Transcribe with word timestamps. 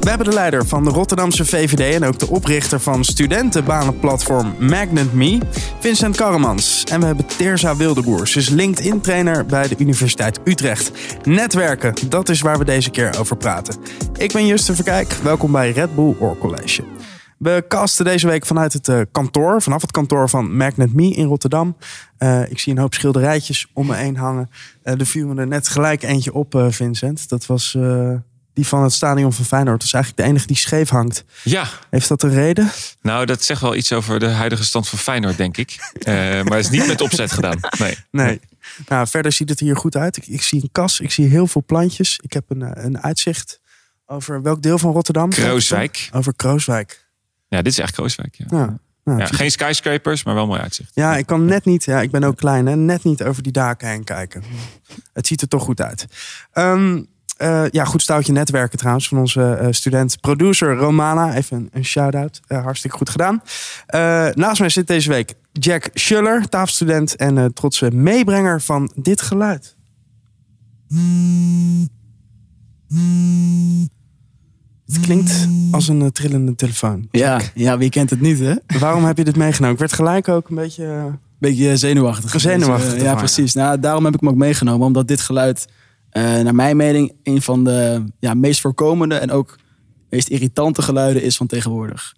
We 0.00 0.08
hebben 0.08 0.26
de 0.26 0.34
leider 0.34 0.66
van 0.66 0.84
de 0.84 0.90
Rotterdamse 0.90 1.44
VVD 1.44 1.94
en 1.94 2.04
ook 2.04 2.18
de 2.18 2.28
oprichter 2.28 2.80
van 2.80 3.04
studentenbanenplatform 3.04 4.54
Magnet 4.58 5.12
Me, 5.12 5.38
Vincent 5.78 6.16
Karremans. 6.16 6.84
En 6.84 7.00
we 7.00 7.06
hebben 7.06 7.26
Terza 7.26 7.76
Wildeboers, 7.76 8.32
dus 8.32 8.48
LinkedIn-trainer 8.48 9.46
bij 9.46 9.68
de 9.68 9.74
Universiteit 9.78 10.40
Utrecht. 10.44 10.92
Netwerken, 11.24 11.94
dat 12.08 12.28
is 12.28 12.40
waar 12.40 12.58
we 12.58 12.64
deze 12.64 12.90
keer 12.90 13.18
over 13.18 13.36
praten. 13.36 13.76
Ik 14.16 14.32
ben 14.32 14.46
Justin 14.46 14.74
Verkijk, 14.74 15.12
welkom 15.12 15.52
bij 15.52 15.70
Red 15.70 15.94
Bull 15.94 16.16
Oor 16.20 16.38
College. 16.38 16.84
We 17.38 17.64
casten 17.68 18.04
deze 18.04 18.26
week 18.26 18.46
vanuit 18.46 18.72
het 18.72 18.88
uh, 18.88 19.00
kantoor, 19.12 19.62
vanaf 19.62 19.80
het 19.80 19.90
kantoor 19.90 20.28
van 20.28 20.56
Magnet 20.56 20.94
Me 20.94 21.10
in 21.10 21.26
Rotterdam. 21.26 21.76
Uh, 22.18 22.50
ik 22.50 22.58
zie 22.58 22.72
een 22.72 22.78
hoop 22.78 22.94
schilderijtjes 22.94 23.70
om 23.72 23.86
me 23.86 23.94
heen 23.94 24.16
hangen. 24.16 24.50
Uh, 24.84 25.00
er 25.00 25.06
viel 25.06 25.26
me 25.26 25.40
er 25.40 25.46
net 25.46 25.68
gelijk 25.68 26.02
eentje 26.02 26.34
op, 26.34 26.64
Vincent. 26.68 27.28
Dat 27.28 27.46
was 27.46 27.76
die 28.60 28.68
van 28.68 28.82
het 28.82 28.92
stadion 28.92 29.32
van 29.32 29.44
Feyenoord. 29.44 29.82
Is 29.82 29.92
eigenlijk 29.92 30.24
de 30.24 30.28
enige 30.30 30.46
die 30.46 30.56
scheef 30.56 30.88
hangt. 30.88 31.24
Ja. 31.44 31.68
Heeft 31.90 32.08
dat 32.08 32.22
een 32.22 32.30
reden? 32.30 32.70
Nou, 33.02 33.26
dat 33.26 33.42
zegt 33.42 33.60
wel 33.60 33.74
iets 33.74 33.92
over 33.92 34.18
de 34.18 34.28
huidige 34.28 34.64
stand 34.64 34.88
van 34.88 34.98
Feyenoord, 34.98 35.36
denk 35.36 35.56
ik. 35.56 35.76
maar 36.04 36.44
het 36.44 36.64
is 36.64 36.70
niet 36.70 36.86
met 36.86 37.00
opzet 37.00 37.32
gedaan. 37.32 37.60
Nee. 37.78 37.96
Nee. 38.10 38.40
Nou, 38.88 39.06
verder 39.06 39.32
ziet 39.32 39.48
het 39.48 39.60
hier 39.60 39.76
goed 39.76 39.96
uit. 39.96 40.16
Ik, 40.16 40.26
ik 40.26 40.42
zie 40.42 40.62
een 40.62 40.68
kas, 40.72 41.00
ik 41.00 41.10
zie 41.10 41.28
heel 41.28 41.46
veel 41.46 41.62
plantjes. 41.66 42.18
Ik 42.22 42.32
heb 42.32 42.44
een, 42.48 42.84
een 42.84 43.02
uitzicht 43.02 43.60
over 44.06 44.42
welk 44.42 44.62
deel 44.62 44.78
van 44.78 44.92
Rotterdam? 44.92 45.30
Krooswijk. 45.30 46.08
Over 46.12 46.34
Krooswijk. 46.34 47.08
Ja, 47.48 47.62
dit 47.62 47.72
is 47.72 47.78
echt 47.78 47.92
Krooswijk. 47.92 48.34
Ja. 48.36 48.46
ja. 48.50 48.78
Nou, 49.04 49.18
ja, 49.18 49.26
geen 49.26 49.50
skyscrapers, 49.50 50.24
maar 50.24 50.34
wel 50.34 50.46
mooi 50.46 50.60
uitzicht. 50.60 50.90
Ja, 50.94 51.16
ik 51.16 51.26
kan 51.26 51.44
net 51.44 51.64
niet, 51.64 51.84
ja, 51.84 52.00
ik 52.00 52.10
ben 52.10 52.24
ook 52.24 52.36
klein, 52.36 52.66
hè, 52.66 52.76
net 52.76 53.04
niet 53.04 53.22
over 53.22 53.42
die 53.42 53.52
daken 53.52 53.88
heen 53.88 54.04
kijken. 54.04 54.42
Het 55.12 55.26
ziet 55.26 55.42
er 55.42 55.48
toch 55.48 55.62
goed 55.62 55.80
uit. 55.80 56.06
Um, 56.54 57.08
uh, 57.42 57.64
ja, 57.70 57.84
goed 57.84 58.02
stoutje 58.02 58.32
netwerken 58.32 58.78
trouwens 58.78 59.08
van 59.08 59.18
onze 59.18 59.58
uh, 59.62 59.66
student 59.70 60.20
producer 60.20 60.76
Romana. 60.76 61.34
Even 61.34 61.56
een, 61.56 61.68
een 61.72 61.84
shout-out. 61.84 62.40
Uh, 62.48 62.62
hartstikke 62.62 62.96
goed 62.96 63.10
gedaan. 63.10 63.42
naast 64.34 64.60
mij 64.60 64.68
zit 64.68 64.86
deze 64.86 65.08
week 65.08 65.34
Jack 65.52 65.88
Schuller, 65.94 66.48
tafelstudent 66.48 67.16
en 67.16 67.52
trotse 67.54 67.90
meebrenger 67.90 68.60
van 68.60 68.92
dit 68.94 69.22
geluid. 69.22 69.76
Het 74.86 75.00
klinkt 75.00 75.48
als 75.70 75.88
een 75.88 76.12
trillende 76.12 76.54
telefoon. 76.54 77.08
Ja, 77.10 77.40
ja, 77.54 77.78
wie 77.78 77.90
kent 77.90 78.10
het 78.10 78.20
niet, 78.20 78.38
hè? 78.38 78.54
Waarom 78.78 79.04
heb 79.04 79.16
je 79.16 79.24
dit 79.24 79.36
meegenomen? 79.36 79.72
Ik 79.72 79.80
werd 79.80 79.92
gelijk 79.92 80.28
ook 80.28 80.48
een 80.48 80.56
beetje... 80.56 81.18
Beetje 81.38 81.76
zenuwachtig. 81.76 82.40
Zenuwachtig. 82.40 83.02
ja, 83.02 83.14
precies. 83.14 83.54
Nou, 83.54 83.80
daarom 83.80 84.04
heb 84.04 84.14
ik 84.14 84.20
hem 84.20 84.28
ook 84.28 84.36
meegenomen. 84.36 84.86
Omdat 84.86 85.08
dit 85.08 85.20
geluid 85.20 85.66
naar 86.12 86.54
mijn 86.54 86.76
mening 86.76 87.12
een 87.22 87.42
van 87.42 87.64
de 87.64 88.04
ja, 88.18 88.34
meest 88.34 88.60
voorkomende 88.60 89.14
en 89.14 89.30
ook 89.30 89.58
meest 90.08 90.28
irritante 90.28 90.82
geluiden 90.82 91.22
is 91.22 91.36
van 91.36 91.46
tegenwoordig. 91.46 92.14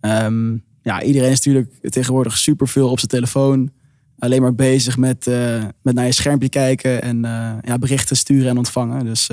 Um, 0.00 0.64
ja, 0.82 1.02
iedereen 1.02 1.30
is 1.30 1.36
natuurlijk 1.36 1.90
tegenwoordig 1.90 2.38
superveel 2.38 2.90
op 2.90 2.98
zijn 2.98 3.10
telefoon. 3.10 3.70
Alleen 4.18 4.42
maar 4.42 4.54
bezig 4.54 4.96
met, 4.96 5.26
uh, 5.26 5.64
met 5.82 5.94
naar 5.94 6.06
je 6.06 6.12
schermpje 6.12 6.48
kijken 6.48 7.02
en 7.02 7.16
uh, 7.16 7.50
ja, 7.60 7.78
berichten 7.78 8.16
sturen 8.16 8.48
en 8.48 8.56
ontvangen. 8.56 9.04
Dus 9.04 9.30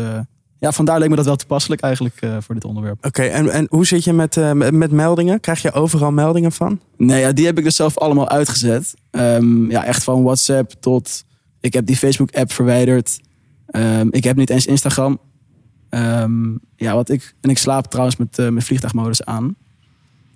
ja, 0.58 0.72
vandaar 0.72 1.00
leek 1.00 1.10
me 1.10 1.16
dat 1.16 1.26
wel 1.26 1.36
toepasselijk 1.36 1.82
eigenlijk 1.82 2.20
voor 2.40 2.56
dit 2.56 2.66
onderwerp. 2.66 3.06
Oké, 3.06 3.22
en, 3.22 3.50
en 3.50 3.66
hoe 3.70 3.86
zit 3.86 4.04
je 4.04 4.14
met, 4.14 4.36
met 4.72 4.92
meldingen? 4.92 5.40
Krijg 5.40 5.62
je 5.62 5.72
overal 5.72 6.12
meldingen 6.12 6.52
van? 6.52 6.80
Nee, 6.98 7.20
ja, 7.20 7.32
die 7.32 7.46
heb 7.46 7.58
ik 7.58 7.64
dus 7.64 7.76
zelf 7.76 7.98
allemaal 7.98 8.30
uitgezet. 8.30 8.94
Um, 9.12 9.72
ja, 9.72 9.86
echt 9.86 10.04
van 10.04 10.24
WhatsApp 10.24 10.72
tot... 10.80 11.24
Ik 11.60 11.74
heb 11.74 11.86
die 11.86 11.98
Facebook-app 11.98 12.52
verwijderd. 12.52 13.20
Um, 13.72 14.08
ik 14.12 14.24
heb 14.24 14.36
niet 14.36 14.50
eens 14.50 14.66
Instagram. 14.66 15.20
Um, 15.90 16.60
ja, 16.76 16.94
wat 16.96 17.10
ik, 17.10 17.36
en 17.42 17.50
ik 17.50 17.58
slaap 17.58 17.86
trouwens 17.86 18.18
met, 18.18 18.40
uh, 18.40 18.50
met 18.50 18.64
vliegtuigmodus 18.64 19.26
aan. 19.26 19.56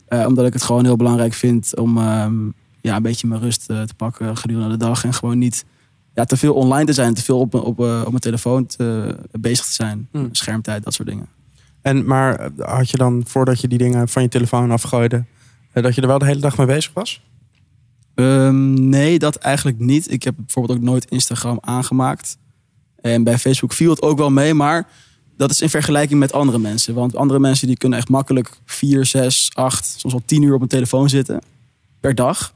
Uh, 0.10 0.26
omdat 0.26 0.46
ik 0.46 0.54
het 0.54 0.64
gewoon 0.64 0.86
heel 0.86 0.96
belangrijk 0.96 1.34
vind 1.34 1.78
om 1.78 1.98
um, 1.98 2.54
ja, 2.82 2.96
een 2.96 3.02
beetje 3.02 3.28
mijn 3.28 3.42
rust 3.42 3.70
uh, 3.70 3.82
te 3.82 3.94
pakken 3.94 4.38
gedurende 4.38 4.78
de 4.78 4.86
dag. 4.86 5.04
En 5.04 5.14
gewoon 5.14 5.38
niet 5.38 5.66
ja, 6.14 6.26
te 6.26 6.38
veel 6.38 6.54
online 6.54 6.86
te 6.86 6.94
zijn, 6.94 7.14
te 7.14 7.24
veel 7.24 7.40
op, 7.40 7.54
op, 7.54 7.80
op 7.80 8.08
mijn 8.08 8.20
telefoon 8.20 8.66
te, 8.66 9.18
bezig 9.32 9.66
te 9.66 9.74
zijn. 9.74 10.08
Mm. 10.12 10.30
Schermtijd, 10.32 10.84
dat 10.84 10.94
soort 10.94 11.08
dingen. 11.08 11.28
En 11.82 12.06
maar 12.06 12.50
had 12.58 12.90
je 12.90 12.98
dan, 12.98 13.24
voordat 13.26 13.62
je 13.62 13.68
die 13.68 13.78
dingen 13.78 14.08
van 14.08 14.22
je 14.22 14.30
telefoon 14.30 14.72
afgooide, 14.72 15.26
dat 15.74 15.96
je 15.96 16.02
er 16.02 16.08
wel 16.08 16.20
de 16.20 16.26
hele 16.26 16.40
dag 16.40 16.58
mee 16.58 16.68
bezig 16.68 16.94
was? 16.94 17.24
nee, 18.16 19.20
dat 19.20 19.36
eigenlijk 19.36 19.80
niet. 19.80 20.12
Ik 20.12 20.24
heb 20.24 20.36
bijvoorbeeld 20.36 20.78
ook 20.78 20.86
nooit 20.86 21.06
Instagram 21.06 21.58
aangemaakt. 21.62 22.38
En 23.06 23.24
bij 23.24 23.38
Facebook 23.38 23.74
viel 23.74 23.90
het 23.90 24.02
ook 24.02 24.18
wel 24.18 24.30
mee, 24.30 24.54
maar 24.54 24.88
dat 25.38 25.50
is 25.50 25.62
in 25.62 25.70
vergelijking 25.70 26.20
met 26.20 26.34
andere 26.34 26.60
mensen. 26.60 26.94
Want 26.94 27.16
andere 27.16 27.40
mensen 27.40 27.68
die 27.68 27.78
kunnen 27.78 28.00
echt 28.00 28.10
makkelijk 28.10 28.60
4, 28.66 29.06
6, 29.06 29.50
8, 29.54 29.86
soms 29.86 30.14
wel 30.14 30.24
10 30.26 30.42
uur 30.42 30.54
op 30.54 30.62
een 30.62 30.68
telefoon 30.68 31.10
zitten 31.10 31.42
per 32.00 32.16
dag. 32.16 32.54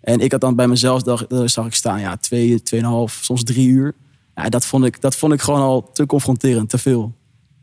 En 0.00 0.20
ik 0.20 0.32
had 0.32 0.40
dan 0.40 0.56
bij 0.56 0.68
mezelf, 0.68 1.02
dacht, 1.02 1.26
zag 1.44 1.66
ik 1.66 1.74
staan, 1.74 2.00
ja, 2.00 2.16
2, 2.16 2.62
2,5, 2.74 2.80
soms 3.20 3.42
3 3.44 3.68
uur. 3.68 3.94
Ja, 4.34 4.48
dat, 4.48 4.66
vond 4.66 4.84
ik, 4.84 5.00
dat 5.00 5.16
vond 5.16 5.32
ik 5.32 5.40
gewoon 5.40 5.60
al 5.60 5.90
te 5.92 6.06
confronterend, 6.06 6.68
te 6.68 6.78
veel. 6.78 7.14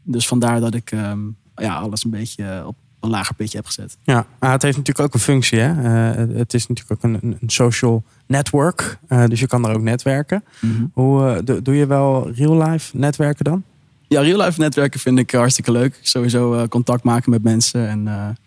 Dus 0.03 0.27
vandaar 0.27 0.59
dat 0.59 0.73
ik 0.73 0.91
um, 0.91 1.37
ja, 1.55 1.75
alles 1.75 2.03
een 2.03 2.11
beetje 2.11 2.63
op 2.67 2.75
een 2.99 3.09
lager 3.09 3.35
pitje 3.35 3.57
heb 3.57 3.65
gezet. 3.65 3.97
Ja, 4.03 4.25
maar 4.39 4.51
het 4.51 4.61
heeft 4.61 4.77
natuurlijk 4.77 5.07
ook 5.07 5.13
een 5.13 5.19
functie. 5.19 5.59
Hè? 5.59 5.71
Uh, 5.71 6.37
het 6.37 6.53
is 6.53 6.67
natuurlijk 6.67 7.03
ook 7.03 7.11
een, 7.11 7.37
een 7.39 7.49
social 7.49 8.03
network. 8.25 8.97
Uh, 9.09 9.25
dus 9.25 9.39
je 9.39 9.47
kan 9.47 9.67
er 9.67 9.75
ook 9.75 9.81
netwerken. 9.81 10.43
Mm 10.59 10.75
-hmm. 10.75 10.91
Hoe 10.93 11.43
uh, 11.47 11.57
doe 11.63 11.75
je 11.75 11.85
wel 11.85 12.31
real-life 12.31 12.97
netwerken 12.97 13.45
dan? 13.45 13.63
Ja, 14.07 14.21
real-life 14.21 14.59
netwerken 14.59 14.99
vind 14.99 15.19
ik 15.19 15.31
hartstikke 15.31 15.71
leuk. 15.71 15.99
Sowieso 16.01 16.67
contact 16.67 17.03
maken 17.03 17.31
met 17.31 17.43
mensen 17.43 17.87
en 17.87 18.37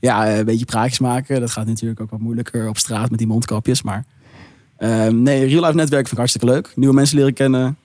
ja, 0.00 0.36
een 0.38 0.44
beetje 0.44 0.64
praatjes 0.64 0.98
maken. 0.98 1.40
Dat 1.40 1.50
gaat 1.50 1.66
natuurlijk 1.66 2.00
ook 2.00 2.10
wat 2.10 2.20
moeilijker 2.20 2.68
op 2.68 2.78
straat 2.78 3.10
met 3.10 3.18
die 3.18 3.28
mondkapjes. 3.28 3.82
Maar 3.82 4.04
ehm, 4.76 5.22
nee, 5.22 5.46
real-life 5.46 5.74
netwerken 5.74 5.88
vind 5.88 6.10
ik 6.10 6.16
hartstikke 6.16 6.46
leuk. 6.46 6.72
Nieuwe 6.76 6.94
mensen 6.94 7.16
leren 7.16 7.34
kennen. 7.34 7.76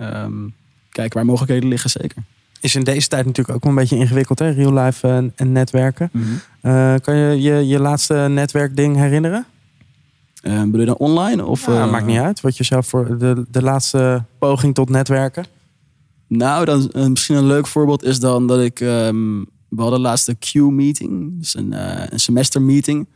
Um, 0.00 0.54
kijken 0.90 1.16
waar 1.16 1.26
mogelijkheden 1.26 1.68
liggen, 1.68 1.90
zeker 1.90 2.22
is 2.66 2.74
in 2.74 2.84
deze 2.84 3.08
tijd 3.08 3.26
natuurlijk 3.26 3.56
ook 3.56 3.62
wel 3.62 3.72
een 3.72 3.78
beetje 3.78 3.96
ingewikkeld, 3.96 4.38
hè? 4.38 4.50
Real 4.50 4.72
life 4.72 5.08
en, 5.08 5.32
en 5.36 5.52
netwerken. 5.52 6.08
Mm 6.12 6.22
-hmm. 6.22 6.70
uh, 6.70 6.94
kan 7.02 7.16
je, 7.16 7.40
je 7.40 7.66
je 7.66 7.80
laatste 7.80 8.14
netwerkding 8.14 8.96
herinneren? 8.96 9.46
Uh, 10.42 10.62
bedoel 10.62 10.80
je 10.80 10.86
dan 10.86 10.96
online? 10.96 11.44
Of, 11.44 11.66
ja, 11.66 11.84
uh, 11.84 11.90
maakt 11.90 12.06
niet 12.06 12.18
uit. 12.18 12.40
Wat 12.40 12.56
je 12.56 12.64
zelf 12.64 12.86
voor 12.86 13.18
de, 13.18 13.46
de 13.50 13.62
laatste 13.62 14.24
poging 14.38 14.74
tot 14.74 14.88
netwerken? 14.88 15.44
Nou, 16.26 16.64
dan, 16.64 16.90
misschien 16.92 17.36
een 17.36 17.46
leuk 17.46 17.66
voorbeeld 17.66 18.04
is 18.04 18.20
dan 18.20 18.46
dat 18.46 18.60
ik... 18.60 18.80
Um, 18.80 19.46
we 19.68 19.80
hadden 19.80 20.00
de 20.00 20.06
laatste 20.06 20.34
Q-meeting. 20.34 21.38
Dus 21.38 21.56
een, 21.56 21.72
een 22.12 22.20
semestermeeting 22.20 23.06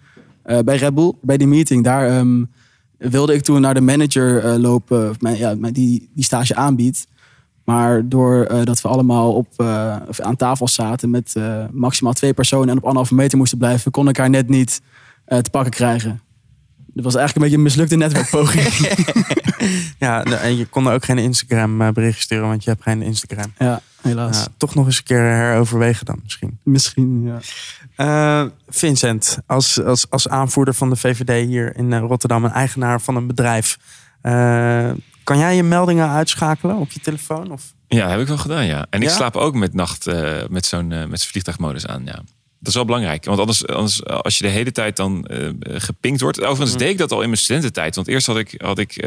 bij 0.64 0.76
Red 0.76 0.94
Bull. 0.94 1.12
Bij 1.22 1.36
die 1.36 1.46
meeting, 1.46 1.84
daar 1.84 2.18
um, 2.18 2.50
wilde 2.96 3.34
ik 3.34 3.42
toen 3.42 3.60
naar 3.60 3.74
de 3.74 3.80
manager 3.80 4.58
lopen... 4.58 5.14
Mijn, 5.18 5.36
ja, 5.36 5.54
die, 5.54 6.10
die 6.14 6.24
stage 6.24 6.54
aanbiedt. 6.54 7.06
Maar 7.64 8.08
doordat 8.08 8.58
uh, 8.58 8.64
dat 8.64 8.80
we 8.80 8.88
allemaal 8.88 9.32
op, 9.32 9.46
uh, 9.56 9.96
aan 10.18 10.36
tafel 10.36 10.68
zaten 10.68 11.10
met 11.10 11.34
uh, 11.36 11.64
maximaal 11.70 12.12
twee 12.12 12.34
personen 12.34 12.68
en 12.68 12.76
op 12.76 12.82
anderhalve 12.82 13.14
meter 13.14 13.38
moesten 13.38 13.58
blijven, 13.58 13.90
kon 13.90 14.08
ik 14.08 14.16
haar 14.16 14.30
net 14.30 14.48
niet 14.48 14.80
te 15.24 15.50
pakken 15.50 15.72
krijgen. 15.72 16.20
Dat 16.94 17.04
was 17.04 17.14
eigenlijk 17.14 17.34
een 17.34 17.42
beetje 17.42 17.56
een 17.56 17.62
mislukte 17.62 17.96
netwerkpoging. 17.96 18.96
ja, 20.06 20.24
en 20.24 20.56
je 20.56 20.66
kon 20.66 20.86
er 20.86 20.94
ook 20.94 21.04
geen 21.04 21.18
Instagram 21.18 21.92
bericht 21.92 22.20
sturen, 22.20 22.48
want 22.48 22.64
je 22.64 22.70
hebt 22.70 22.82
geen 22.82 23.02
Instagram. 23.02 23.52
Ja, 23.58 23.80
helaas. 24.02 24.46
Toch 24.56 24.74
nog 24.74 24.86
eens 24.86 24.96
een 24.96 25.04
keer 25.04 25.22
heroverwegen 25.22 26.06
dan 26.06 26.20
misschien. 26.22 26.58
Misschien, 26.62 27.32
ja. 27.96 28.50
Vincent, 28.68 29.38
als, 29.46 29.82
als, 29.82 30.10
als 30.10 30.28
aanvoerder 30.28 30.74
van 30.74 30.90
de 30.90 30.96
VVD 30.96 31.46
hier 31.46 31.76
in 31.76 31.94
Rotterdam 31.98 32.44
en 32.44 32.52
eigenaar 32.52 33.00
van 33.00 33.16
een 33.16 33.26
bedrijf. 33.26 33.78
Kan 35.30 35.38
jij 35.38 35.56
je 35.56 35.62
meldingen 35.62 36.08
uitschakelen 36.08 36.76
op 36.76 36.90
je 36.90 37.00
telefoon? 37.00 37.52
Of? 37.52 37.74
Ja, 37.88 38.08
heb 38.08 38.20
ik 38.20 38.26
wel 38.26 38.38
gedaan, 38.38 38.66
ja. 38.66 38.86
En 38.90 39.02
ik 39.02 39.08
slaap 39.08 39.36
ook 39.36 39.54
met 39.54 39.74
nacht 39.74 40.06
uh, 40.06 40.38
met 40.48 40.66
zo'n 40.66 40.90
uh, 40.90 41.04
met 41.04 41.26
vliegtuigmodus 41.26 41.86
aan, 41.86 42.04
ja. 42.04 42.14
Dat 42.58 42.68
is 42.68 42.74
wel 42.74 42.84
belangrijk. 42.84 43.24
Want 43.24 43.38
anders, 43.38 43.66
anders 43.66 44.04
als 44.04 44.38
je 44.38 44.44
de 44.44 44.50
hele 44.50 44.72
tijd 44.72 44.96
dan 44.96 45.28
uh, 45.30 45.50
gepinkt 45.60 46.20
wordt. 46.20 46.40
Overigens 46.40 46.72
mm. 46.72 46.78
deed 46.78 46.90
ik 46.90 46.98
dat 46.98 47.12
al 47.12 47.20
in 47.20 47.28
mijn 47.28 47.40
studententijd. 47.40 47.94
Want 47.94 48.08
eerst 48.08 48.26
had 48.26 48.36
ik, 48.36 48.54
had 48.56 48.78
ik 48.78 49.06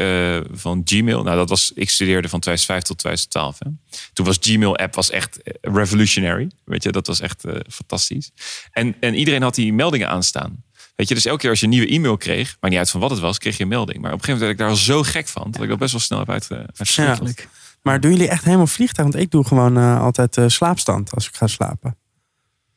van 0.52 0.82
Gmail. 0.84 1.22
Nou, 1.22 1.36
dat 1.36 1.48
was. 1.48 1.72
Ik 1.74 1.90
studeerde 1.90 2.28
van 2.28 2.40
2005 2.40 2.82
tot 2.82 2.98
2012. 2.98 3.58
Hè. 3.58 3.98
Toen 4.12 4.26
was 4.26 4.38
Gmail 4.40 4.76
app 4.76 4.94
was 4.94 5.10
echt 5.10 5.38
revolutionary. 5.60 6.50
Weet 6.64 6.82
je, 6.82 6.92
dat 6.92 7.06
was 7.06 7.20
echt 7.20 7.44
fantastisch. 7.68 8.30
En, 8.72 8.96
en 9.00 9.14
iedereen 9.14 9.42
had 9.42 9.54
die 9.54 9.72
meldingen 9.72 10.08
aanstaan. 10.08 10.64
Weet 10.96 11.08
je, 11.08 11.14
dus 11.14 11.24
elke 11.24 11.40
keer 11.40 11.50
als 11.50 11.60
je 11.60 11.64
een 11.64 11.72
nieuwe 11.72 11.88
e-mail 11.88 12.16
kreeg, 12.16 12.56
maar 12.60 12.70
niet 12.70 12.78
uit 12.78 12.90
van 12.90 13.00
wat 13.00 13.10
het 13.10 13.20
was, 13.20 13.38
kreeg 13.38 13.56
je 13.56 13.62
een 13.62 13.68
melding. 13.68 14.00
Maar 14.00 14.12
op 14.12 14.18
een 14.18 14.24
gegeven 14.24 14.46
moment 14.46 14.60
werd 14.60 14.72
ik 14.76 14.86
daar 14.86 14.94
al 14.94 15.02
zo 15.04 15.10
gek 15.12 15.28
van, 15.28 15.50
dat 15.50 15.62
ik 15.62 15.68
dat 15.68 15.78
best 15.78 15.92
wel 15.92 16.00
snel 16.00 16.18
heb 16.18 16.30
uit, 16.30 16.48
uh, 16.52 16.58
Maar 17.82 18.00
doen 18.00 18.10
jullie 18.10 18.28
echt 18.28 18.44
helemaal 18.44 18.66
vliegtuig? 18.66 19.08
Want 19.08 19.22
ik 19.24 19.30
doe 19.30 19.44
gewoon 19.44 19.78
uh, 19.78 20.00
altijd 20.00 20.36
uh, 20.36 20.44
slaapstand 20.48 21.14
als 21.14 21.28
ik 21.28 21.36
ga 21.36 21.46
slapen. 21.46 21.96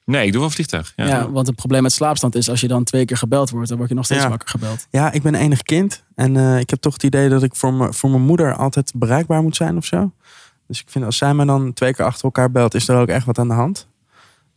Nee, 0.06 0.26
ik 0.26 0.32
doe 0.32 0.42
wel 0.42 0.50
vliegtuig. 0.50 0.94
Ja. 0.96 1.06
ja. 1.06 1.32
want 1.32 1.48
het 1.48 1.56
probleem 1.56 1.82
met 1.82 1.92
slaapstand 1.92 2.36
is 2.36 2.50
als 2.50 2.62
je 2.62 2.68
dan 2.68 2.84
twee 2.84 3.06
keer 3.06 3.18
gebeld 3.18 3.50
wordt, 3.50 3.68
dan 3.68 3.78
word 3.78 3.90
je 3.90 3.96
nog 3.96 4.06
steeds 4.06 4.24
ja. 4.24 4.30
wakker 4.30 4.50
gebeld. 4.50 4.88
Ja, 4.90 5.12
ik 5.12 5.22
ben 5.22 5.36
enig 5.36 5.64
kind 5.64 6.04
en 6.16 6.36
uh, 6.36 6.60
ik 6.60 6.70
heb 6.70 6.80
toch 6.80 6.94
het 6.94 7.04
idee 7.04 7.30
dat 7.30 7.44
ik 7.44 7.56
voor, 7.56 7.74
me, 7.74 7.94
voor 7.94 8.10
mijn 8.10 8.22
moeder 8.22 8.56
altijd 8.56 8.92
bereikbaar 8.96 9.42
moet 9.42 9.56
zijn 9.56 9.78
of 9.78 9.86
zo. 9.86 10.12
Dus 10.68 10.82
ik 10.82 10.90
vind 10.90 11.06
als 11.06 11.18
zij 11.18 11.34
me 11.34 11.46
dan 11.46 11.74
twee 11.74 11.94
keer 11.94 12.06
achter 12.06 12.24
elkaar 12.24 12.52
belt, 12.52 12.74
is 12.74 12.88
er 12.88 12.98
ook 12.98 13.08
echt 13.08 13.26
wat 13.26 13.40
aan 13.40 13.48
de 13.48 13.54
hand. 13.54 13.88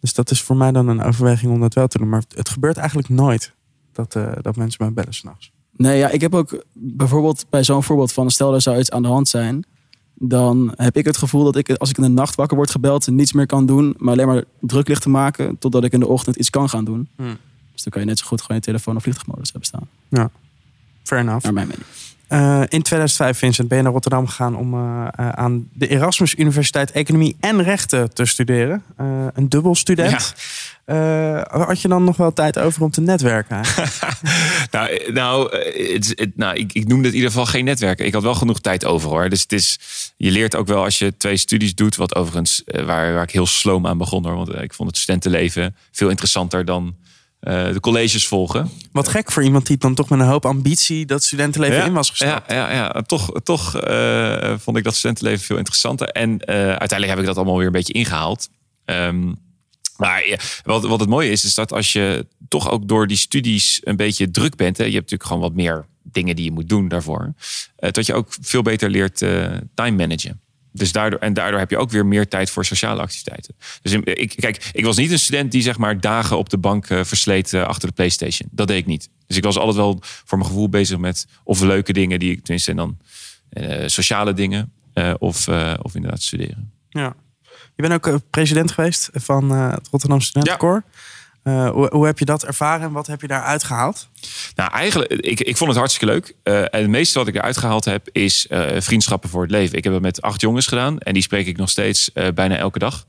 Dus 0.00 0.14
dat 0.14 0.31
is 0.31 0.43
voor 0.43 0.56
mij 0.56 0.73
dan 0.73 0.88
een 0.88 1.02
overweging 1.02 1.52
om 1.52 1.61
dat 1.61 1.75
wel 1.75 1.87
te 1.87 1.99
doen. 1.99 2.08
Maar 2.08 2.23
het 2.35 2.49
gebeurt 2.49 2.76
eigenlijk 2.76 3.08
nooit 3.08 3.52
dat, 3.93 4.14
uh, 4.14 4.32
dat 4.41 4.56
mensen 4.56 4.85
mij 4.85 4.93
bellen 4.93 5.14
s'nachts. 5.14 5.52
Nee, 5.76 5.99
ja, 5.99 6.08
ik 6.08 6.20
heb 6.20 6.35
ook 6.35 6.64
bijvoorbeeld 6.73 7.47
bij 7.50 7.64
zo'n 7.64 7.82
voorbeeld 7.82 8.12
van 8.12 8.31
stel 8.31 8.55
er 8.55 8.61
zou 8.61 8.79
iets 8.79 8.91
aan 8.91 9.02
de 9.02 9.08
hand 9.08 9.29
zijn. 9.29 9.64
Dan 10.14 10.73
heb 10.76 10.97
ik 10.97 11.05
het 11.05 11.17
gevoel 11.17 11.44
dat 11.44 11.56
ik 11.56 11.70
als 11.70 11.91
ik 11.91 11.97
in 11.97 12.02
de 12.02 12.08
nacht 12.08 12.35
wakker 12.35 12.56
word 12.56 12.70
gebeld 12.70 13.06
niets 13.06 13.32
meer 13.32 13.47
kan 13.47 13.67
doen. 13.67 13.94
Maar 13.99 14.12
alleen 14.12 14.26
maar 14.26 14.44
druk 14.61 14.88
ligt 14.88 15.02
te 15.02 15.08
maken 15.08 15.58
totdat 15.58 15.85
ik 15.85 15.93
in 15.93 16.00
de 16.00 16.06
ochtend 16.06 16.37
iets 16.37 16.50
kan 16.50 16.69
gaan 16.69 16.85
doen. 16.85 17.08
Hmm. 17.17 17.37
Dus 17.73 17.82
dan 17.82 17.93
kan 17.93 18.00
je 18.00 18.06
net 18.06 18.19
zo 18.19 18.26
goed 18.26 18.41
gewoon 18.41 18.56
je 18.56 18.62
telefoon 18.62 18.97
op 18.97 19.02
vliegtuigmodus 19.02 19.50
hebben 19.50 19.69
staan. 19.69 19.88
Ja, 20.08 20.31
fair 21.02 21.20
enough. 21.20 21.44
Naar 21.44 21.52
mijn 21.52 21.69
mening. 21.69 21.87
Uh, 22.32 22.61
in 22.61 22.82
2005, 22.82 23.38
Vincent, 23.38 23.69
ben 23.69 23.77
je 23.77 23.82
naar 23.82 23.93
Rotterdam 23.93 24.27
gegaan 24.27 24.56
om 24.56 24.75
uh, 24.75 25.06
aan 25.17 25.69
de 25.73 25.87
Erasmus 25.87 26.35
Universiteit 26.35 26.91
Economie 26.91 27.37
en 27.41 27.62
Rechten 27.62 28.15
te 28.15 28.25
studeren. 28.25 28.82
Een 29.35 29.49
dubbel 29.49 29.75
student. 29.75 30.35
Ja. 30.85 31.47
had 31.50 31.81
je 31.81 31.88
dan 31.88 32.05
nog 32.05 32.17
wel 32.17 32.32
tijd 32.32 32.59
over 32.59 32.82
om 32.82 32.91
te 32.91 33.00
netwerken? 33.00 33.61
nou, 34.71 35.12
nou, 35.12 35.56
het, 35.93 36.12
het, 36.15 36.37
nou 36.37 36.56
ik, 36.56 36.73
ik 36.73 36.87
noemde 36.87 37.05
het 37.05 37.12
in 37.12 37.19
ieder 37.19 37.31
geval 37.31 37.47
geen 37.47 37.65
netwerken. 37.65 38.06
Ik 38.06 38.12
had 38.12 38.23
wel 38.23 38.35
genoeg 38.35 38.61
tijd 38.61 38.85
over 38.85 39.09
hoor. 39.09 39.29
Dus 39.29 39.43
het 39.43 39.53
is, 39.53 39.79
je 40.17 40.31
leert 40.31 40.56
ook 40.56 40.67
wel 40.67 40.85
als 40.85 40.99
je 40.99 41.17
twee 41.17 41.37
studies 41.37 41.75
doet, 41.75 41.97
wat 41.97 42.15
overigens 42.15 42.62
waar, 42.65 43.15
waar 43.15 43.23
ik 43.23 43.31
heel 43.31 43.47
sloom 43.47 43.87
aan 43.87 43.99
begon 43.99 44.26
hoor. 44.26 44.37
Want 44.37 44.55
ik 44.55 44.75
vond 44.75 44.88
het 44.88 44.99
studentenleven 44.99 45.76
veel 45.91 46.09
interessanter 46.09 46.65
dan 46.65 46.94
de 47.40 47.78
colleges 47.81 48.26
volgen. 48.26 48.70
Wat 48.92 49.08
gek 49.08 49.32
voor 49.32 49.42
iemand 49.42 49.66
die 49.66 49.76
dan 49.76 49.94
toch 49.94 50.08
met 50.08 50.20
een 50.20 50.26
hoop 50.26 50.46
ambitie 50.46 51.06
dat 51.06 51.25
studentenleven 51.25 51.84
in 51.84 51.92
was 51.92 52.10
gestapt. 52.10 52.50
Ja, 52.50 52.70
ja, 52.70 52.92
ja. 52.94 53.02
toch, 53.02 53.31
toch 53.42 53.84
uh, 53.84 54.54
vond 54.58 54.76
ik 54.76 54.84
dat 54.84 54.94
studentenleven 54.94 55.44
veel 55.44 55.56
interessanter. 55.56 56.08
En 56.08 56.31
uh, 56.31 56.54
uiteindelijk 56.54 57.08
heb 57.08 57.19
ik 57.19 57.25
dat 57.25 57.37
allemaal 57.37 57.56
weer 57.56 57.66
een 57.66 57.72
beetje 57.72 57.92
ingehaald. 57.92 58.48
Um, 58.84 59.37
maar 59.96 60.26
ja, 60.26 60.37
wat, 60.62 60.84
wat 60.84 61.00
het 61.00 61.08
mooie 61.08 61.31
is, 61.31 61.44
is 61.44 61.54
dat 61.54 61.72
als 61.72 61.92
je 61.92 62.26
toch 62.48 62.70
ook 62.70 62.88
door 62.88 63.06
die 63.06 63.16
studies 63.16 63.81
een 63.84 63.96
beetje 63.96 64.31
druk 64.31 64.56
bent. 64.56 64.76
Hè, 64.76 64.84
je 64.84 64.94
hebt 64.94 65.10
natuurlijk 65.10 65.31
gewoon 65.31 65.42
wat 65.42 65.54
meer 65.54 65.87
dingen 66.02 66.37
die 66.37 66.44
je 66.44 66.52
moet 66.52 66.69
doen 66.69 66.88
daarvoor. 66.88 67.34
dat 67.76 68.06
je 68.06 68.14
ook 68.14 68.28
veel 68.40 68.62
beter 68.62 68.90
leert 68.90 69.19
time 69.75 69.96
managen. 69.96 70.40
Dus 70.72 70.93
daardoor, 70.93 71.19
en 71.19 71.32
daardoor 71.32 71.58
heb 71.58 71.70
je 71.70 71.78
ook 71.78 71.90
weer 71.90 72.06
meer 72.06 72.28
tijd 72.28 72.50
voor 72.50 72.64
sociale 72.64 73.00
activiteiten. 73.00 73.55
Dus 73.82 73.93
ik, 73.93 74.37
kijk, 74.37 74.70
ik 74.72 74.84
was 74.84 74.96
niet 74.96 75.11
een 75.11 75.19
student 75.19 75.52
die 75.52 75.62
zeg 75.62 75.78
maar 75.78 76.00
dagen 76.00 76.38
op 76.38 76.49
de 76.49 76.58
bank 76.58 76.90
uh, 76.90 77.05
versleet 77.05 77.52
uh, 77.52 77.62
achter 77.62 77.88
de 77.88 77.94
PlayStation. 77.94 78.49
Dat 78.52 78.69
deed 78.69 78.78
ik 78.78 78.87
niet. 78.87 79.08
Dus 79.26 79.37
ik 79.37 79.44
was 79.44 79.56
altijd 79.56 79.76
wel 79.76 79.99
voor 80.02 80.38
mijn 80.38 80.50
gevoel 80.50 80.69
bezig 80.69 80.99
met 80.99 81.26
of 81.44 81.61
leuke 81.61 81.93
dingen 81.93 82.19
die 82.19 82.31
ik 82.31 82.43
tenminste 82.43 82.70
en 82.70 82.76
dan 82.76 82.99
uh, 83.52 83.82
sociale 83.87 84.32
dingen 84.32 84.72
of, 85.19 85.49
of 85.82 85.94
inderdaad 85.94 86.22
studeren. 86.22 86.73
Ja. 86.88 87.14
Je 87.76 87.88
bent 87.88 87.93
ook 87.93 88.20
president 88.31 88.73
geweest 88.73 89.11
van 89.12 89.50
het 89.50 89.88
Rotterdam 89.90 90.20
Studentenkoor. 90.20 90.84
Ja. 90.87 90.99
Uh, 91.44 91.70
hoe, 91.70 92.06
heb 92.06 92.19
je 92.19 92.25
dat 92.25 92.44
ervaren 92.44 92.87
en 92.87 92.92
wat 92.92 93.06
heb 93.06 93.20
je 93.20 93.26
daar 93.26 93.42
uitgehaald? 93.42 94.08
Nou, 94.54 94.72
eigenlijk, 94.72 95.12
ik, 95.12 95.40
ik 95.40 95.56
vond 95.56 95.70
het 95.70 95.78
hartstikke 95.78 96.14
leuk. 96.14 96.34
Uh, 96.44 96.60
en 96.60 96.69
het 96.70 96.88
meeste 96.88 97.19
wat 97.19 97.28
ik 97.28 97.34
eruit 97.34 97.56
gehaald 97.56 97.84
heb, 97.84 98.08
is 98.12 98.46
uh, 98.50 98.66
vriendschappen 98.78 99.31
voor 99.31 99.42
het 99.42 99.50
leven. 99.50 99.76
Ik 99.76 99.84
heb 99.84 99.92
het 99.92 100.02
met 100.02 100.22
acht 100.22 100.40
jongens 100.40 100.66
gedaan 100.66 100.98
en 100.98 101.12
die 101.12 101.22
spreek 101.22 101.46
ik 101.46 101.56
nog 101.56 101.70
steeds 101.70 102.10
bijna 102.34 102.56
elke 102.56 102.78
dag. 102.78 103.06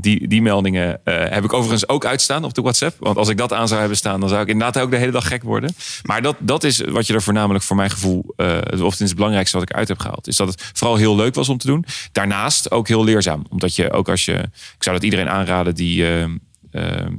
die, 0.00 0.28
die 0.28 0.42
meldingen 0.42 1.00
heb 1.04 1.44
ik 1.44 1.52
overigens 1.52 1.88
ook 1.88 2.04
uitstaan 2.04 2.44
op 2.44 2.54
de 2.54 2.62
WhatsApp. 2.62 2.96
Want 2.98 3.16
als 3.16 3.28
ik 3.28 3.36
dat 3.36 3.52
aan 3.52 3.68
zou 3.68 3.80
hebben 3.80 3.98
staan, 3.98 4.20
dan 4.20 4.28
zou 4.28 4.42
ik 4.42 4.48
inderdaad 4.48 4.82
ook 4.82 4.90
de 4.90 4.96
hele 4.96 5.12
dag 5.12 5.28
gek 5.28 5.42
worden. 5.42 5.74
Maar 6.02 6.22
dat, 6.22 6.36
dat 6.40 6.64
is 6.64 6.80
wat 6.80 7.06
je 7.06 7.14
er 7.14 7.22
voornamelijk 7.22 7.64
voor 7.64 7.76
mijn 7.76 7.90
gevoel, 7.90 8.34
of 8.82 8.98
het 8.98 9.14
belangrijkste 9.14 9.58
wat 9.58 9.70
ik 9.70 9.76
uit 9.76 9.88
heb 9.88 9.98
gehaald. 9.98 10.26
Is 10.26 10.36
dat 10.36 10.48
het 10.48 10.70
vooral 10.72 10.96
heel 10.96 11.16
leuk 11.16 11.34
was 11.34 11.48
om 11.48 11.58
te 11.58 11.66
doen. 11.66 11.84
Daarnaast 12.12 12.70
ook 12.70 12.88
heel 12.88 13.04
leerzaam. 13.04 13.44
Omdat 13.48 13.76
je 13.76 13.92
ook 13.92 14.08
als 14.08 14.24
je, 14.24 14.34
ik 14.76 14.82
zou 14.82 14.96
dat 14.96 15.04
iedereen 15.04 15.28
aanraden 15.28 15.74
die 15.74 16.04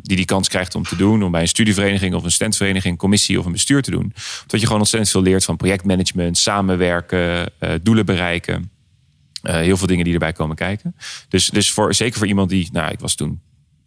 die 0.01 0.15
die 0.15 0.25
kans 0.25 0.47
krijgt 0.47 0.75
om 0.75 0.83
te 0.83 0.95
doen. 0.95 1.23
Om 1.23 1.31
bij 1.31 1.41
een 1.41 1.47
studievereniging 1.47 2.13
of 2.13 2.23
een 2.23 2.31
studentvereniging, 2.31 2.97
commissie 2.97 3.39
of 3.39 3.45
een 3.45 3.51
bestuur 3.51 3.81
te 3.81 3.91
doen. 3.91 4.13
Dat 4.47 4.59
je 4.59 4.65
gewoon 4.65 4.81
ontzettend 4.81 5.11
veel 5.11 5.21
leert 5.21 5.43
van 5.43 5.57
projectmanagement, 5.57 6.37
samenwerken, 6.37 7.51
uh, 7.59 7.69
doelen 7.81 8.05
bereiken. 8.05 8.71
Uh, 9.43 9.53
heel 9.55 9.77
veel 9.77 9.87
dingen 9.87 10.03
die 10.03 10.13
erbij 10.13 10.33
komen 10.33 10.55
kijken. 10.55 10.95
Dus, 11.29 11.49
dus 11.49 11.71
voor, 11.71 11.93
zeker 11.93 12.17
voor 12.17 12.27
iemand 12.27 12.49
die, 12.49 12.69
nou, 12.71 12.91
ik 12.91 12.99
was 12.99 13.15
toen 13.15 13.41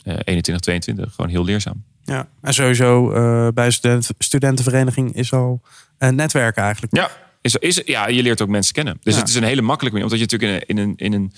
uh, 0.04 0.14
21, 0.24 0.58
22, 0.60 1.14
gewoon 1.14 1.30
heel 1.30 1.44
leerzaam. 1.44 1.84
Ja, 2.04 2.28
en 2.40 2.54
sowieso 2.54 3.08
bij 3.52 3.66
een 3.66 3.72
student, 3.72 4.10
studentenvereniging 4.18 5.14
is 5.14 5.32
al 5.32 5.62
een 5.98 6.14
netwerk 6.14 6.56
eigenlijk. 6.56 6.96
Ja, 6.96 7.10
is, 7.42 7.56
is, 7.56 7.82
ja, 7.84 8.08
je 8.08 8.22
leert 8.22 8.42
ook 8.42 8.48
mensen 8.48 8.74
kennen. 8.74 8.98
Dus 9.02 9.16
het 9.16 9.28
is 9.28 9.34
een 9.34 9.42
hele 9.42 9.62
makkelijke 9.62 9.98
manier. 9.98 10.12
Omdat 10.12 10.30
je 10.30 10.36
natuurlijk 10.36 10.68
in 10.68 10.76
een, 10.78 10.96
in 10.96 10.96
een, 10.98 11.12
in 11.12 11.12
een 11.12 11.32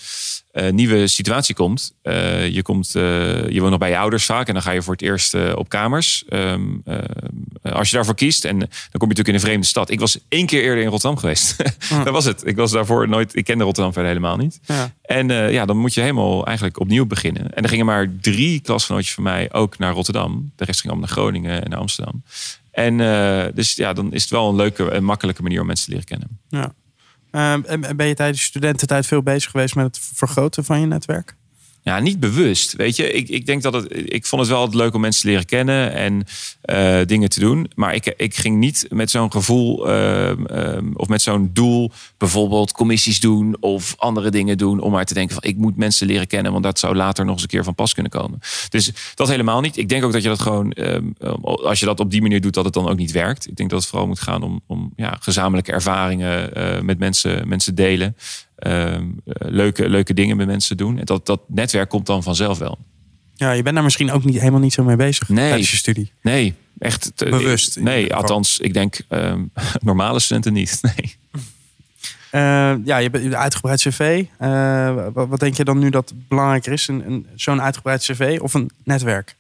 uh, 0.64 0.72
nieuwe 0.72 1.06
situatie 1.06 1.54
komt. 1.54 1.94
Uh, 2.02 2.49
je, 2.49 2.62
komt 2.62 2.94
uh, 2.96 3.49
je 3.49 3.58
woont 3.58 3.70
nog 3.70 3.78
bij 3.78 3.90
je 3.90 3.99
ouders 3.99 4.25
vaak. 4.25 4.49
En 4.49 4.54
dan 4.54 4.62
ga 4.62 4.70
je 4.70 4.82
voor 4.82 4.93
het 4.93 5.02
eerst 5.02 5.54
op 5.54 5.69
kamers. 5.69 6.25
Um, 6.31 6.82
als 7.62 7.90
je 7.90 7.96
daarvoor 7.96 8.14
kiest. 8.14 8.44
En 8.44 8.58
dan 8.58 8.69
kom 8.69 9.08
je 9.08 9.14
natuurlijk 9.14 9.28
in 9.28 9.34
een 9.34 9.40
vreemde 9.40 9.66
stad. 9.66 9.90
Ik 9.90 10.00
was 10.00 10.19
één 10.28 10.46
keer 10.46 10.62
eerder 10.62 10.82
in 10.82 10.90
Rotterdam 10.90 11.19
geweest. 11.19 11.56
dat 12.05 12.12
was 12.12 12.25
het. 12.25 12.46
Ik 12.46 12.56
was 12.56 12.70
daarvoor 12.70 13.08
nooit... 13.08 13.37
Ik 13.37 13.44
kende 13.44 13.64
Rotterdam 13.64 13.93
verder 13.93 14.10
helemaal 14.10 14.37
niet. 14.37 14.60
Ja. 14.64 14.94
En 15.12 15.29
ja, 15.53 15.64
dan 15.64 15.76
moet 15.76 15.94
je 15.94 16.00
helemaal 16.00 16.47
eigenlijk 16.47 16.81
opnieuw 16.81 17.06
beginnen. 17.06 17.55
En 17.55 17.62
er 17.62 17.69
gingen 17.69 17.87
maar 17.87 18.12
drie 18.20 18.61
klasgenootjes 18.61 19.14
van 19.14 19.23
mij 19.23 19.53
ook 19.53 19.79
naar 19.79 19.93
Rotterdam. 19.93 20.53
De 20.56 20.64
rest 20.64 20.81
ging 20.81 20.93
allemaal 20.93 21.09
naar 21.09 21.19
Groningen 21.19 21.64
en 21.64 21.70
naar 21.70 21.79
Amsterdam. 21.79 22.23
En 22.70 22.99
uh, 22.99 23.44
dus 23.55 23.75
ja, 23.75 23.93
dan 23.93 24.12
is 24.12 24.23
het 24.23 24.31
wel 24.31 24.49
een 24.49 24.56
leuke 24.56 24.91
en 24.91 25.05
makkelijke 25.05 25.43
manier 25.43 25.61
om 25.61 25.67
mensen 25.67 25.85
te 25.85 25.91
leren 25.91 26.06
kennen. 26.06 26.41
Ja. 26.49 26.75
Uh, 27.32 27.70
en 27.70 27.97
ben 27.97 28.06
je 28.06 28.14
tijdens 28.14 28.43
studententijd 28.43 29.06
veel 29.06 29.23
bezig 29.23 29.50
geweest 29.50 29.75
met 29.75 29.85
het 29.85 29.99
vergroten 30.14 30.64
van 30.64 30.81
je 30.81 30.87
netwerk? 30.87 31.37
Ja, 31.84 31.99
niet 31.99 32.20
bewust. 32.20 32.76
Weet 32.76 32.96
je, 32.96 33.12
ik, 33.12 33.29
ik 33.29 33.46
denk 33.46 33.62
dat 33.62 33.73
het. 33.73 34.12
Ik 34.12 34.26
vond 34.26 34.43
het 34.43 34.50
wel 34.50 34.69
leuk 34.70 34.94
om 34.94 35.00
mensen 35.00 35.23
te 35.23 35.29
leren 35.29 35.46
kennen 35.46 35.93
en 35.93 36.25
uh, 36.64 37.06
dingen 37.06 37.29
te 37.29 37.40
doen. 37.40 37.70
Maar 37.75 37.94
ik, 37.94 38.14
ik 38.17 38.37
ging 38.37 38.58
niet 38.58 38.87
met 38.88 39.11
zo'n 39.11 39.32
gevoel 39.32 39.88
uh, 39.88 40.29
uh, 40.29 40.79
of 40.94 41.08
met 41.08 41.23
zo'n 41.23 41.50
doel, 41.52 41.90
bijvoorbeeld 42.19 42.73
commissies 42.73 43.20
doen 43.20 43.56
of 43.61 43.94
andere 43.99 44.31
dingen 44.31 44.58
doen. 44.58 44.81
Om 44.81 44.93
maar 44.93 45.05
te 45.05 45.14
denken 45.14 45.34
van 45.34 45.50
ik 45.50 45.56
moet 45.56 45.76
mensen 45.76 46.06
leren 46.06 46.26
kennen, 46.26 46.52
want 46.52 46.64
dat 46.64 46.79
zou 46.79 46.94
later 46.94 47.25
nog 47.25 47.34
eens 47.34 47.43
een 47.43 47.49
keer 47.49 47.64
van 47.64 47.75
pas 47.75 47.94
kunnen 47.94 48.12
komen. 48.12 48.38
Dus 48.69 48.93
dat 49.14 49.29
helemaal 49.29 49.61
niet. 49.61 49.76
Ik 49.76 49.88
denk 49.88 50.05
ook 50.05 50.12
dat 50.12 50.23
je 50.23 50.29
dat 50.29 50.40
gewoon, 50.40 50.73
ehm, 50.73 51.06
als 51.43 51.81
je 51.81 51.87
dat 51.87 52.00
op 52.00 52.11
die 52.11 52.23
manier 52.23 52.40
doet, 52.40 52.55
dat 52.55 52.64
het 52.64 52.75
dan 52.75 52.88
ook 52.88 52.96
niet 52.96 53.12
werkt. 53.12 53.49
Ik 53.49 53.56
denk 53.56 53.70
dat 53.70 53.81
het 53.81 53.88
vooral 53.88 54.06
moet 54.06 54.20
gaan 54.20 54.43
om, 54.43 54.61
om 54.67 54.93
ja, 54.96 55.17
gezamenlijke 55.20 55.73
ervaringen 55.73 56.55
eh, 56.55 56.81
met 56.81 56.99
mensen, 56.99 57.49
mensen 57.49 57.75
delen. 57.75 58.17
Ehm, 58.62 59.06
leuke, 59.38 59.88
leuke 59.88 60.14
dingen 60.14 60.37
met 60.37 60.47
mensen 60.47 60.76
doen. 60.76 60.99
En 60.99 61.05
dat, 61.05 61.26
dat 61.26 61.41
netwerk 61.47 61.88
komt 61.88 62.06
dan 62.06 62.23
vanzelf 62.23 62.59
wel. 62.59 62.79
Ja, 63.34 63.53
je 63.53 63.63
bent 63.63 63.75
daar 63.75 63.84
misschien 63.84 64.10
ook 64.10 64.25
niet, 64.25 64.39
helemaal 64.39 64.60
niet 64.60 64.72
zo 64.72 64.84
mee 64.84 64.96
bezig 64.96 65.29
nee, 65.29 65.48
tijdens 65.48 65.70
je 65.70 65.77
studie. 65.77 66.13
Nee, 66.20 66.55
echt. 66.79 67.13
Bewust. 67.17 67.81
Nee, 67.81 68.15
althans, 68.15 68.58
ik 68.58 68.75
denk 68.75 69.01
um, 69.08 69.51
normale 69.81 70.20
studenten 70.20 70.53
niet. 70.53 70.81
Nee. 70.96 71.17
Uh, 72.34 72.75
ja, 72.84 72.96
je 72.96 73.10
bent 73.10 73.34
uitgebreid 73.34 73.81
cv. 73.81 74.25
Uh, 74.41 74.94
wat, 75.13 75.29
wat, 75.29 75.41
denk 75.41 75.56
je 75.56 75.65
dan 75.65 75.79
nu 75.79 75.91
dat 75.91 76.13
belangrijker 76.29 76.72
is? 76.72 76.89
Een, 76.89 77.06
een, 77.06 77.27
Zo'n 77.34 77.63
uitgebreid 77.63 78.03
cv 78.03 78.39
of 78.43 78.55
een 78.55 78.70
netwerk? 78.84 79.36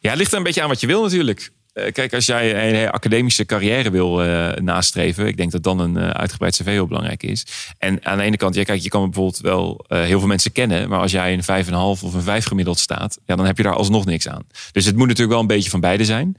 Ja, 0.00 0.08
het 0.10 0.18
ligt 0.18 0.32
er 0.32 0.38
een 0.38 0.44
beetje 0.44 0.62
aan 0.62 0.68
wat 0.68 0.80
je 0.80 0.86
wil 0.86 1.02
natuurlijk. 1.02 1.50
Eh, 1.72 1.92
kijk, 1.92 2.14
als 2.14 2.26
jij 2.26 2.72
een 2.72 2.90
academische 2.90 3.44
carrière 3.44 3.90
wil 3.90 4.24
uh, 4.24 4.52
nastreven, 4.52 5.26
ik 5.26 5.36
denk 5.36 5.50
dat 5.50 5.62
dan 5.62 5.78
een 5.78 5.98
uitgebreid 5.98 6.54
cv 6.56 6.64
heel 6.64 6.86
belangrijk 6.86 7.22
is. 7.22 7.46
En 7.78 8.04
aan 8.04 8.18
de 8.18 8.24
ene 8.24 8.36
kant, 8.36 8.54
ja, 8.54 8.62
kijk, 8.62 8.82
je 8.82 8.88
kan 8.88 9.02
bijvoorbeeld 9.04 9.40
wel 9.40 9.84
heel 9.88 10.18
veel 10.18 10.28
mensen 10.28 10.52
kennen, 10.52 10.88
maar 10.88 11.00
als 11.00 11.12
jij 11.12 11.32
een 11.32 11.64
5,5 11.64 11.72
of 11.74 12.14
een 12.14 12.22
5 12.22 12.44
gemiddeld 12.44 12.78
staat, 12.78 13.18
ja, 13.26 13.36
dan 13.36 13.46
heb 13.46 13.56
je 13.56 13.62
daar 13.62 13.74
alsnog 13.74 14.04
niks 14.04 14.28
aan. 14.28 14.42
Dus 14.72 14.84
het 14.84 14.96
moet 14.96 15.06
natuurlijk 15.06 15.32
wel 15.32 15.40
een 15.40 15.46
beetje 15.46 15.70
van 15.70 15.80
beide 15.80 16.04
zijn. 16.04 16.36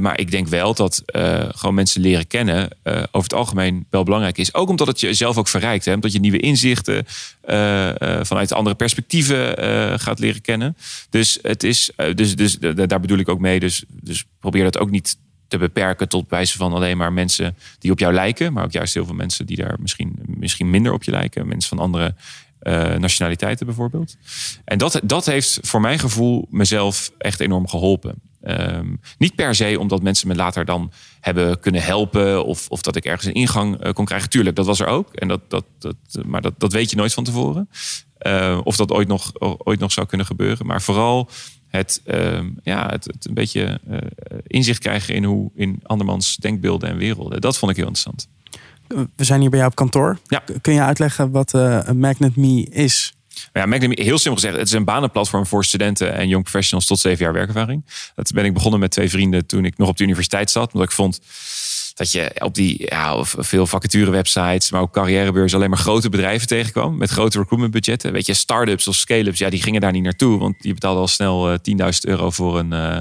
maar 0.00 0.20
ik 0.20 0.30
denk 0.30 0.48
wel 0.48 0.74
dat 0.74 1.02
gewoon 1.48 1.74
mensen 1.74 2.00
leren 2.00 2.26
kennen 2.26 2.68
over 2.84 3.08
het 3.10 3.34
algemeen 3.34 3.86
wel 3.90 4.02
belangrijk 4.02 4.38
is. 4.38 4.54
Ook 4.54 4.68
omdat 4.68 4.86
het 4.86 5.00
jezelf 5.00 5.36
ook 5.36 5.48
verrijkt, 5.48 5.84
hè, 5.84 5.92
omdat 5.92 6.12
je 6.12 6.20
nieuwe 6.20 6.40
inzichten 6.40 7.06
vanuit 8.22 8.52
andere 8.52 8.76
perspectieven 8.76 9.58
gaat 10.00 10.18
leren 10.18 10.40
kennen. 10.40 10.76
Dus 11.10 11.38
het 11.42 11.62
is, 11.62 11.90
dus, 12.14 12.36
dus 12.36 12.58
daar 12.58 13.00
bedoel 13.00 13.18
ik 13.18 13.28
ook 13.28 13.40
mee. 13.40 13.60
Dus, 13.60 13.84
dus 13.88 14.24
probeer 14.50 14.64
dat 14.64 14.78
ook 14.78 14.90
niet 14.90 15.18
te 15.48 15.58
beperken 15.58 16.08
tot 16.08 16.28
wijze 16.28 16.56
van 16.56 16.72
alleen 16.72 16.96
maar 16.96 17.12
mensen 17.12 17.56
die 17.78 17.90
op 17.90 17.98
jou 17.98 18.14
lijken. 18.14 18.52
Maar 18.52 18.64
ook 18.64 18.72
juist 18.72 18.94
heel 18.94 19.04
veel 19.04 19.14
mensen 19.14 19.46
die 19.46 19.56
daar 19.56 19.76
misschien, 19.80 20.18
misschien 20.26 20.70
minder 20.70 20.92
op 20.92 21.02
je 21.02 21.10
lijken. 21.10 21.48
Mensen 21.48 21.68
van 21.68 21.78
andere 21.78 22.14
uh, 22.62 22.94
nationaliteiten 22.94 23.66
bijvoorbeeld. 23.66 24.16
En 24.64 24.78
dat, 24.78 25.00
dat 25.04 25.26
heeft 25.26 25.58
voor 25.62 25.80
mijn 25.80 25.98
gevoel 25.98 26.46
mezelf 26.50 27.10
echt 27.18 27.40
enorm 27.40 27.68
geholpen. 27.68 28.14
Um, 28.42 29.00
niet 29.18 29.34
per 29.34 29.54
se 29.54 29.76
omdat 29.78 30.02
mensen 30.02 30.28
me 30.28 30.34
later 30.34 30.64
dan 30.64 30.92
hebben 31.20 31.60
kunnen 31.60 31.82
helpen 31.82 32.44
of, 32.44 32.68
of 32.68 32.82
dat 32.82 32.96
ik 32.96 33.04
ergens 33.04 33.24
een 33.26 33.34
ingang 33.34 33.84
uh, 33.84 33.92
kon 33.92 34.04
krijgen. 34.04 34.30
Tuurlijk, 34.30 34.56
dat 34.56 34.66
was 34.66 34.80
er 34.80 34.86
ook. 34.86 35.14
En 35.14 35.28
dat, 35.28 35.40
dat, 35.50 35.64
dat, 35.78 35.96
maar 36.24 36.42
dat, 36.42 36.54
dat 36.58 36.72
weet 36.72 36.90
je 36.90 36.96
nooit 36.96 37.14
van 37.14 37.24
tevoren. 37.24 37.68
Uh, 38.26 38.60
of 38.64 38.76
dat 38.76 38.92
ooit 38.92 39.08
nog, 39.08 39.32
ooit 39.40 39.80
nog 39.80 39.92
zou 39.92 40.06
kunnen 40.06 40.26
gebeuren. 40.26 40.66
Maar 40.66 40.82
vooral 40.82 41.28
het, 41.76 42.02
uh, 42.06 42.40
ja, 42.62 42.88
het, 42.90 43.04
het, 43.04 43.26
een 43.26 43.34
beetje 43.34 43.80
uh, 43.90 43.98
inzicht 44.46 44.78
krijgen 44.78 45.14
in 45.14 45.24
hoe 45.24 45.50
in 45.54 45.80
andermans 45.82 46.36
denkbeelden 46.36 46.88
en 46.88 46.96
werelden. 46.96 47.40
Dat 47.40 47.58
vond 47.58 47.70
ik 47.70 47.76
heel 47.76 47.86
interessant. 47.86 48.28
We 49.16 49.24
zijn 49.24 49.40
hier 49.40 49.50
bij 49.50 49.58
jou 49.58 49.70
op 49.70 49.76
kantoor. 49.76 50.18
Ja. 50.26 50.42
Kun 50.60 50.74
je 50.74 50.80
uitleggen 50.80 51.30
wat 51.30 51.54
uh, 51.54 51.90
Magnet 51.90 52.36
Me 52.36 52.62
is? 52.70 53.16
ja, 53.52 53.66
McNamee, 53.66 54.02
heel 54.02 54.18
simpel 54.18 54.40
gezegd, 54.40 54.56
het 54.56 54.66
is 54.66 54.72
een 54.72 54.84
banenplatform 54.84 55.46
voor 55.46 55.64
studenten 55.64 56.14
en 56.14 56.28
young 56.28 56.42
professionals 56.42 56.86
tot 56.86 56.98
zeven 56.98 57.24
jaar 57.24 57.32
werkervaring. 57.32 57.84
Dat 58.14 58.32
ben 58.32 58.44
ik 58.44 58.54
begonnen 58.54 58.80
met 58.80 58.90
twee 58.90 59.10
vrienden 59.10 59.46
toen 59.46 59.64
ik 59.64 59.78
nog 59.78 59.88
op 59.88 59.96
de 59.96 60.04
universiteit 60.04 60.50
zat. 60.50 60.72
Omdat 60.72 60.88
ik 60.88 60.94
vond 60.94 61.20
dat 61.96 62.12
je 62.12 62.30
op 62.38 62.54
die 62.54 62.86
ja, 62.88 63.24
veel 63.24 63.66
vacature 63.66 64.10
websites, 64.10 64.70
maar 64.70 64.80
ook 64.80 64.92
carrièrebeurs 64.92 65.54
alleen 65.54 65.70
maar 65.70 65.78
grote 65.78 66.08
bedrijven 66.08 66.48
tegenkwam 66.48 66.96
met 66.96 67.10
grote 67.10 67.38
recruitment 67.38 67.72
budgetten. 67.72 68.12
Weet 68.12 68.26
je, 68.26 68.34
start-ups 68.34 68.88
of 68.88 68.94
scale-ups, 68.94 69.38
ja, 69.38 69.50
die 69.50 69.62
gingen 69.62 69.80
daar 69.80 69.92
niet 69.92 70.02
naartoe, 70.02 70.38
want 70.38 70.60
die 70.60 70.74
betaalden 70.74 71.00
al 71.00 71.08
snel 71.08 71.52
uh, 71.52 71.58
10.000 71.58 71.88
euro 72.00 72.30
voor 72.30 72.58
een, 72.58 72.72
uh, 72.72 72.98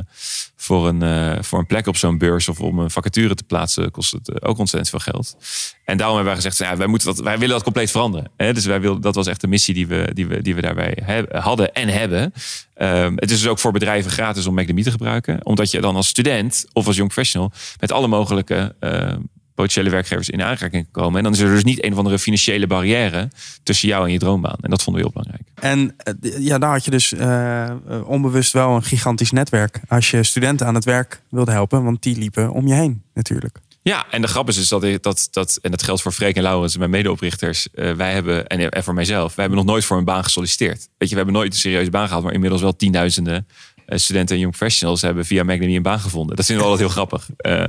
voor 0.65 0.87
een, 0.87 1.03
uh, 1.03 1.41
voor 1.41 1.59
een 1.59 1.65
plek 1.65 1.87
op 1.87 1.97
zo'n 1.97 2.17
beurs 2.17 2.47
of 2.47 2.59
om 2.59 2.79
een 2.79 2.91
vacature 2.91 3.35
te 3.35 3.43
plaatsen, 3.43 3.91
kost 3.91 4.11
het 4.11 4.29
uh, 4.29 4.35
ook 4.39 4.57
ontzettend 4.57 4.89
veel 4.89 5.13
geld. 5.13 5.37
En 5.85 5.97
daarom 5.97 6.15
hebben 6.15 6.33
wij 6.33 6.43
gezegd, 6.43 6.71
ja, 6.71 6.77
wij, 6.77 6.87
moeten 6.87 7.07
dat, 7.07 7.19
wij 7.19 7.37
willen 7.37 7.55
dat 7.55 7.63
compleet 7.63 7.91
veranderen. 7.91 8.31
Hè? 8.37 8.53
Dus 8.53 8.65
wij 8.65 8.81
wilden, 8.81 9.01
dat 9.01 9.15
was 9.15 9.27
echt 9.27 9.41
de 9.41 9.47
missie 9.47 9.73
die 9.73 9.87
we, 9.87 10.09
die 10.13 10.27
we, 10.27 10.41
die 10.41 10.55
we 10.55 10.61
daarbij 10.61 11.25
hadden 11.31 11.73
en 11.73 11.87
hebben. 11.87 12.33
Um, 12.77 13.13
het 13.15 13.31
is 13.31 13.39
dus 13.39 13.47
ook 13.47 13.59
voor 13.59 13.71
bedrijven 13.71 14.11
gratis 14.11 14.45
om 14.45 14.53
McNamee 14.53 14.83
te 14.83 14.91
gebruiken. 14.91 15.45
Omdat 15.45 15.71
je 15.71 15.81
dan 15.81 15.95
als 15.95 16.07
student 16.07 16.65
of 16.73 16.87
als 16.87 16.95
young 16.95 17.13
professional 17.13 17.51
met 17.79 17.91
alle 17.91 18.07
mogelijke 18.07 18.75
uh, 18.79 19.13
potentiële 19.55 19.89
werkgevers 19.89 20.29
in 20.29 20.43
aanraking 20.43 20.87
komen. 20.91 21.17
En 21.17 21.23
dan 21.23 21.33
is 21.33 21.39
er 21.39 21.49
dus 21.49 21.63
niet 21.63 21.83
een 21.83 21.91
of 21.91 21.97
andere 21.97 22.19
financiële 22.19 22.67
barrière 22.67 23.29
tussen 23.63 23.87
jou 23.87 24.05
en 24.05 24.11
je 24.11 24.19
droombaan. 24.19 24.57
En 24.61 24.69
dat 24.69 24.83
vonden 24.83 25.03
we 25.03 25.09
heel 25.09 25.21
belangrijk. 25.21 25.49
En 25.55 25.95
ja, 26.43 26.57
daar 26.57 26.71
had 26.71 26.85
je 26.85 26.91
dus 26.91 27.13
uh, 27.13 27.71
onbewust 28.05 28.53
wel 28.53 28.75
een 28.75 28.83
gigantisch 28.83 29.31
netwerk. 29.31 29.79
Als 29.87 30.11
je 30.11 30.23
studenten 30.23 30.67
aan 30.67 30.75
het 30.75 30.85
werk 30.85 31.21
wilde 31.29 31.51
helpen, 31.51 31.83
want 31.83 32.03
die 32.03 32.17
liepen 32.17 32.51
om 32.51 32.67
je 32.67 32.73
heen 32.73 33.03
natuurlijk. 33.13 33.59
Ja, 33.81 34.05
en 34.11 34.21
de 34.21 34.27
grap 34.27 34.47
is 34.47 34.55
dus 34.55 34.67
dat, 34.67 35.03
dat, 35.03 35.27
dat 35.31 35.59
en 35.61 35.71
dat 35.71 35.83
geldt 35.83 36.01
voor 36.01 36.11
Freek 36.11 36.35
en 36.35 36.43
Laurens, 36.43 36.77
mijn 36.77 36.89
medeoprichters. 36.89 37.67
Uh, 37.73 37.91
wij 37.91 38.13
hebben, 38.13 38.47
en, 38.47 38.69
en 38.69 38.83
voor 38.83 38.93
mijzelf, 38.93 39.35
wij 39.35 39.45
hebben 39.45 39.63
nog 39.65 39.73
nooit 39.73 39.85
voor 39.85 39.97
een 39.97 40.05
baan 40.05 40.23
gesolliciteerd. 40.23 40.89
Weet 40.97 41.09
je, 41.09 41.15
we 41.15 41.15
hebben 41.15 41.33
nooit 41.33 41.53
een 41.53 41.59
serieuze 41.59 41.89
baan 41.89 42.07
gehad, 42.07 42.23
maar 42.23 42.33
inmiddels 42.33 42.61
wel 42.61 42.75
tienduizenden 42.75 43.47
studenten 43.87 44.35
en 44.35 44.41
young 44.41 44.57
professionals 44.57 45.01
hebben 45.01 45.25
via 45.25 45.43
Magnum 45.43 45.69
een 45.69 45.81
baan 45.81 45.99
gevonden. 45.99 46.35
Dat 46.35 46.45
vinden 46.45 46.65
we 46.65 46.71
altijd 46.71 46.87
heel 46.87 46.97
grappig. 46.97 47.29
Uh, 47.41 47.65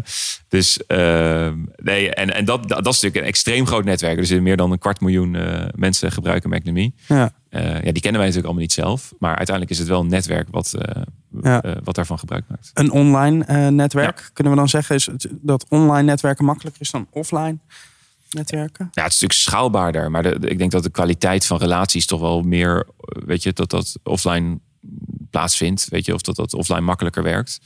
dus 0.48 0.80
nee, 1.76 2.14
en, 2.14 2.34
en 2.34 2.44
dat, 2.44 2.68
dat 2.68 2.78
is 2.78 2.84
natuurlijk 2.84 3.16
een 3.16 3.24
extreem 3.24 3.66
groot 3.66 3.84
netwerk. 3.84 4.18
Er 4.18 4.26
zitten 4.26 4.44
meer 4.44 4.56
dan 4.56 4.72
een 4.72 4.78
kwart 4.78 5.00
miljoen 5.00 5.36
mensen 5.74 6.12
gebruiken 6.12 6.50
Magnum. 6.50 6.92
Ja. 7.06 7.32
ja, 7.50 7.80
die 7.80 7.82
kennen 7.82 8.00
wij 8.02 8.10
natuurlijk 8.10 8.44
allemaal 8.44 8.62
niet 8.62 8.72
zelf. 8.72 9.12
Maar 9.18 9.36
uiteindelijk 9.36 9.70
is 9.70 9.78
het 9.78 9.88
wel 9.88 10.00
een 10.00 10.08
netwerk 10.08 10.48
wat, 10.50 10.74
ja. 11.42 11.62
wat 11.84 11.94
daarvan 11.94 12.18
gebruik 12.18 12.44
maakt. 12.48 12.70
Een 12.74 12.90
online 12.90 13.70
netwerk, 13.70 14.18
ja. 14.18 14.28
kunnen 14.32 14.52
we 14.52 14.58
dan 14.58 14.68
zeggen, 14.68 14.94
is 14.94 15.08
dat 15.30 15.66
online 15.68 16.02
netwerken 16.02 16.44
makkelijker 16.44 16.80
is 16.82 16.90
dan 16.90 17.06
offline? 17.10 17.58
Netwerken? 18.30 18.88
Ja, 18.92 19.02
het 19.02 19.12
is 19.12 19.20
natuurlijk 19.20 19.48
schaalbaarder. 19.48 20.10
Maar 20.10 20.22
de, 20.22 20.38
de, 20.38 20.48
ik 20.48 20.58
denk 20.58 20.70
dat 20.70 20.82
de 20.82 20.90
kwaliteit 20.90 21.46
van 21.46 21.58
relaties 21.58 22.06
toch 22.06 22.20
wel 22.20 22.42
meer, 22.42 22.86
weet 23.26 23.42
je, 23.42 23.52
dat 23.52 23.70
dat 23.70 23.98
offline 24.02 24.58
plaatsvindt. 25.36 25.86
Weet 25.88 26.06
je, 26.06 26.14
of 26.14 26.20
dat 26.20 26.36
dat 26.36 26.54
offline 26.54 26.80
makkelijker 26.80 27.22
werkt. 27.22 27.60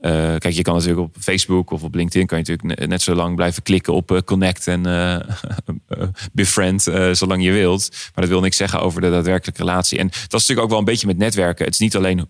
Uh, 0.00 0.10
kijk, 0.12 0.50
je 0.50 0.62
kan 0.62 0.74
natuurlijk 0.74 1.00
op 1.00 1.16
Facebook 1.20 1.70
of 1.70 1.82
op 1.82 1.94
LinkedIn 1.94 2.26
kan 2.26 2.38
je 2.38 2.44
natuurlijk 2.48 2.88
net 2.88 3.02
zo 3.02 3.14
lang 3.14 3.36
blijven 3.36 3.62
klikken 3.62 3.92
op 3.92 4.10
uh, 4.10 4.18
connect 4.18 4.66
en 4.66 4.86
uh, 4.86 5.16
befriend, 6.32 6.82
zolang 7.12 7.44
je 7.44 7.52
wilt. 7.52 7.88
Maar 7.90 8.24
dat 8.24 8.28
wil 8.28 8.40
niks 8.40 8.56
zeggen 8.56 8.80
over 8.80 9.00
de 9.00 9.10
daadwerkelijke 9.10 9.60
relatie. 9.60 9.98
En 9.98 10.06
dat 10.06 10.16
is 10.16 10.30
natuurlijk 10.30 10.60
ook 10.60 10.68
wel 10.68 10.78
een 10.78 10.84
beetje 10.84 11.06
met 11.06 11.16
netwerken. 11.16 11.64
Het 11.64 11.74
is 11.74 11.80
niet 11.80 11.96
alleen 11.96 12.28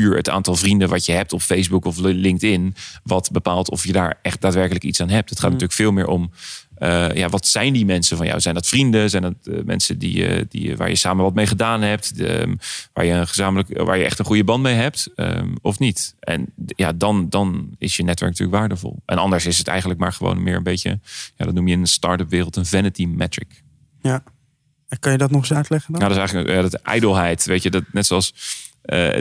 puur 0.00 0.16
het 0.16 0.28
aantal 0.28 0.56
vrienden 0.56 0.88
wat 0.88 1.06
je 1.06 1.12
hebt 1.12 1.32
op 1.32 1.40
Facebook 1.40 1.84
of 1.84 1.98
LinkedIn, 1.98 2.74
wat 3.02 3.30
bepaalt 3.32 3.70
of 3.70 3.86
je 3.86 3.92
daar 3.92 4.18
echt 4.22 4.40
daadwerkelijk 4.40 4.84
iets 4.84 5.00
aan 5.00 5.08
hebt. 5.08 5.30
Het 5.30 5.38
gaat 5.38 5.50
mm. 5.50 5.54
natuurlijk 5.54 5.80
veel 5.80 5.92
meer 5.92 6.06
om 6.06 6.30
uh, 6.78 7.14
ja, 7.14 7.28
wat 7.28 7.46
zijn 7.46 7.72
die 7.72 7.84
mensen 7.84 8.16
van 8.16 8.26
jou? 8.26 8.40
Zijn 8.40 8.54
dat 8.54 8.66
vrienden? 8.66 9.10
Zijn 9.10 9.22
dat 9.22 9.34
uh, 9.44 9.58
mensen 9.64 9.98
die, 9.98 10.28
uh, 10.28 10.44
die, 10.48 10.76
waar 10.76 10.88
je 10.88 10.96
samen 10.96 11.24
wat 11.24 11.34
mee 11.34 11.46
gedaan 11.46 11.82
hebt? 11.82 12.16
De, 12.16 12.40
um, 12.40 12.58
waar, 12.92 13.04
je 13.04 13.12
een 13.12 13.28
gezamenlijk, 13.28 13.82
waar 13.82 13.98
je 13.98 14.04
echt 14.04 14.18
een 14.18 14.24
goede 14.24 14.44
band 14.44 14.62
mee 14.62 14.74
hebt? 14.74 15.10
Um, 15.16 15.56
of 15.62 15.78
niet? 15.78 16.14
En 16.20 16.46
ja, 16.56 16.92
dan, 16.92 17.28
dan 17.28 17.74
is 17.78 17.96
je 17.96 18.02
netwerk 18.02 18.30
natuurlijk 18.30 18.58
waardevol. 18.58 19.02
En 19.06 19.18
anders 19.18 19.46
is 19.46 19.58
het 19.58 19.68
eigenlijk 19.68 20.00
maar 20.00 20.12
gewoon 20.12 20.42
meer 20.42 20.56
een 20.56 20.62
beetje... 20.62 20.98
Ja, 21.36 21.44
dat 21.44 21.54
noem 21.54 21.66
je 21.68 21.74
in 21.74 21.82
de 21.82 21.88
start-up 21.88 22.30
wereld 22.30 22.56
een 22.56 22.66
vanity 22.66 23.06
metric. 23.06 23.62
Ja. 24.00 24.22
En 24.88 24.98
kan 24.98 25.12
je 25.12 25.18
dat 25.18 25.30
nog 25.30 25.40
eens 25.40 25.52
uitleggen 25.52 25.92
dan? 25.92 26.02
Ja, 26.02 26.08
dat 26.08 26.16
is 26.16 26.22
eigenlijk 26.22 26.56
ja, 26.56 26.62
dat 26.62 26.74
ijdelheid. 26.74 27.44
Weet 27.44 27.62
je, 27.62 27.70
dat 27.70 27.84
net 27.92 28.06
zoals... 28.06 28.34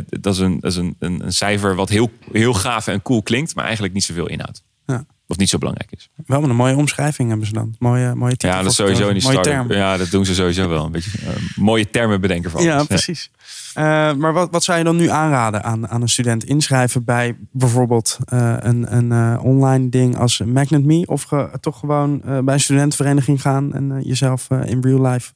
dat 0.10 0.34
is, 0.34 0.40
een, 0.40 0.60
dat 0.60 0.72
is 0.72 0.78
een, 0.78 0.96
een, 1.00 1.26
een 1.26 1.34
cijfer 1.34 1.76
wat 1.76 1.90
heel, 1.90 2.12
heel 2.32 2.54
gaaf 2.54 2.88
en 2.88 3.02
cool 3.02 3.22
klinkt, 3.22 3.56
maar 3.56 3.66
eigenlijk 3.66 3.94
niet 3.94 4.04
zoveel 4.04 4.28
inhoudt. 4.28 4.64
Of 5.34 5.40
niet 5.40 5.50
zo 5.50 5.58
belangrijk 5.58 5.92
is. 5.92 6.10
Wel 6.26 6.42
met 6.42 6.50
een 6.50 6.56
mooie 6.56 6.76
omschrijving 6.76 7.30
hebben 7.30 7.48
ze 7.48 7.54
dan. 7.54 7.76
Mooie, 7.80 8.16
mooie 8.16 8.34
Ja, 8.38 8.62
dat 8.62 8.72
is 8.72 8.76
sowieso 8.76 9.08
in 9.08 9.14
die 9.14 9.22
start 9.22 9.46
Ja, 9.70 9.98
dat 9.98 10.12
doen 10.12 10.26
ze 10.26 10.34
sowieso 10.34 10.68
wel. 10.68 10.86
Een 10.86 10.92
beetje 10.92 11.12
uh, 11.22 11.28
mooie 11.56 11.90
termen 11.90 12.22
bedenken 12.22 12.52
voor 12.52 12.62
Ja, 12.62 12.84
precies. 12.84 13.30
Uh, 13.78 14.14
maar 14.14 14.34
wat, 14.34 14.52
wat 14.52 14.64
zou 14.64 14.78
je 14.78 14.84
dan 14.84 14.96
nu 14.96 15.10
aanraden 15.10 15.64
aan, 15.64 15.88
aan 15.88 16.02
een 16.02 16.10
student? 16.10 16.44
Inschrijven 16.44 17.04
bij 17.04 17.36
bijvoorbeeld 17.52 18.18
uh, 18.34 18.56
een, 18.60 18.96
een 18.96 19.40
online 19.40 19.90
ding 19.90 20.18
als 20.18 20.42
Magnet 20.46 20.84
Me? 20.86 21.06
Of 21.06 21.28
toch 21.60 21.80
gewoon 21.80 22.22
bij 22.22 22.54
een 22.54 22.60
studentenvereniging 22.60 23.42
gaan 23.42 23.74
en 23.74 24.02
jezelf 24.04 24.48
in 24.50 24.82
real 24.82 25.02
life 25.02 25.32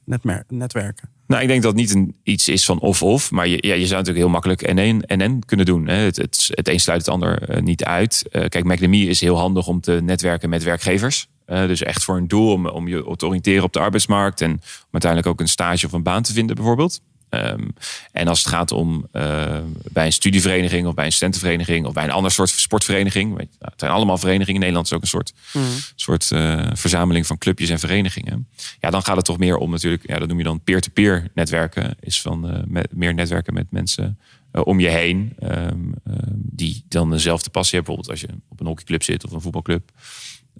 netwerken? 0.47 1.09
Nou, 1.27 1.41
ik 1.41 1.47
denk 1.47 1.61
dat 1.61 1.71
het 1.71 1.81
niet 1.81 1.93
een, 1.93 2.15
iets 2.23 2.47
is 2.47 2.65
van 2.65 2.79
of-of. 2.79 3.31
Maar 3.31 3.47
je, 3.47 3.57
ja, 3.67 3.73
je 3.73 3.85
zou 3.85 3.99
natuurlijk 3.99 4.17
heel 4.17 4.29
makkelijk 4.29 4.61
en 4.61 4.77
en 4.77 5.21
en 5.21 5.45
kunnen 5.45 5.65
doen. 5.65 5.87
Hè. 5.87 5.95
Het, 5.95 6.15
het, 6.15 6.51
het 6.51 6.67
een 6.67 6.79
sluit 6.79 6.99
het 6.99 7.09
ander 7.09 7.61
niet 7.63 7.83
uit. 7.83 8.25
Kijk, 8.31 8.63
McNamee 8.63 9.07
is 9.07 9.21
heel 9.21 9.37
handig 9.37 9.67
om 9.67 9.81
te 9.81 9.99
netwerken 10.03 10.49
met 10.49 10.63
werkgevers. 10.63 11.27
Dus 11.45 11.83
echt 11.83 12.03
voor 12.03 12.17
een 12.17 12.27
doel 12.27 12.51
om, 12.51 12.67
om 12.67 12.87
je 12.87 13.13
te 13.15 13.25
oriënteren 13.25 13.63
op 13.63 13.73
de 13.73 13.79
arbeidsmarkt. 13.79 14.41
En 14.41 14.51
om 14.51 14.59
uiteindelijk 14.91 15.31
ook 15.31 15.39
een 15.39 15.47
stage 15.47 15.85
of 15.85 15.91
een 15.91 16.03
baan 16.03 16.23
te 16.23 16.33
vinden 16.33 16.55
bijvoorbeeld. 16.55 17.01
Um, 17.29 17.73
en 18.11 18.27
als 18.27 18.39
het 18.39 18.47
gaat 18.47 18.71
om 18.71 19.07
uh, 19.13 19.57
bij 19.91 20.05
een 20.05 20.13
studievereniging 20.13 20.87
of 20.87 20.93
bij 20.93 21.05
een 21.05 21.11
studentenvereniging 21.11 21.85
of 21.85 21.93
bij 21.93 22.03
een 22.03 22.11
ander 22.11 22.31
soort 22.31 22.49
sportvereniging. 22.49 23.35
Weet 23.35 23.47
je, 23.51 23.57
nou, 23.59 23.71
het 23.71 23.79
zijn 23.79 23.91
allemaal 23.91 24.17
verenigingen. 24.17 24.53
In 24.53 24.59
Nederland 24.59 24.85
is 24.85 24.93
ook 24.93 25.01
een 25.01 25.07
soort, 25.07 25.33
mm. 25.53 25.63
soort 25.95 26.31
uh, 26.31 26.67
verzameling 26.73 27.27
van 27.27 27.37
clubjes 27.37 27.69
en 27.69 27.79
verenigingen. 27.79 28.47
Ja, 28.79 28.89
dan 28.89 29.03
gaat 29.03 29.15
het 29.15 29.25
toch 29.25 29.37
meer 29.37 29.57
om 29.57 29.71
natuurlijk, 29.71 30.07
ja, 30.07 30.19
dat 30.19 30.27
noem 30.27 30.37
je 30.37 30.43
dan 30.43 30.61
peer-to-peer 30.63 31.21
-peer 31.21 31.31
netwerken. 31.33 31.95
Is 31.99 32.21
van 32.21 32.53
uh, 32.53 32.59
met, 32.65 32.87
meer 32.95 33.13
netwerken 33.13 33.53
met 33.53 33.71
mensen 33.71 34.19
om 34.51 34.79
je 34.79 34.89
heen. 34.89 35.35
Um, 35.43 35.93
die 36.33 36.85
dan 36.87 37.09
dezelfde 37.09 37.49
passie 37.49 37.75
hebben. 37.75 37.95
Bijvoorbeeld 37.95 38.09
als 38.09 38.21
je 38.21 38.41
op 38.49 38.59
een 38.59 38.65
hockeyclub 38.65 39.03
zit 39.03 39.25
of 39.25 39.31
een 39.31 39.41
voetbalclub. 39.41 39.91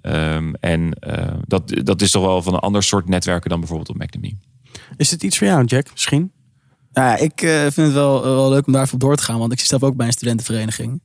Um, 0.02 0.54
en 0.54 0.92
dat, 1.46 1.80
dat 1.82 2.02
is 2.02 2.10
toch 2.10 2.22
wel 2.22 2.42
van 2.42 2.54
een 2.54 2.60
ander 2.60 2.82
soort 2.82 3.08
netwerken 3.08 3.50
dan 3.50 3.58
bijvoorbeeld 3.58 3.88
op 3.88 3.96
McNamee. 3.96 4.38
Is 4.96 5.10
het 5.10 5.22
iets 5.22 5.38
voor 5.38 5.46
jou, 5.46 5.64
Jack, 5.64 5.90
misschien? 5.92 6.32
Nou 6.98 7.10
ja, 7.10 7.16
ik 7.16 7.42
uh, 7.42 7.60
vind 7.60 7.76
het 7.76 7.92
wel, 7.92 8.22
wel 8.22 8.48
leuk 8.48 8.66
om 8.66 8.72
daarvoor 8.72 8.98
door 8.98 9.16
te 9.16 9.22
gaan. 9.22 9.38
Want 9.38 9.52
ik 9.52 9.58
zit 9.58 9.68
zelf 9.68 9.82
ook 9.82 9.96
bij 9.96 10.06
een 10.06 10.12
studentenvereniging. 10.12 11.02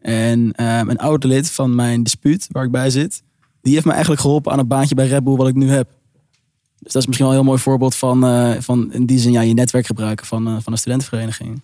En 0.00 0.52
uh, 0.60 0.78
een 0.78 0.98
oude 0.98 1.26
lid 1.26 1.50
van 1.50 1.74
mijn 1.74 2.02
dispuut, 2.02 2.46
waar 2.50 2.64
ik 2.64 2.70
bij 2.70 2.90
zit... 2.90 3.22
die 3.62 3.72
heeft 3.72 3.84
me 3.84 3.90
eigenlijk 3.92 4.20
geholpen 4.20 4.52
aan 4.52 4.58
het 4.58 4.68
baantje 4.68 4.94
bij 4.94 5.06
Red 5.06 5.24
Bull 5.24 5.36
wat 5.36 5.48
ik 5.48 5.54
nu 5.54 5.68
heb. 5.68 5.88
Dus 6.78 6.92
dat 6.92 7.02
is 7.02 7.06
misschien 7.06 7.26
wel 7.26 7.34
een 7.34 7.40
heel 7.40 7.50
mooi 7.50 7.62
voorbeeld 7.62 7.94
van, 7.94 8.24
uh, 8.24 8.60
van 8.60 8.92
in 8.92 9.06
die 9.06 9.18
zin 9.18 9.32
ja, 9.32 9.40
je 9.40 9.54
netwerk 9.54 9.86
gebruiken 9.86 10.26
van, 10.26 10.62
van 10.62 10.72
een 10.72 10.78
studentenvereniging. 10.78 11.62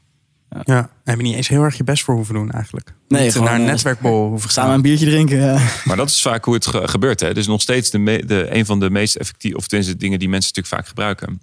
Ja. 0.50 0.60
ja, 0.64 0.90
heb 1.04 1.16
je 1.16 1.22
niet 1.22 1.34
eens 1.36 1.48
heel 1.48 1.62
erg 1.62 1.76
je 1.76 1.84
best 1.84 2.04
voor 2.04 2.14
hoeven 2.14 2.34
doen 2.34 2.50
eigenlijk. 2.50 2.94
Nee, 3.08 3.22
niet 3.22 3.32
gewoon, 3.32 3.46
naar 3.46 3.58
een 3.58 3.64
netwerkbol 3.64 4.28
hoeven 4.28 4.50
gaan. 4.50 4.62
Samen 4.62 4.74
een 4.74 4.82
biertje 4.82 5.06
drinken. 5.06 5.36
Ja. 5.36 5.60
Maar 5.84 5.96
dat 5.96 6.08
is 6.08 6.22
vaak 6.22 6.44
hoe 6.44 6.54
het 6.54 6.66
ge 6.66 6.88
gebeurt. 6.88 7.20
Hè? 7.20 7.34
Dus 7.34 7.46
nog 7.46 7.60
steeds 7.60 7.90
de, 7.90 7.98
me, 7.98 8.24
de, 8.26 8.54
een 8.54 8.66
van 8.66 8.80
de 8.80 8.90
meest 8.90 9.16
effectieve, 9.16 9.56
of 9.56 9.66
tenminste 9.66 9.96
dingen 9.96 10.18
die 10.18 10.28
mensen 10.28 10.52
natuurlijk 10.54 10.74
vaak 10.74 10.88
gebruiken 10.88 11.40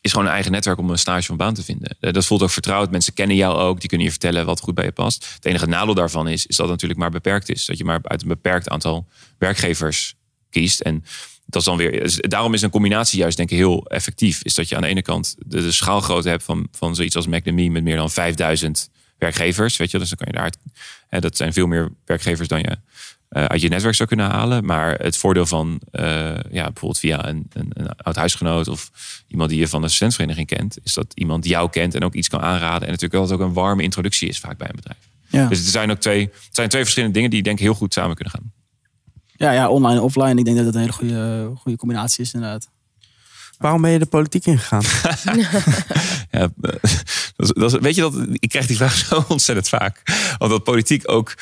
is 0.00 0.10
gewoon 0.10 0.26
een 0.26 0.32
eigen 0.32 0.52
netwerk 0.52 0.78
om 0.78 0.90
een 0.90 0.98
stage 0.98 1.26
van 1.26 1.36
baan 1.36 1.54
te 1.54 1.62
vinden. 1.62 1.96
Eh, 2.00 2.12
dat 2.12 2.26
voelt 2.26 2.42
ook 2.42 2.50
vertrouwd. 2.50 2.90
Mensen 2.90 3.14
kennen 3.14 3.36
jou 3.36 3.58
ook. 3.58 3.80
Die 3.80 3.88
kunnen 3.88 4.06
je 4.06 4.12
vertellen 4.12 4.46
wat 4.46 4.60
goed 4.60 4.74
bij 4.74 4.84
je 4.84 4.92
past. 4.92 5.26
Het 5.34 5.44
enige 5.44 5.66
nadeel 5.66 5.94
daarvan 5.94 6.28
is, 6.28 6.46
is 6.46 6.56
dat 6.56 6.66
het 6.66 6.74
natuurlijk 6.74 7.00
maar 7.00 7.10
beperkt 7.10 7.48
is. 7.48 7.64
Dat 7.64 7.78
je 7.78 7.84
maar 7.84 8.00
uit 8.02 8.22
een 8.22 8.28
beperkt 8.28 8.68
aantal 8.68 9.08
werkgevers 9.38 10.14
kiest. 10.50 10.80
En 10.80 11.04
dat 11.46 11.60
is 11.60 11.66
dan 11.66 11.76
weer. 11.76 12.02
Dus 12.02 12.16
daarom 12.16 12.54
is 12.54 12.62
een 12.62 12.70
combinatie 12.70 13.18
juist 13.18 13.36
denk 13.36 13.50
ik 13.50 13.56
heel 13.56 13.86
effectief. 13.86 14.42
Is 14.42 14.54
dat 14.54 14.68
je 14.68 14.76
aan 14.76 14.82
de 14.82 14.88
ene 14.88 15.02
kant 15.02 15.34
de, 15.38 15.72
schaalgrootte 15.72 16.28
hebt 16.28 16.42
van, 16.42 16.68
van 16.72 16.94
zoiets 16.94 17.16
als 17.16 17.26
McNamee 17.26 17.70
met 17.70 17.82
meer 17.82 17.96
dan 17.96 18.10
5000 18.10 18.90
werkgevers. 19.18 19.76
Weet 19.76 19.90
je, 19.90 19.98
dus 19.98 20.08
dan 20.08 20.18
kan 20.18 20.28
je 20.30 20.38
daar. 20.38 21.20
Dat 21.20 21.36
zijn 21.36 21.52
veel 21.52 21.66
meer 21.66 21.92
werkgevers 22.04 22.48
dan 22.48 22.58
je 22.58 22.78
uh, 23.30 23.44
uit 23.44 23.60
je 23.60 23.68
netwerk 23.68 23.94
zou 23.94 24.08
kunnen 24.08 24.30
halen. 24.30 24.64
Maar 24.64 24.94
het 24.98 25.16
voordeel 25.16 25.46
van 25.46 25.80
uh, 25.92 26.04
ja, 26.50 26.64
bijvoorbeeld 26.64 26.98
via 26.98 27.28
een, 27.28 27.46
een, 27.52 27.70
een, 27.74 27.96
oud 27.96 28.16
huisgenoot 28.16 28.68
of 28.68 28.90
iemand 29.28 29.50
die 29.50 29.58
je 29.58 29.68
van 29.68 29.82
de 29.82 29.88
studentvereniging 29.88 30.46
kent, 30.46 30.78
is 30.82 30.94
dat 30.94 31.12
iemand 31.14 31.44
jou 31.44 31.70
kent 31.70 31.94
en 31.94 32.04
ook 32.04 32.14
iets 32.14 32.28
kan 32.28 32.40
aanraden. 32.40 32.82
En 32.82 32.92
natuurlijk 32.92 33.12
dat 33.12 33.30
het 33.30 33.40
ook 33.40 33.46
een 33.46 33.52
warme 33.52 33.82
introductie 33.82 34.28
is 34.28 34.38
vaak 34.38 34.58
bij 34.58 34.68
een 34.68 34.76
bedrijf. 34.76 35.08
Ja. 35.28 35.48
Dus 35.48 35.64
er 35.64 35.70
zijn 35.70 35.90
ook 35.90 35.98
twee, 35.98 36.20
het 36.20 36.48
zijn 36.50 36.68
twee 36.68 36.82
verschillende 36.82 37.14
dingen 37.14 37.30
die 37.30 37.42
denk 37.42 37.58
ik 37.58 37.64
heel 37.64 37.74
goed 37.74 37.94
samen 37.94 38.14
kunnen 38.14 38.34
gaan. 38.34 38.52
Ja, 39.36 39.52
ja, 39.52 39.68
online 39.68 39.98
en 39.98 40.04
offline. 40.04 40.38
Ik 40.38 40.44
denk 40.44 40.56
dat 40.56 40.66
het 40.66 40.74
een 40.74 40.80
hele 40.80 40.92
goede, 40.92 41.50
goede 41.56 41.78
combinatie 41.78 42.24
is 42.24 42.32
inderdaad. 42.32 42.68
Waarom 43.58 43.82
ben 43.82 43.90
je 43.90 43.98
de 43.98 44.06
politiek 44.06 44.46
ingegaan? 44.46 44.82
ja, 46.30 46.48
weet 47.80 47.94
je 47.94 48.00
dat 48.00 48.14
ik 48.32 48.48
krijg 48.48 48.66
die 48.66 48.76
vraag 48.76 48.96
zo 49.06 49.24
ontzettend 49.28 49.68
vaak. 49.68 50.02
Want 50.38 50.50
dat 50.50 50.64
politiek 50.64 51.10
ook. 51.10 51.34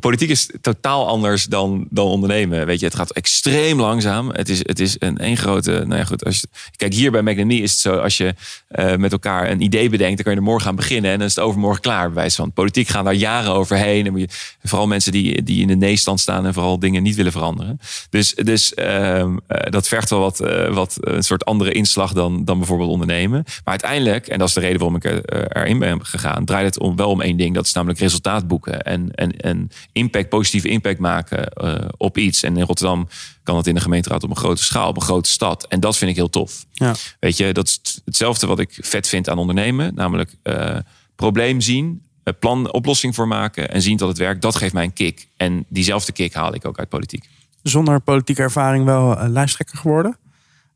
Politiek 0.00 0.28
is 0.28 0.50
totaal 0.60 1.08
anders 1.08 1.44
dan, 1.44 1.86
dan 1.90 2.06
ondernemen. 2.06 2.66
Weet 2.66 2.80
je, 2.80 2.86
het 2.86 2.94
gaat 2.94 3.10
extreem 3.10 3.80
langzaam. 3.80 4.30
Het 4.30 4.48
is, 4.48 4.58
het 4.58 4.80
is 4.80 4.96
een 4.98 5.18
één 5.18 5.36
grote. 5.36 5.70
Nou 5.70 5.96
ja, 5.96 6.04
goed. 6.04 6.24
Als 6.24 6.40
je, 6.40 6.48
kijk, 6.76 6.94
hier 6.94 7.10
bij 7.10 7.22
McNamee 7.22 7.62
is 7.62 7.70
het 7.72 7.80
zo. 7.80 7.96
Als 7.96 8.16
je 8.16 8.34
uh, 8.70 8.96
met 8.96 9.12
elkaar 9.12 9.50
een 9.50 9.60
idee 9.60 9.88
bedenkt, 9.88 10.16
dan 10.16 10.24
kan 10.24 10.32
je 10.32 10.38
er 10.38 10.44
morgen 10.44 10.68
aan 10.68 10.76
beginnen. 10.76 11.10
En 11.10 11.18
dan 11.18 11.26
is 11.26 11.34
het 11.34 11.44
overmorgen 11.44 11.80
klaar. 11.80 12.12
Bij 12.12 12.30
van 12.30 12.52
politiek 12.52 12.88
gaan 12.88 13.04
daar 13.04 13.14
jaren 13.14 13.52
overheen. 13.52 14.06
En 14.06 14.12
moet 14.12 14.56
vooral 14.62 14.86
mensen 14.86 15.12
die, 15.12 15.42
die 15.42 15.60
in 15.60 15.66
de 15.66 15.76
nee-stand 15.76 16.20
staan 16.20 16.46
en 16.46 16.54
vooral 16.54 16.78
dingen 16.78 17.02
niet 17.02 17.16
willen 17.16 17.32
veranderen. 17.32 17.80
Dus, 18.10 18.34
dus 18.34 18.72
uh, 18.76 19.34
dat 19.46 19.88
vergt 19.88 20.10
wel 20.10 20.20
wat, 20.20 20.40
uh, 20.40 20.74
wat 20.74 20.96
een 21.00 21.22
soort 21.22 21.44
andere 21.44 21.72
inslag 21.72 22.12
dan, 22.12 22.44
dan 22.44 22.58
bijvoorbeeld 22.58 22.90
ondernemen. 22.90 23.42
Maar 23.46 23.62
uiteindelijk, 23.64 24.26
en 24.26 24.38
dat 24.38 24.48
is 24.48 24.54
de 24.54 24.60
reden 24.60 24.78
waarom 24.78 24.96
ik 24.96 25.04
erin 25.48 25.78
ben 25.78 26.06
gegaan, 26.06 26.44
draait 26.44 26.66
het 26.66 26.78
om, 26.78 26.96
wel 26.96 27.10
om 27.10 27.20
één 27.20 27.36
ding. 27.36 27.54
Dat 27.54 27.66
is 27.66 27.72
namelijk 27.72 27.98
resultaat 27.98 28.48
boeken 28.48 28.82
en, 28.82 29.14
en, 29.14 29.36
en 29.36 29.70
impact, 29.92 30.28
positieve 30.28 30.68
impact 30.68 30.98
maken 30.98 31.52
uh, 31.64 31.88
op 31.96 32.18
iets. 32.18 32.42
En 32.42 32.56
in 32.56 32.64
Rotterdam 32.64 33.08
kan 33.42 33.54
dat 33.54 33.66
in 33.66 33.74
de 33.74 33.80
gemeenteraad 33.80 34.22
op 34.22 34.30
een 34.30 34.36
grote 34.36 34.64
schaal, 34.64 34.88
op 34.88 34.96
een 34.96 35.02
grote 35.02 35.30
stad. 35.30 35.66
En 35.66 35.80
dat 35.80 35.96
vind 35.96 36.10
ik 36.10 36.16
heel 36.16 36.30
tof. 36.30 36.64
Ja. 36.72 36.94
Weet 37.20 37.36
je, 37.36 37.52
dat 37.52 37.66
is 37.66 38.00
hetzelfde 38.04 38.46
wat 38.46 38.58
ik 38.58 38.78
vet 38.80 39.08
vind 39.08 39.28
aan 39.28 39.38
ondernemen. 39.38 39.94
Namelijk 39.94 40.34
uh, 40.42 40.76
probleem 41.16 41.60
zien, 41.60 42.02
plan, 42.38 42.72
oplossing 42.72 43.14
voor 43.14 43.28
maken 43.28 43.70
en 43.70 43.82
zien 43.82 43.96
dat 43.96 44.08
het 44.08 44.18
werkt. 44.18 44.42
Dat 44.42 44.56
geeft 44.56 44.72
mij 44.72 44.84
een 44.84 44.92
kick. 44.92 45.28
En 45.36 45.64
diezelfde 45.68 46.12
kick 46.12 46.34
haal 46.34 46.54
ik 46.54 46.66
ook 46.66 46.78
uit 46.78 46.88
politiek. 46.88 47.28
Zonder 47.62 48.00
politieke 48.00 48.42
ervaring 48.42 48.84
wel 48.84 49.28
lijsttrekker 49.28 49.78
geworden? 49.78 50.16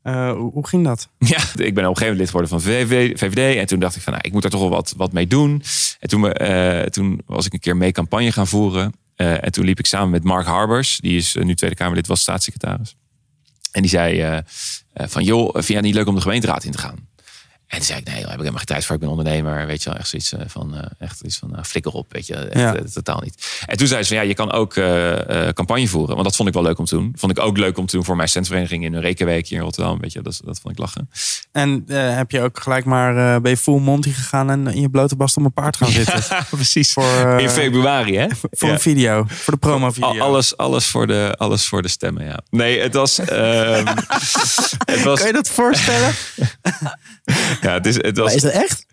Uh, 0.07 0.31
hoe, 0.31 0.67
ging 0.67 0.83
dat? 0.83 1.09
Ja, 1.33 1.37
ik 1.37 1.55
ben 1.55 1.67
op 1.67 1.75
een 1.75 1.97
gegeven 1.97 2.01
moment 2.01 2.17
lid 2.17 2.27
geworden 2.27 2.49
van 2.49 2.61
VVD. 2.61 3.57
En 3.57 3.65
toen 3.65 3.79
dacht 3.79 3.95
ik 3.95 4.01
van, 4.01 4.13
nou, 4.13 4.25
ik 4.25 4.33
moet 4.33 4.41
daar 4.41 4.51
toch 4.51 4.59
wel 4.59 4.69
wat, 4.69 4.93
wat 4.97 5.13
mee 5.13 5.27
doen. 5.27 5.63
En 5.99 6.09
toen, 6.09 6.41
uh, 6.41 6.81
toen 6.81 7.21
was 7.25 7.45
ik 7.45 7.53
een 7.53 7.59
keer 7.59 7.77
mee 7.77 7.91
campagne 7.91 8.31
gaan 8.31 8.47
voeren. 8.47 8.93
Uh, 9.17 9.43
en 9.43 9.51
toen 9.51 9.65
liep 9.65 9.79
ik 9.79 9.85
samen 9.85 10.09
met 10.09 10.23
Mark 10.23 10.45
Harbers. 10.45 10.97
Die 10.97 11.17
is 11.17 11.35
nu 11.35 11.55
Tweede 11.55 11.75
Kamerlid, 11.75 12.07
was 12.07 12.21
staatssecretaris. 12.21 12.95
En 13.71 13.81
die 13.81 13.89
zei 13.89 14.41
van, 14.93 15.23
joh, 15.23 15.53
vind 15.53 15.67
jij 15.67 15.75
het 15.75 15.85
niet 15.85 15.95
leuk 15.95 16.07
om 16.07 16.15
de 16.15 16.21
gemeenteraad 16.21 16.63
in 16.63 16.71
te 16.71 16.77
gaan? 16.77 17.07
En 17.67 17.77
toen 17.77 17.85
zei 17.85 17.99
ik, 17.99 18.05
nee, 18.05 18.15
daar 18.15 18.23
heb 18.23 18.31
ik 18.31 18.37
helemaal 18.37 18.57
geen 18.57 18.65
tijd 18.65 18.85
voor. 18.85 18.95
Ik 18.95 19.01
ben 19.01 19.09
ondernemer. 19.09 19.65
Weet 19.65 19.83
je 19.83 19.89
wel, 19.89 19.99
echt 19.99 20.07
zoiets 20.07 20.33
eh, 20.33 20.39
van, 20.47 20.75
uh, 20.75 20.81
echt 20.99 21.21
iets 21.21 21.37
van, 21.37 21.51
uh, 21.55 21.63
flikker 21.63 21.91
op. 21.91 22.13
Weet 22.13 22.27
je, 22.27 22.35
echt, 22.35 22.61
ja. 22.61 22.83
totaal 22.93 23.19
niet. 23.23 23.63
En 23.65 23.77
toen 23.77 23.87
zei 23.87 24.01
ze 24.03 24.07
van, 24.07 24.17
ja, 24.17 24.23
je 24.23 24.33
kan 24.33 24.51
ook 24.51 24.73
campagne 25.53 25.87
voeren. 25.87 26.13
Want 26.13 26.23
dat 26.23 26.35
vond 26.35 26.47
ik 26.47 26.53
wel 26.53 26.63
leuk 26.63 26.77
om 26.79 26.85
te 26.85 26.95
doen. 26.95 27.13
Vond 27.17 27.37
ik 27.37 27.43
ook 27.43 27.57
leuk 27.57 27.77
om 27.77 27.85
te 27.85 27.95
doen 27.95 28.05
voor 28.05 28.15
mijn 28.15 28.29
centvereniging 28.29 28.83
in 28.83 28.93
een 28.93 29.01
rekenweek 29.01 29.47
hier 29.47 29.57
in 29.57 29.63
Rotterdam. 29.63 29.99
Weet 29.99 30.11
je, 30.11 30.21
dat, 30.21 30.41
dat 30.45 30.59
vond 30.59 30.73
ik 30.73 30.79
lachen. 30.79 31.09
En 31.51 31.83
heb 31.93 32.31
je 32.31 32.41
ook 32.41 32.59
gelijk 32.59 32.85
maar, 32.85 33.41
ben 33.41 33.51
je 33.51 33.57
full 33.57 33.79
Monty 33.79 34.11
gegaan 34.11 34.49
en 34.49 34.67
in 34.67 34.81
je 34.81 34.89
blote 34.89 35.15
bast 35.15 35.37
op 35.37 35.43
een 35.43 35.53
paard 35.53 35.77
gaan 35.77 35.91
zitten? 35.91 36.23
Precies. 36.49 36.93
Voor, 36.93 37.39
in 37.39 37.49
februari, 37.49 38.17
hè? 38.17 38.27
Voor 38.51 38.69
een 38.69 38.79
video, 38.79 39.25
voor 39.27 39.53
de 39.53 39.59
promo 39.59 39.91
video. 39.91 40.19
Alles, 40.19 40.57
alles, 40.57 40.87
voor, 40.87 41.07
de, 41.07 41.35
alles 41.37 41.65
voor 41.65 41.81
de 41.81 41.87
stemmen, 41.87 42.25
ja. 42.25 42.39
Nee, 42.49 42.79
het 42.79 42.93
was... 42.93 43.19
Um, 43.19 43.27
het 44.93 45.03
was... 45.03 45.19
Kan 45.19 45.27
je 45.27 45.33
dat 45.33 45.49
voorstellen? 45.49 46.13
ja, 47.61 47.73
het 47.73 47.85
is, 47.85 47.95
het 47.95 48.17
was, 48.17 48.33
is 48.35 48.41
dat 48.41 48.51
echt? 48.51 48.85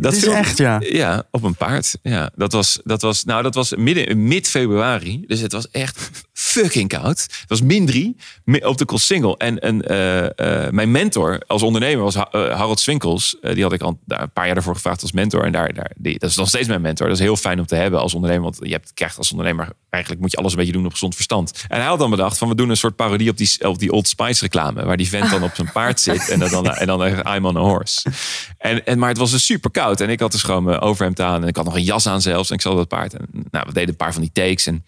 Dat 0.00 0.12
is 0.12 0.24
echt, 0.24 0.58
ja. 0.58 0.80
Ja, 0.80 1.28
op 1.30 1.42
een 1.42 1.54
paard. 1.54 1.98
Ja, 2.02 2.30
dat 2.34 2.52
was, 2.52 2.80
dat 2.84 3.02
was, 3.02 3.24
nou, 3.24 3.42
dat 3.42 3.54
was 3.54 3.74
midden, 3.74 4.26
mid 4.26 4.48
februari. 4.48 5.24
Dus 5.26 5.40
het 5.40 5.52
was 5.52 5.70
echt 5.70 6.10
fucking 6.38 6.88
koud. 6.88 7.18
Het 7.18 7.44
was 7.46 7.62
min 7.62 7.86
drie 7.86 8.16
op 8.44 8.78
de 8.78 8.84
Koolsingel. 8.84 9.36
En, 9.36 9.58
en 9.58 9.92
uh, 9.92 10.22
uh, 10.22 10.70
mijn 10.70 10.90
mentor 10.90 11.42
als 11.46 11.62
ondernemer 11.62 12.04
was 12.04 12.16
uh, 12.16 12.22
Harold 12.30 12.80
Swinkels. 12.80 13.36
die 13.40 13.62
had 13.62 13.72
ik 13.72 13.80
al 13.80 13.98
daar 14.04 14.22
een 14.22 14.32
paar 14.32 14.44
jaar 14.44 14.54
daarvoor 14.54 14.74
gevraagd 14.74 15.02
als 15.02 15.12
mentor. 15.12 15.44
En 15.44 15.52
daar, 15.52 15.74
daar, 15.74 15.90
die, 15.96 16.18
dat 16.18 16.30
is 16.30 16.36
nog 16.36 16.48
steeds 16.48 16.68
mijn 16.68 16.80
mentor. 16.80 17.06
Dat 17.06 17.16
is 17.16 17.22
heel 17.22 17.36
fijn 17.36 17.58
om 17.58 17.66
te 17.66 17.74
hebben 17.74 18.00
als 18.00 18.14
ondernemer. 18.14 18.44
Want 18.44 18.58
je 18.60 18.72
hebt, 18.72 18.94
krijgt 18.94 19.18
als 19.18 19.30
ondernemer, 19.30 19.68
eigenlijk 19.90 20.22
moet 20.22 20.32
je 20.32 20.36
alles 20.36 20.52
een 20.52 20.58
beetje 20.58 20.72
doen 20.72 20.86
op 20.86 20.92
gezond 20.92 21.14
verstand. 21.14 21.64
En 21.68 21.78
hij 21.78 21.86
had 21.86 21.98
dan 21.98 22.10
bedacht 22.10 22.38
van 22.38 22.48
we 22.48 22.54
doen 22.54 22.70
een 22.70 22.76
soort 22.76 22.96
parodie 22.96 23.30
op 23.30 23.36
die, 23.36 23.68
op 23.68 23.78
die 23.78 23.92
Old 23.92 24.08
Spice 24.08 24.42
reclame. 24.42 24.84
Waar 24.84 24.96
die 24.96 25.08
vent 25.08 25.30
dan 25.30 25.42
op 25.42 25.54
zijn 25.54 25.72
paard 25.72 26.00
zit. 26.00 26.28
En 26.28 26.38
dan, 26.38 26.70
en 26.74 26.86
dan 26.86 27.06
I'm 27.06 27.44
on 27.44 27.56
a 27.56 27.60
horse. 27.60 28.10
En, 28.58 28.86
en, 28.86 28.98
maar 28.98 29.08
het 29.08 29.18
was 29.18 29.30
dus 29.30 29.44
super 29.44 29.70
koud. 29.70 30.00
En 30.00 30.10
ik 30.10 30.20
had 30.20 30.32
dus 30.32 30.42
gewoon 30.42 30.64
mijn 30.64 30.80
overhemd 30.80 31.20
aan. 31.20 31.42
En 31.42 31.48
ik 31.48 31.56
had 31.56 31.64
nog 31.64 31.74
een 31.74 31.82
jas 31.82 32.06
aan 32.06 32.22
zelfs. 32.22 32.48
En 32.48 32.54
ik 32.54 32.60
zat 32.60 32.72
op 32.72 32.78
het 32.78 32.88
paard. 32.88 33.14
En 33.14 33.26
nou, 33.50 33.64
we 33.66 33.72
deden 33.72 33.88
een 33.88 33.96
paar 33.96 34.12
van 34.12 34.22
die 34.22 34.30
takes. 34.32 34.66
En 34.66 34.84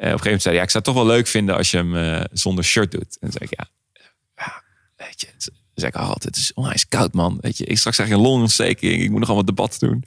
op 0.00 0.06
een 0.06 0.10
gegeven 0.10 0.24
moment 0.24 0.42
zei 0.42 0.54
hij, 0.54 0.64
ik 0.64 0.70
zou 0.70 0.84
het 0.84 0.94
toch 0.94 1.04
wel 1.04 1.14
leuk 1.14 1.26
vinden 1.26 1.56
als 1.56 1.70
je 1.70 1.76
hem 1.76 1.94
uh, 1.94 2.24
zonder 2.32 2.64
shirt 2.64 2.90
doet. 2.90 3.18
En 3.20 3.32
zei 3.32 3.44
ik, 3.44 3.58
ja, 3.58 3.68
weet 4.96 5.20
je. 5.20 5.28
Zei 5.74 5.92
ik, 5.94 5.96
oh, 5.96 6.14
het 6.14 6.36
is 6.36 6.54
onwijs 6.54 6.88
koud, 6.88 7.12
man. 7.12 7.38
Weet 7.40 7.58
je, 7.58 7.64
ik 7.64 7.78
straks 7.78 7.96
krijg 7.96 8.10
je 8.10 8.16
een 8.16 8.22
longontsteking. 8.22 9.02
Ik 9.02 9.10
moet 9.10 9.18
nog 9.18 9.28
allemaal 9.28 9.44
debat 9.44 9.78
doen. 9.78 10.04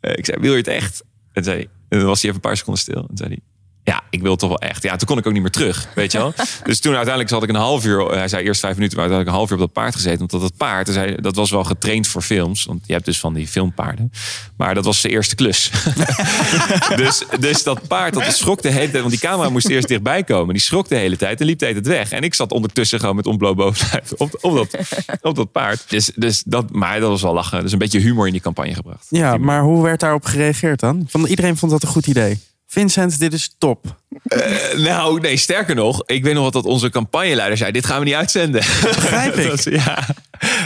Uh, 0.00 0.12
ik 0.16 0.24
zei, 0.24 0.40
wil 0.40 0.50
je 0.50 0.56
het 0.56 0.66
echt? 0.66 1.02
En, 1.32 1.44
zei, 1.44 1.60
en 1.88 1.98
dan 1.98 2.06
was 2.06 2.22
hij 2.22 2.30
even 2.30 2.42
een 2.42 2.48
paar 2.48 2.56
seconden 2.56 2.82
stil. 2.82 3.06
En 3.08 3.16
zei 3.16 3.28
hij, 3.28 3.40
ja, 3.84 4.02
ik 4.10 4.22
wil 4.22 4.36
toch 4.36 4.48
wel 4.48 4.58
echt. 4.58 4.82
Ja, 4.82 4.96
toen 4.96 5.08
kon 5.08 5.18
ik 5.18 5.26
ook 5.26 5.32
niet 5.32 5.42
meer 5.42 5.50
terug, 5.50 5.88
weet 5.94 6.12
je 6.12 6.18
wel. 6.18 6.34
dus 6.64 6.80
toen 6.80 6.92
uiteindelijk 6.92 7.28
zat 7.28 7.42
ik 7.42 7.48
een 7.48 7.54
half 7.54 7.84
uur, 7.84 8.10
hij 8.10 8.28
zei 8.28 8.44
eerst 8.44 8.60
vijf 8.60 8.74
minuten, 8.74 8.98
maar 8.98 9.06
uiteindelijk 9.08 9.28
een 9.28 9.34
half 9.34 9.50
uur 9.50 9.54
op 9.54 9.74
dat 9.74 9.82
paard 9.82 9.94
gezeten. 9.94 10.20
Omdat 10.20 10.40
dat 10.40 10.56
paard, 10.56 10.86
dus 10.86 10.94
hij, 10.94 11.16
dat 11.16 11.36
was 11.36 11.50
wel 11.50 11.64
getraind 11.64 12.06
voor 12.06 12.22
films. 12.22 12.64
Want 12.64 12.86
je 12.86 12.92
hebt 12.92 13.04
dus 13.04 13.20
van 13.20 13.34
die 13.34 13.48
filmpaarden. 13.48 14.12
Maar 14.56 14.74
dat 14.74 14.84
was 14.84 15.00
zijn 15.00 15.12
eerste 15.12 15.34
klus. 15.34 15.70
dus, 16.96 17.24
dus 17.38 17.62
dat 17.62 17.88
paard, 17.88 18.14
dat 18.14 18.36
schrok 18.36 18.62
de 18.62 18.70
hele 18.70 18.90
tijd. 18.90 19.02
Want 19.02 19.10
die 19.10 19.20
camera 19.20 19.48
moest 19.48 19.68
eerst 19.68 19.88
dichtbij 19.88 20.24
komen. 20.24 20.54
Die 20.54 20.62
schrok 20.62 20.88
de 20.88 20.96
hele 20.96 21.16
tijd 21.16 21.40
en 21.40 21.46
liep 21.46 21.58
de 21.58 21.66
hele 21.66 21.80
tijd 21.80 21.96
weg. 21.96 22.10
En 22.12 22.22
ik 22.22 22.34
zat 22.34 22.52
ondertussen 22.52 23.00
gewoon 23.00 23.16
met 23.16 23.26
ontbloot 23.26 23.56
bovenlijf 23.56 24.12
op, 24.12 24.38
op, 24.40 24.54
dat, 24.54 24.76
op 25.20 25.36
dat 25.36 25.52
paard. 25.52 25.84
Dus, 25.88 26.10
dus 26.14 26.42
dat, 26.46 26.72
maar 26.72 27.00
dat 27.00 27.08
was 27.08 27.22
wel 27.22 27.34
lachen. 27.34 27.62
Dus 27.62 27.72
een 27.72 27.78
beetje 27.78 27.98
humor 27.98 28.26
in 28.26 28.32
die 28.32 28.40
campagne 28.40 28.74
gebracht. 28.74 29.06
Ja, 29.08 29.36
maar 29.36 29.62
hoe 29.62 29.82
werd 29.82 30.00
daarop 30.00 30.24
gereageerd 30.24 30.80
dan? 30.80 31.04
Van, 31.08 31.26
iedereen 31.26 31.56
vond 31.56 31.72
dat 31.72 31.82
een 31.82 31.88
goed 31.88 32.06
idee. 32.06 32.40
Vincent, 32.72 33.18
dit 33.18 33.32
is 33.32 33.54
top. 33.58 34.01
Uh, 34.24 34.84
nou, 34.84 35.20
nee, 35.20 35.36
sterker 35.36 35.74
nog. 35.74 36.02
Ik 36.06 36.24
weet 36.24 36.34
nog 36.34 36.42
wat 36.42 36.52
dat 36.52 36.64
onze 36.64 36.90
campagneleider 36.90 37.56
zei. 37.56 37.72
Dit 37.72 37.86
gaan 37.86 37.98
we 37.98 38.04
niet 38.04 38.14
uitzenden. 38.14 38.60
Begrijp 38.82 39.34
ik. 39.52 39.60
ja. 39.60 40.06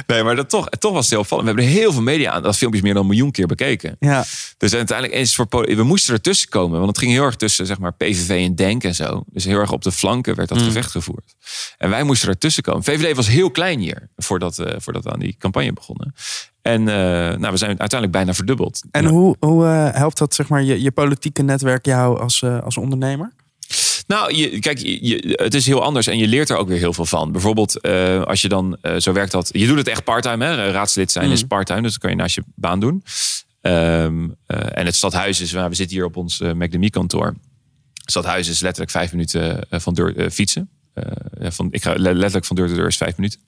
Nee, 0.07 0.23
maar 0.23 0.37
dat 0.37 0.49
toch, 0.49 0.69
toch 0.69 0.93
was 0.93 1.01
het 1.01 1.11
heel 1.11 1.21
opvallend. 1.21 1.49
We 1.49 1.55
hebben 1.55 1.73
er 1.73 1.81
heel 1.81 1.93
veel 1.93 2.03
media 2.03 2.31
aan. 2.31 2.43
Dat 2.43 2.57
filmpje 2.57 2.79
is 2.79 2.85
meer 2.85 2.95
dan 2.95 3.03
een 3.03 3.09
miljoen 3.09 3.31
keer 3.31 3.47
bekeken. 3.47 3.97
Ja. 4.01 4.25
Dus 4.59 4.75
uiteindelijk 4.75 5.19
eens 5.19 5.35
voor 5.35 5.47
we 5.49 5.83
moesten 5.83 6.15
ertussen 6.15 6.49
komen. 6.49 6.77
Want 6.77 6.89
het 6.89 6.99
ging 6.99 7.13
heel 7.13 7.25
erg 7.25 7.37
tussen 7.37 7.67
zeg 7.67 7.79
maar 7.79 7.93
PVV 7.93 8.47
en 8.47 8.55
Denk 8.55 8.85
en 8.85 8.95
zo. 8.95 9.25
Dus 9.27 9.45
heel 9.45 9.59
erg 9.59 9.73
op 9.73 9.83
de 9.83 9.93
flanken 9.93 10.35
werd 10.35 10.49
dat 10.49 10.59
mm. 10.59 10.65
gevecht 10.65 10.91
gevoerd. 10.91 11.35
En 11.79 11.91
wij 11.91 12.03
moesten 12.03 12.29
ertussen 12.29 12.63
komen. 12.63 12.85
VVD 12.85 13.17
was 13.17 13.29
heel 13.29 13.51
klein 13.51 13.79
hier 13.79 14.09
voordat, 14.17 14.59
uh, 14.59 14.67
voordat 14.79 15.05
we 15.05 15.13
aan 15.13 15.19
die 15.19 15.37
campagne 15.39 15.73
begonnen. 15.73 16.15
En 16.63 16.81
uh, 16.81 16.87
nou, 16.87 17.51
we 17.51 17.57
zijn 17.57 17.69
uiteindelijk 17.69 18.13
bijna 18.13 18.35
verdubbeld. 18.35 18.83
En 18.91 19.05
hoe, 19.05 19.37
hoe 19.41 19.65
uh, 19.65 19.89
helpt 19.93 20.19
dat 20.19 20.35
zeg 20.35 20.49
maar, 20.49 20.63
je, 20.63 20.83
je 20.83 20.91
politieke 20.91 21.43
netwerk 21.43 21.85
jou 21.85 22.21
als, 22.21 22.45
als 22.45 22.77
ondernemer? 22.77 23.33
Nou, 24.07 24.35
je, 24.35 24.59
kijk, 24.59 24.79
je, 24.79 25.39
het 25.43 25.55
is 25.55 25.67
heel 25.67 25.83
anders 25.83 26.07
en 26.07 26.19
je 26.19 26.27
leert 26.27 26.51
er 26.51 26.57
ook 26.57 26.69
weer 26.69 26.79
heel 26.79 26.93
veel 26.93 27.07
van. 27.07 27.33
Bijvoorbeeld, 27.33 27.87
uh, 27.87 28.23
als 28.23 28.43
je 28.43 28.49
dan 28.49 28.77
uh, 28.83 28.97
zo 28.97 29.13
werkt 29.13 29.33
dat. 29.33 29.49
Je 29.53 29.67
doet 29.67 29.79
het 29.79 29.89
echt 29.89 30.05
parttime, 30.05 30.45
hè? 30.45 30.71
Raadslid 30.71 31.13
zijn 31.13 31.27
mm. 31.27 31.33
is 31.33 31.43
parttime, 31.43 31.83
dus 31.83 31.93
dat 31.93 32.01
kan 32.01 32.11
je 32.11 32.17
naast 32.17 32.35
je 32.35 32.43
baan 32.55 32.81
doen. 32.81 33.05
Um, 33.63 34.25
uh, 34.25 34.79
en 34.79 34.87
het 34.87 34.95
stadhuis 34.95 35.41
is, 35.41 35.53
nou, 35.53 35.69
we 35.69 35.75
zitten 35.75 35.97
hier 35.97 36.05
op 36.05 36.17
ons 36.17 36.41
uh, 36.41 36.91
kantoor. 36.91 37.27
Het 37.95 38.11
stadhuis 38.11 38.49
is 38.49 38.61
letterlijk 38.61 38.91
vijf 38.91 39.13
minuten 39.13 39.67
van 39.71 39.95
deur 39.95 40.31
fietsen. 40.31 40.71
Uh, 40.97 41.51
van, 41.51 41.69
ik 41.71 41.83
ga 41.83 41.95
letterlijk 41.97 42.45
van 42.45 42.57
deur 42.57 42.67
tot 42.67 42.77
deur 42.77 42.87
is 42.87 42.97
vijf 42.97 43.17
minuten. 43.17 43.41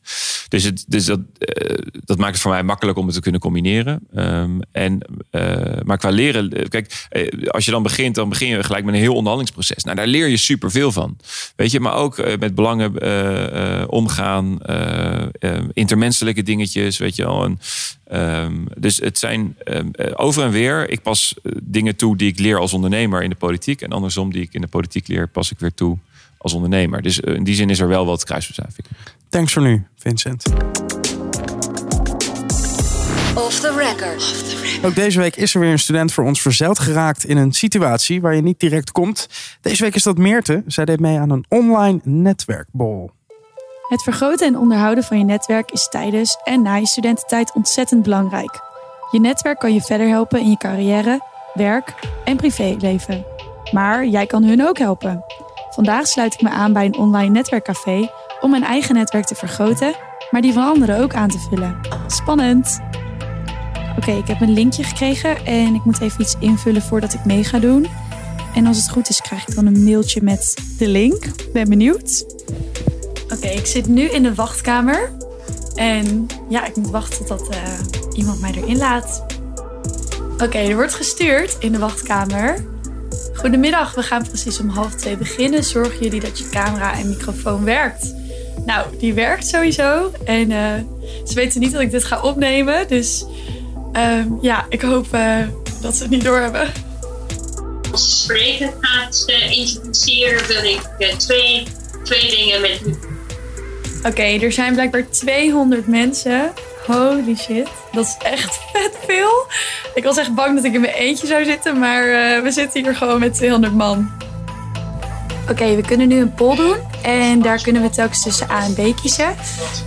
Dus, 0.49 0.65
het, 0.65 0.85
dus 0.89 1.05
dat, 1.05 1.21
uh, 1.21 1.79
dat 2.05 2.19
maakt 2.19 2.33
het 2.33 2.41
voor 2.41 2.51
mij 2.51 2.63
makkelijk 2.63 2.99
om 2.99 3.07
het 3.07 3.15
te 3.15 3.21
kunnen 3.21 3.41
combineren. 3.41 4.07
Um, 4.15 4.61
en, 4.73 5.01
uh, 5.31 5.81
maar 5.85 5.99
qua 5.99 6.11
leren, 6.11 6.69
kijk, 6.69 7.09
als 7.47 7.65
je 7.65 7.71
dan 7.71 7.83
begint, 7.83 8.15
dan 8.15 8.29
begin 8.29 8.49
je 8.49 8.63
gelijk 8.63 8.85
met 8.85 8.95
een 8.95 9.01
heel 9.01 9.15
onderhandelingsproces. 9.15 9.85
Nou, 9.85 9.97
daar 9.97 10.07
leer 10.07 10.27
je 10.27 10.37
superveel 10.37 10.93
van. 10.93 11.17
Weet 11.57 11.71
je, 11.71 11.81
maar 11.81 11.95
ook 11.95 12.39
met 12.39 12.55
belangen 12.55 13.91
omgaan, 13.91 14.59
intermenselijke 15.73 16.43
dingetjes, 16.43 16.99
weet 16.99 17.17
je 17.17 17.23
wel. 17.23 17.45
En, 17.45 17.59
um, 18.45 18.67
dus 18.79 18.97
het 18.97 19.19
zijn 19.19 19.57
um, 19.65 19.91
over 20.15 20.43
en 20.43 20.51
weer. 20.51 20.91
Ik 20.91 21.03
pas 21.03 21.35
dingen 21.63 21.97
toe 21.97 22.17
die 22.17 22.29
ik 22.29 22.39
leer 22.39 22.59
als 22.59 22.73
ondernemer 22.73 23.23
in 23.23 23.31
de 23.31 23.37
politiek. 23.37 23.83
En 23.83 23.91
andersom, 23.91 24.33
die 24.33 24.43
ik 24.43 24.55
in 24.55 24.61
de 24.61 24.67
politiek 24.67 25.09
leer, 25.09 25.29
pas 25.29 25.51
ik 25.51 25.59
weer 25.59 25.75
toe 25.75 25.99
als 26.38 26.53
ondernemer. 26.53 27.03
Dus 27.03 27.20
in 27.20 27.44
die 27.44 27.55
zin 27.55 27.70
is 27.70 27.81
er 27.81 27.88
wel 27.88 28.07
wat 28.07 28.24
kruisbestuiving. 28.24 28.87
Thanks 29.29 29.53
voor 29.53 29.62
nu, 29.62 29.87
Vincent. 29.96 30.42
Off 33.35 33.61
the 33.61 33.72
record. 33.77 34.57
Ook 34.85 34.94
deze 34.94 35.20
week 35.20 35.37
is 35.37 35.55
er 35.55 35.61
weer 35.61 35.70
een 35.70 35.79
student 35.79 36.12
voor 36.12 36.24
ons 36.24 36.42
verzeild 36.42 36.79
geraakt 36.79 37.24
in 37.24 37.37
een 37.37 37.53
situatie 37.53 38.20
waar 38.20 38.35
je 38.35 38.42
niet 38.42 38.61
direct 38.61 38.92
komt. 38.92 39.29
Deze 39.61 39.83
week 39.83 39.94
is 39.94 40.03
dat 40.03 40.18
Meerte. 40.18 40.62
Zij 40.66 40.85
deed 40.85 41.01
mee 41.01 41.18
aan 41.18 41.31
een 41.31 41.44
online 41.48 42.01
netwerkbol. 42.03 43.11
Het 43.88 44.03
vergroten 44.03 44.46
en 44.46 44.59
onderhouden 44.59 45.05
van 45.05 45.18
je 45.18 45.24
netwerk 45.24 45.70
is 45.70 45.88
tijdens 45.88 46.38
en 46.44 46.62
na 46.62 46.74
je 46.74 46.87
studententijd 46.87 47.53
ontzettend 47.55 48.03
belangrijk. 48.03 48.61
Je 49.11 49.20
netwerk 49.20 49.59
kan 49.59 49.74
je 49.74 49.81
verder 49.81 50.09
helpen 50.09 50.40
in 50.40 50.51
je 50.51 50.57
carrière, 50.57 51.20
werk 51.55 51.94
en 52.24 52.37
privéleven. 52.37 53.24
Maar 53.72 54.07
jij 54.07 54.27
kan 54.27 54.44
hun 54.44 54.66
ook 54.68 54.79
helpen. 54.79 55.24
Vandaag 55.79 56.07
sluit 56.07 56.35
ik 56.35 56.43
me 56.43 56.49
aan 56.49 56.73
bij 56.73 56.85
een 56.85 56.97
online 56.97 57.31
netwerkcafé 57.31 58.11
om 58.41 58.51
mijn 58.51 58.64
eigen 58.64 58.95
netwerk 58.95 59.25
te 59.25 59.35
vergroten, 59.35 59.95
maar 60.31 60.41
die 60.41 60.53
van 60.53 60.62
anderen 60.62 61.03
ook 61.03 61.14
aan 61.14 61.29
te 61.29 61.38
vullen. 61.38 61.81
Spannend! 62.07 62.81
Oké, 63.97 64.11
ik 64.11 64.27
heb 64.27 64.41
een 64.41 64.53
linkje 64.53 64.83
gekregen 64.85 65.47
en 65.47 65.75
ik 65.75 65.85
moet 65.85 66.01
even 66.01 66.21
iets 66.21 66.37
invullen 66.38 66.83
voordat 66.83 67.14
ik 67.14 67.25
mee 67.25 67.45
ga 67.45 67.59
doen. 67.59 67.87
En 68.55 68.67
als 68.67 68.77
het 68.77 68.91
goed 68.91 69.09
is, 69.09 69.21
krijg 69.21 69.49
ik 69.49 69.55
dan 69.55 69.67
een 69.67 69.85
mailtje 69.85 70.23
met 70.23 70.55
de 70.79 70.88
link. 70.88 71.53
Ben 71.53 71.69
benieuwd. 71.69 72.25
Oké, 73.33 73.49
ik 73.49 73.67
zit 73.67 73.87
nu 73.87 74.03
in 74.03 74.23
de 74.23 74.35
wachtkamer. 74.35 75.12
En 75.75 76.27
ja, 76.49 76.67
ik 76.67 76.77
moet 76.77 76.91
wachten 76.91 77.27
totdat 77.27 77.49
eh, 77.49 77.62
iemand 78.12 78.41
mij 78.41 78.53
erin 78.53 78.77
laat. 78.77 79.27
Oké, 80.43 80.59
er 80.59 80.75
wordt 80.75 80.95
gestuurd 80.95 81.57
in 81.59 81.73
de 81.73 81.79
wachtkamer. 81.79 82.78
Goedemiddag, 83.38 83.94
we 83.94 84.03
gaan 84.03 84.29
precies 84.29 84.61
om 84.61 84.68
half 84.68 84.94
twee 84.94 85.16
beginnen. 85.16 85.64
Zorgen 85.64 86.03
jullie 86.03 86.20
dat 86.20 86.38
je 86.38 86.48
camera 86.48 86.98
en 86.98 87.09
microfoon 87.09 87.64
werkt? 87.64 88.14
Nou, 88.66 88.87
die 88.98 89.14
werkt 89.14 89.46
sowieso. 89.46 90.12
En 90.24 90.51
eh, 90.51 90.72
ze 91.27 91.35
weten 91.35 91.61
niet 91.61 91.72
dat 91.72 91.81
ik 91.81 91.90
dit 91.90 92.05
ga 92.05 92.20
opnemen. 92.20 92.88
Dus 92.88 93.24
ehm, 93.92 94.27
ja, 94.40 94.66
ik 94.68 94.83
hoop 94.83 95.07
eh, 95.12 95.38
dat 95.81 95.96
ze 95.96 96.03
het 96.03 96.11
niet 96.11 96.24
doorhebben. 96.24 96.72
Als 97.92 98.22
spreker 98.22 98.72
gaat 98.81 99.24
introduceren, 99.51 100.46
wil 100.46 100.64
ik 100.64 100.81
twee, 101.18 101.66
twee 102.03 102.31
dingen 102.31 102.61
met 102.61 102.81
u. 102.87 102.94
Oké, 104.03 104.22
er 104.22 104.53
zijn 104.53 104.72
blijkbaar 104.72 105.11
200 105.11 105.87
mensen. 105.87 106.53
Holy 106.88 107.37
shit, 107.37 107.68
dat 107.92 108.05
is 108.05 108.16
echt 108.18 108.59
vet 108.72 108.96
veel. 109.07 109.46
Ik 109.94 110.05
was 110.05 110.16
echt 110.16 110.35
bang 110.35 110.55
dat 110.55 110.64
ik 110.64 110.72
in 110.72 110.81
mijn 110.81 110.92
eentje 110.92 111.27
zou 111.27 111.44
zitten, 111.44 111.79
maar 111.79 112.05
we 112.42 112.51
zitten 112.51 112.83
hier 112.83 112.96
gewoon 112.96 113.18
met 113.18 113.35
200 113.35 113.74
man. 113.74 114.11
Oké, 115.51 115.74
we 115.74 115.83
kunnen 115.83 116.09
nu 116.09 116.20
een 116.20 116.35
poll 116.35 116.57
doen 116.57 116.77
en 117.03 117.42
daar 117.42 117.62
kunnen 117.62 117.83
we 117.83 117.90
telkens 117.90 118.22
tussen 118.22 118.51
A 118.51 118.64
en 118.64 118.74
B 118.74 118.96
kiezen. 118.96 119.37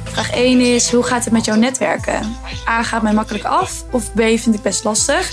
Vraag 0.03 0.31
1 0.31 0.59
is, 0.59 0.91
hoe 0.91 1.03
gaat 1.03 1.23
het 1.23 1.33
met 1.33 1.45
jouw 1.45 1.55
netwerken? 1.55 2.35
A 2.67 2.83
gaat 2.83 3.01
mij 3.01 3.13
makkelijk 3.13 3.43
af 3.43 3.83
of 3.91 4.13
B 4.13 4.19
vind 4.19 4.55
ik 4.55 4.61
best 4.61 4.83
lastig. 4.83 5.29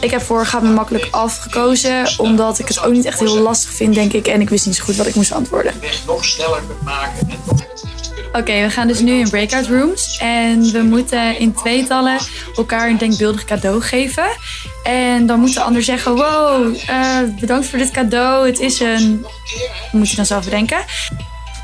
Ik 0.00 0.10
heb 0.10 0.22
voor 0.22 0.46
gaat 0.46 0.62
me 0.62 0.68
makkelijk 0.68 1.08
af 1.10 1.38
gekozen, 1.38 2.08
omdat 2.16 2.58
ik 2.58 2.68
het 2.68 2.82
ook 2.82 2.92
niet 2.92 3.04
echt 3.04 3.18
heel 3.18 3.38
lastig 3.38 3.70
vind, 3.70 3.94
denk 3.94 4.12
ik. 4.12 4.26
En 4.26 4.40
ik 4.40 4.48
wist 4.48 4.66
niet 4.66 4.76
zo 4.76 4.84
goed 4.84 4.96
wat 4.96 5.06
ik 5.06 5.14
moest 5.14 5.32
antwoorden. 5.32 5.72
nog 6.06 6.24
sneller 6.24 6.62
kunt 6.66 6.82
maken 6.82 7.30
en 7.30 7.38
nog 7.46 7.62
Oké, 8.36 8.62
we 8.62 8.70
gaan 8.70 8.86
dus 8.86 9.00
nu 9.00 9.12
in 9.12 9.28
breakout 9.28 9.66
rooms. 9.66 10.18
En 10.20 10.72
we 10.72 10.82
moeten 10.82 11.38
in 11.38 11.54
tweetallen 11.54 12.18
elkaar 12.56 12.88
een 12.88 12.98
denkbeeldig 12.98 13.44
cadeau 13.44 13.82
geven. 13.82 14.26
En 14.82 15.26
dan 15.26 15.40
moet 15.40 15.54
de 15.54 15.60
ander 15.60 15.82
zeggen: 15.82 16.14
Wow, 16.14 16.74
uh, 16.90 17.18
bedankt 17.40 17.66
voor 17.66 17.78
dit 17.78 17.90
cadeau. 17.90 18.46
Het 18.46 18.60
is 18.60 18.80
een. 18.80 19.26
Moet 19.92 20.10
je 20.10 20.16
dan 20.16 20.26
zelf 20.26 20.44
bedenken. 20.44 20.78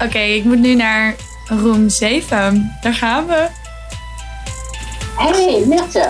Oké, 0.02 0.18
ik 0.18 0.44
moet 0.44 0.58
nu 0.58 0.74
naar 0.74 1.14
room 1.46 1.88
7. 1.88 2.78
Daar 2.80 2.94
gaan 2.94 3.26
we. 3.26 3.48
Hey, 5.16 5.62
Mirte. 5.66 6.08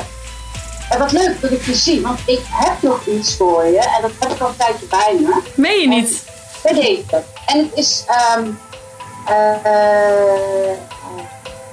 En 0.91 0.99
wat 0.99 1.13
leuk 1.13 1.41
dat 1.41 1.51
ik 1.51 1.65
je 1.65 1.75
zie, 1.75 2.01
want 2.01 2.21
ik 2.27 2.41
heb 2.51 2.83
nog 2.83 3.07
iets 3.07 3.37
voor 3.37 3.65
je. 3.65 3.79
En 3.79 4.03
dat 4.03 4.11
heb 4.19 4.31
ik 4.31 4.41
al 4.41 4.49
een 4.49 4.57
tijdje 4.57 4.87
bij 4.87 5.17
me. 5.21 5.43
Meen 5.55 5.81
je 5.81 5.89
niet? 5.89 6.25
Bij 6.63 6.73
deze. 6.73 7.23
En 7.47 7.59
het 7.59 7.71
is. 7.75 8.05
Um, 8.37 8.59
uh, 9.31 10.77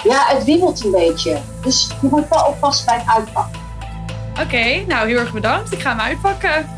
ja, 0.04 0.26
het 0.26 0.44
wiebelt 0.44 0.84
een 0.84 0.92
beetje. 0.92 1.42
Dus 1.62 1.88
je 2.02 2.08
moet 2.08 2.28
wel 2.30 2.46
oppassen 2.46 2.86
bij 2.86 2.96
het 2.98 3.16
uitpakken. 3.16 3.60
Oké, 4.32 4.42
okay, 4.42 4.86
nou 4.88 5.08
heel 5.08 5.20
erg 5.20 5.34
bedankt. 5.34 5.72
Ik 5.72 5.82
ga 5.82 5.90
hem 5.90 6.00
uitpakken. 6.00 6.70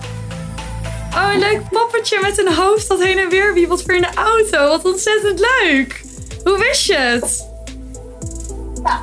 Oh, 1.15 1.33
een 1.33 1.39
leuk 1.39 1.69
poppetje 1.69 2.19
met 2.21 2.39
een 2.39 2.53
hoofd 2.53 2.87
dat 2.87 3.03
heen 3.03 3.17
en 3.17 3.29
weer 3.29 3.53
wiebelt 3.53 3.81
voor 3.81 3.93
in 3.93 4.01
de 4.01 4.13
auto. 4.15 4.67
Wat 4.67 4.85
ontzettend 4.85 5.39
leuk. 5.39 6.01
Hoe 6.43 6.57
wist 6.57 6.85
je 6.85 6.95
het? 6.95 7.47
Ja, 8.83 8.99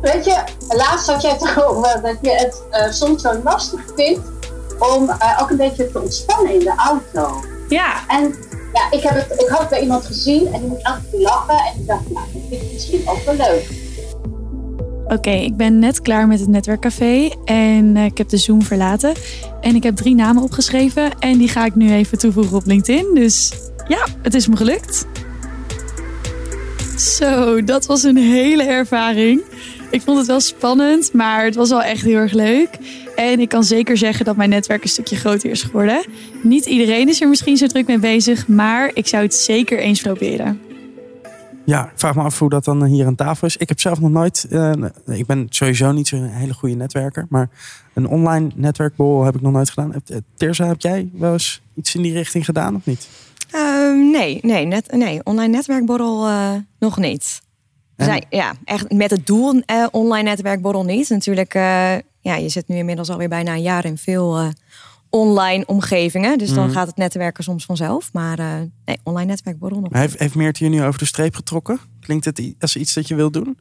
weet 0.00 0.24
je, 0.24 0.42
laatst 0.68 1.06
had 1.06 1.22
jij 1.22 1.30
het 1.30 1.64
over 1.64 2.00
dat 2.02 2.16
je 2.22 2.30
het 2.30 2.62
uh, 2.72 2.92
soms 2.92 3.22
zo 3.22 3.40
lastig 3.44 3.80
vindt 3.96 4.20
om 4.78 5.04
uh, 5.08 5.38
ook 5.40 5.50
een 5.50 5.56
beetje 5.56 5.92
te 5.92 6.00
ontspannen 6.00 6.52
in 6.52 6.58
de 6.58 6.74
auto. 6.76 7.44
Ja. 7.68 7.92
En 8.08 8.34
ja, 8.72 8.90
ik, 8.98 9.02
heb 9.02 9.14
het, 9.14 9.40
ik 9.40 9.48
had 9.48 9.60
het 9.60 9.68
bij 9.68 9.80
iemand 9.80 10.04
gezien 10.04 10.46
en 10.52 10.60
die 10.60 10.78
elke 10.82 11.00
keer 11.10 11.20
lachen. 11.20 11.54
En 11.54 11.80
ik 11.80 11.86
dacht, 11.86 12.10
nou, 12.10 12.26
dat 12.32 12.42
vind 12.48 12.62
ik 12.62 12.72
misschien 12.72 13.08
ook 13.08 13.24
wel 13.24 13.34
leuk. 13.36 13.88
Oké, 15.06 15.30
ik 15.30 15.56
ben 15.56 15.78
net 15.78 16.00
klaar 16.00 16.26
met 16.26 16.40
het 16.40 16.48
netwerkcafé 16.48 17.30
en 17.44 17.96
uh, 17.96 18.04
ik 18.04 18.18
heb 18.18 18.28
de 18.28 18.36
Zoom 18.36 18.62
verlaten. 18.62 19.12
En 19.60 19.74
ik 19.74 19.82
heb 19.82 19.96
drie 19.96 20.14
namen 20.14 20.42
opgeschreven 20.42 21.18
en 21.18 21.38
die 21.38 21.48
ga 21.48 21.64
ik 21.64 21.74
nu 21.74 21.92
even 21.92 22.18
toevoegen 22.18 22.56
op 22.56 22.66
LinkedIn. 22.66 23.14
Dus 23.14 23.52
ja, 23.88 24.06
het 24.22 24.34
is 24.34 24.48
me 24.48 24.56
gelukt. 24.56 25.06
Zo, 26.96 27.64
dat 27.64 27.86
was 27.86 28.02
een 28.02 28.16
hele 28.16 28.62
ervaring. 28.62 29.42
Ik 29.90 30.02
vond 30.02 30.18
het 30.18 30.26
wel 30.26 30.40
spannend, 30.40 31.12
maar 31.12 31.44
het 31.44 31.54
was 31.54 31.68
wel 31.68 31.82
echt 31.82 32.02
heel 32.02 32.16
erg 32.16 32.32
leuk. 32.32 32.68
En 33.20 33.40
ik 33.40 33.48
kan 33.48 33.64
zeker 33.64 33.96
zeggen 33.96 34.24
dat 34.24 34.36
mijn 34.36 34.50
netwerk 34.50 34.82
een 34.82 34.88
stukje 34.88 35.16
groter 35.16 35.50
is 35.50 35.62
geworden. 35.62 36.04
Niet 36.42 36.66
iedereen 36.66 37.08
is 37.08 37.20
er 37.20 37.28
misschien 37.28 37.56
zo 37.56 37.66
druk 37.66 37.86
mee 37.86 37.98
bezig, 37.98 38.48
maar 38.48 38.90
ik 38.94 39.06
zou 39.06 39.22
het 39.22 39.34
zeker 39.34 39.78
eens 39.78 40.00
proberen. 40.00 40.60
Ja, 41.64 41.84
ik 41.84 41.98
vraag 41.98 42.14
me 42.14 42.22
af 42.22 42.38
hoe 42.38 42.48
dat 42.48 42.64
dan 42.64 42.84
hier 42.84 43.06
aan 43.06 43.14
tafel 43.14 43.46
is. 43.46 43.56
Ik 43.56 43.68
heb 43.68 43.80
zelf 43.80 44.00
nog 44.00 44.10
nooit, 44.10 44.46
uh, 44.50 44.72
ik 45.06 45.26
ben 45.26 45.46
sowieso 45.48 45.92
niet 45.92 46.08
zo'n 46.08 46.24
hele 46.24 46.52
goede 46.52 46.74
netwerker, 46.74 47.26
maar 47.28 47.48
een 47.94 48.06
online 48.08 48.50
netwerkborrel 48.54 49.24
heb 49.24 49.34
ik 49.34 49.40
nog 49.40 49.52
nooit 49.52 49.70
gedaan. 49.70 49.94
Terza, 50.36 50.66
heb 50.66 50.80
jij 50.80 51.10
wel 51.12 51.32
eens 51.32 51.60
iets 51.74 51.94
in 51.94 52.02
die 52.02 52.12
richting 52.12 52.44
gedaan 52.44 52.74
of 52.74 52.86
niet? 52.86 53.08
Um, 53.54 54.10
nee, 54.10 54.38
nee, 54.42 54.66
net, 54.66 54.92
nee, 54.92 55.20
online 55.24 55.52
netwerkborrel 55.52 56.28
uh, 56.28 56.52
nog 56.78 56.98
niet. 56.98 57.40
Zijn, 57.96 58.24
ja, 58.30 58.52
echt 58.64 58.92
met 58.92 59.10
het 59.10 59.26
doel 59.26 59.54
uh, 59.54 59.86
online 59.90 60.28
netwerkborrel 60.28 60.84
niet. 60.84 61.08
Natuurlijk, 61.08 61.54
ja, 62.20 62.34
je 62.36 62.48
zit 62.48 62.68
nu 62.68 62.76
inmiddels 62.76 63.10
alweer 63.10 63.28
bijna 63.28 63.52
een 63.52 63.62
jaar 63.62 63.84
in 63.84 63.98
veel 63.98 64.52
online 65.10 65.66
omgevingen. 65.66 66.38
Dus 66.38 66.52
dan 66.52 66.64
Mhm. 66.64 66.74
gaat 66.74 66.86
het 66.86 66.96
netwerken 66.96 67.44
soms 67.44 67.64
vanzelf. 67.64 68.12
Maar 68.12 68.36
nee, 68.84 68.98
online 69.02 69.26
netwerkborrel 69.30 69.80
nog 69.80 69.92
Heeft, 69.92 70.18
heeft 70.18 70.34
Meert 70.34 70.58
je 70.58 70.68
nu 70.68 70.82
over 70.84 70.98
de 70.98 71.04
streep 71.06 71.34
getrokken? 71.34 71.78
Klinkt 72.00 72.24
het 72.24 72.54
als 72.58 72.76
iets 72.76 72.94
dat 72.94 73.08
je 73.08 73.14
wilt 73.14 73.32
doen? 73.32 73.58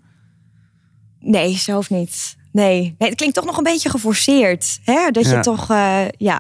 Nee, 1.20 1.56
zelf 1.58 1.90
niet. 1.90 2.36
Nee. 2.52 2.96
nee, 2.98 3.10
het 3.10 3.16
klinkt 3.18 3.36
toch 3.36 3.46
nog 3.46 3.58
een 3.58 3.64
beetje 3.64 3.90
geforceerd. 3.90 4.80
Hè? 4.84 5.12
Dat 5.12 5.26
je 5.30 5.40
toch, 5.40 5.70
eh, 5.70 6.02
ja. 6.18 6.36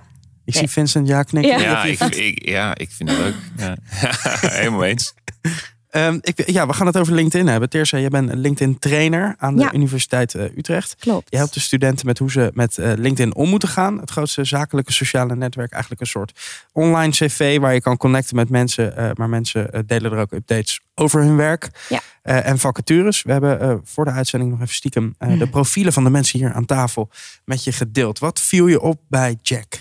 Ik 0.45 0.53
Nee. 0.55 0.63
zie 0.63 0.67
Vincent 0.73 1.07
ja 1.07 1.23
knikken. 1.23 1.59
Ja. 1.59 1.83
Ik, 1.83 2.47
ja, 2.49 2.77
ik 2.77 2.91
vind 2.91 3.09
het 3.09 3.17
leuk. 3.19 3.35
Ja. 3.57 3.77
Helemaal 4.59 4.83
eens. 4.83 5.13
Ehm, 5.89 6.17
ik, 6.21 6.49
ja, 6.51 6.67
we 6.67 6.73
gaan 6.73 6.85
het 6.87 6.97
over 6.97 7.13
LinkedIn 7.13 7.47
hebben. 7.47 7.69
Teersa, 7.69 7.97
je 7.97 8.09
bent 8.09 8.29
een 8.29 8.39
LinkedIn 8.39 8.79
trainer 8.79 9.35
aan 9.37 9.55
de 9.55 9.61
Ja. 9.61 9.73
Universiteit 9.73 10.35
eh, 10.35 10.57
Utrecht. 10.57 10.95
Klopt. 10.99 11.27
Je 11.29 11.37
helpt 11.37 11.53
de 11.53 11.59
studenten 11.59 12.05
met 12.05 12.17
hoe 12.17 12.31
ze 12.31 12.51
met 12.53 12.77
eh, 12.77 12.91
LinkedIn 12.95 13.35
om 13.35 13.49
moeten 13.49 13.69
gaan. 13.69 13.99
Het 13.99 14.09
grootste 14.11 14.43
zakelijke 14.43 14.93
sociale 14.93 15.35
netwerk. 15.35 15.71
Eigenlijk 15.71 16.01
een 16.01 16.07
soort 16.07 16.39
online 16.71 17.11
cv 17.11 17.59
waar 17.59 17.73
je 17.73 17.81
kan 17.81 17.97
connecten 17.97 18.35
met 18.35 18.49
mensen. 18.49 18.97
eh, 18.97 19.09
maar 19.13 19.29
mensen 19.29 19.83
delen 19.85 20.11
er 20.11 20.17
ook 20.19 20.31
updates 20.31 20.79
over 20.95 21.21
hun 21.21 21.35
werk. 21.35 21.69
Ja. 21.89 22.01
En 22.23 22.59
vacatures. 22.59 23.23
We 23.23 23.31
hebben 23.31 23.81
voor 23.83 24.05
de 24.05 24.11
uitzending 24.11 24.51
nog 24.51 24.61
even 24.61 24.73
stiekem 24.73 25.15
de 25.37 25.47
profielen 25.49 25.93
van 25.93 26.03
de 26.03 26.09
mensen 26.09 26.39
hier 26.39 26.53
aan 26.53 26.65
tafel 26.65 27.09
met 27.45 27.63
je 27.63 27.71
gedeeld. 27.71 28.19
Wat 28.19 28.39
viel 28.39 28.67
je 28.67 28.81
op 28.81 28.99
bij 29.07 29.37
Jack? 29.41 29.79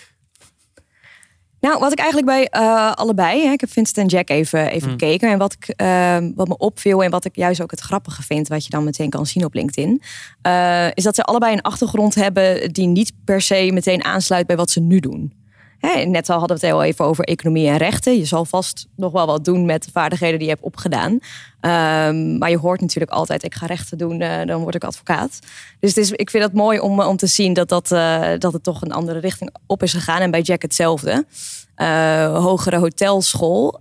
Nou, 1.60 1.78
wat 1.78 1.92
ik 1.92 1.98
eigenlijk 1.98 2.28
bij 2.28 2.46
eh, 2.46 2.92
allebei, 2.92 3.44
hè, 3.46 3.52
ik 3.52 3.60
heb 3.60 3.70
Vincent 3.70 3.98
en 3.98 4.06
Jack 4.06 4.28
even, 4.30 4.70
even 4.70 4.88
Mm. 4.90 4.96
bekeken. 4.96 5.30
En 5.30 5.38
wat, 5.38 5.52
ik, 5.52 5.68
eh, 5.76 6.16
wat 6.34 6.48
me 6.48 6.56
opviel 6.56 7.02
en 7.04 7.10
wat 7.10 7.24
ik 7.24 7.36
juist 7.36 7.60
ook 7.62 7.70
het 7.70 7.80
grappige 7.80 8.22
vind, 8.22 8.48
wat 8.48 8.64
je 8.64 8.70
dan 8.70 8.84
meteen 8.84 9.10
kan 9.10 9.26
zien 9.26 9.44
op 9.44 9.54
LinkedIn, 9.54 10.02
eh, 10.42 10.86
is 10.94 11.02
dat 11.02 11.14
ze 11.14 11.22
allebei 11.22 11.52
een 11.52 11.62
achtergrond 11.62 12.14
hebben 12.14 12.72
die 12.72 12.86
niet 12.86 13.12
per 13.24 13.40
se 13.40 13.70
meteen 13.72 14.04
aansluit 14.04 14.46
bij 14.46 14.56
wat 14.56 14.70
ze 14.70 14.80
nu 14.80 15.00
doen. 15.00 15.32
Hè, 15.78 16.04
net 16.04 16.30
al 16.30 16.38
hadden 16.38 16.58
we 16.58 16.66
het 16.66 16.74
heel 16.74 16.84
even 16.84 17.04
over 17.04 17.24
economie 17.24 17.68
en 17.68 17.76
rechten. 17.76 18.16
Je 18.16 18.24
zal 18.24 18.44
vast 18.44 18.86
nog 18.96 19.12
wel 19.12 19.26
wat 19.26 19.44
doen 19.44 19.66
met 19.66 19.84
de 19.84 19.90
vaardigheden 19.90 20.38
die 20.38 20.48
je 20.48 20.54
hebt 20.54 20.64
opgedaan. 20.64 21.18
Ehm, 21.60 22.38
maar 22.38 22.50
je 22.50 22.58
hoort 22.58 22.80
natuurlijk 22.80 23.12
altijd, 23.12 23.44
ik 23.44 23.54
ga 23.54 23.66
rechten 23.66 23.98
doen, 23.98 24.20
eh, 24.20 24.46
dan 24.46 24.62
word 24.62 24.74
ik 24.74 24.84
advocaat. 24.84 25.38
Dus 25.80 25.94
het 25.94 25.98
is, 25.98 26.10
ik 26.10 26.30
vind 26.30 26.44
het 26.44 26.52
mooi 26.52 26.78
om, 26.78 27.00
om 27.00 27.16
te 27.16 27.26
zien 27.26 27.52
dat, 27.52 27.68
dat, 27.68 27.92
eh, 27.92 28.30
dat 28.38 28.52
het 28.52 28.62
toch 28.62 28.82
een 28.82 28.92
andere 28.92 29.18
richting 29.18 29.54
op 29.66 29.82
is 29.82 29.92
gegaan. 29.92 30.20
En 30.20 30.30
bij 30.30 30.40
Jack 30.40 30.62
hetzelfde. 30.62 31.26
Eh, 31.74 32.42
hogere 32.42 32.78
hotelschool. 32.78 33.80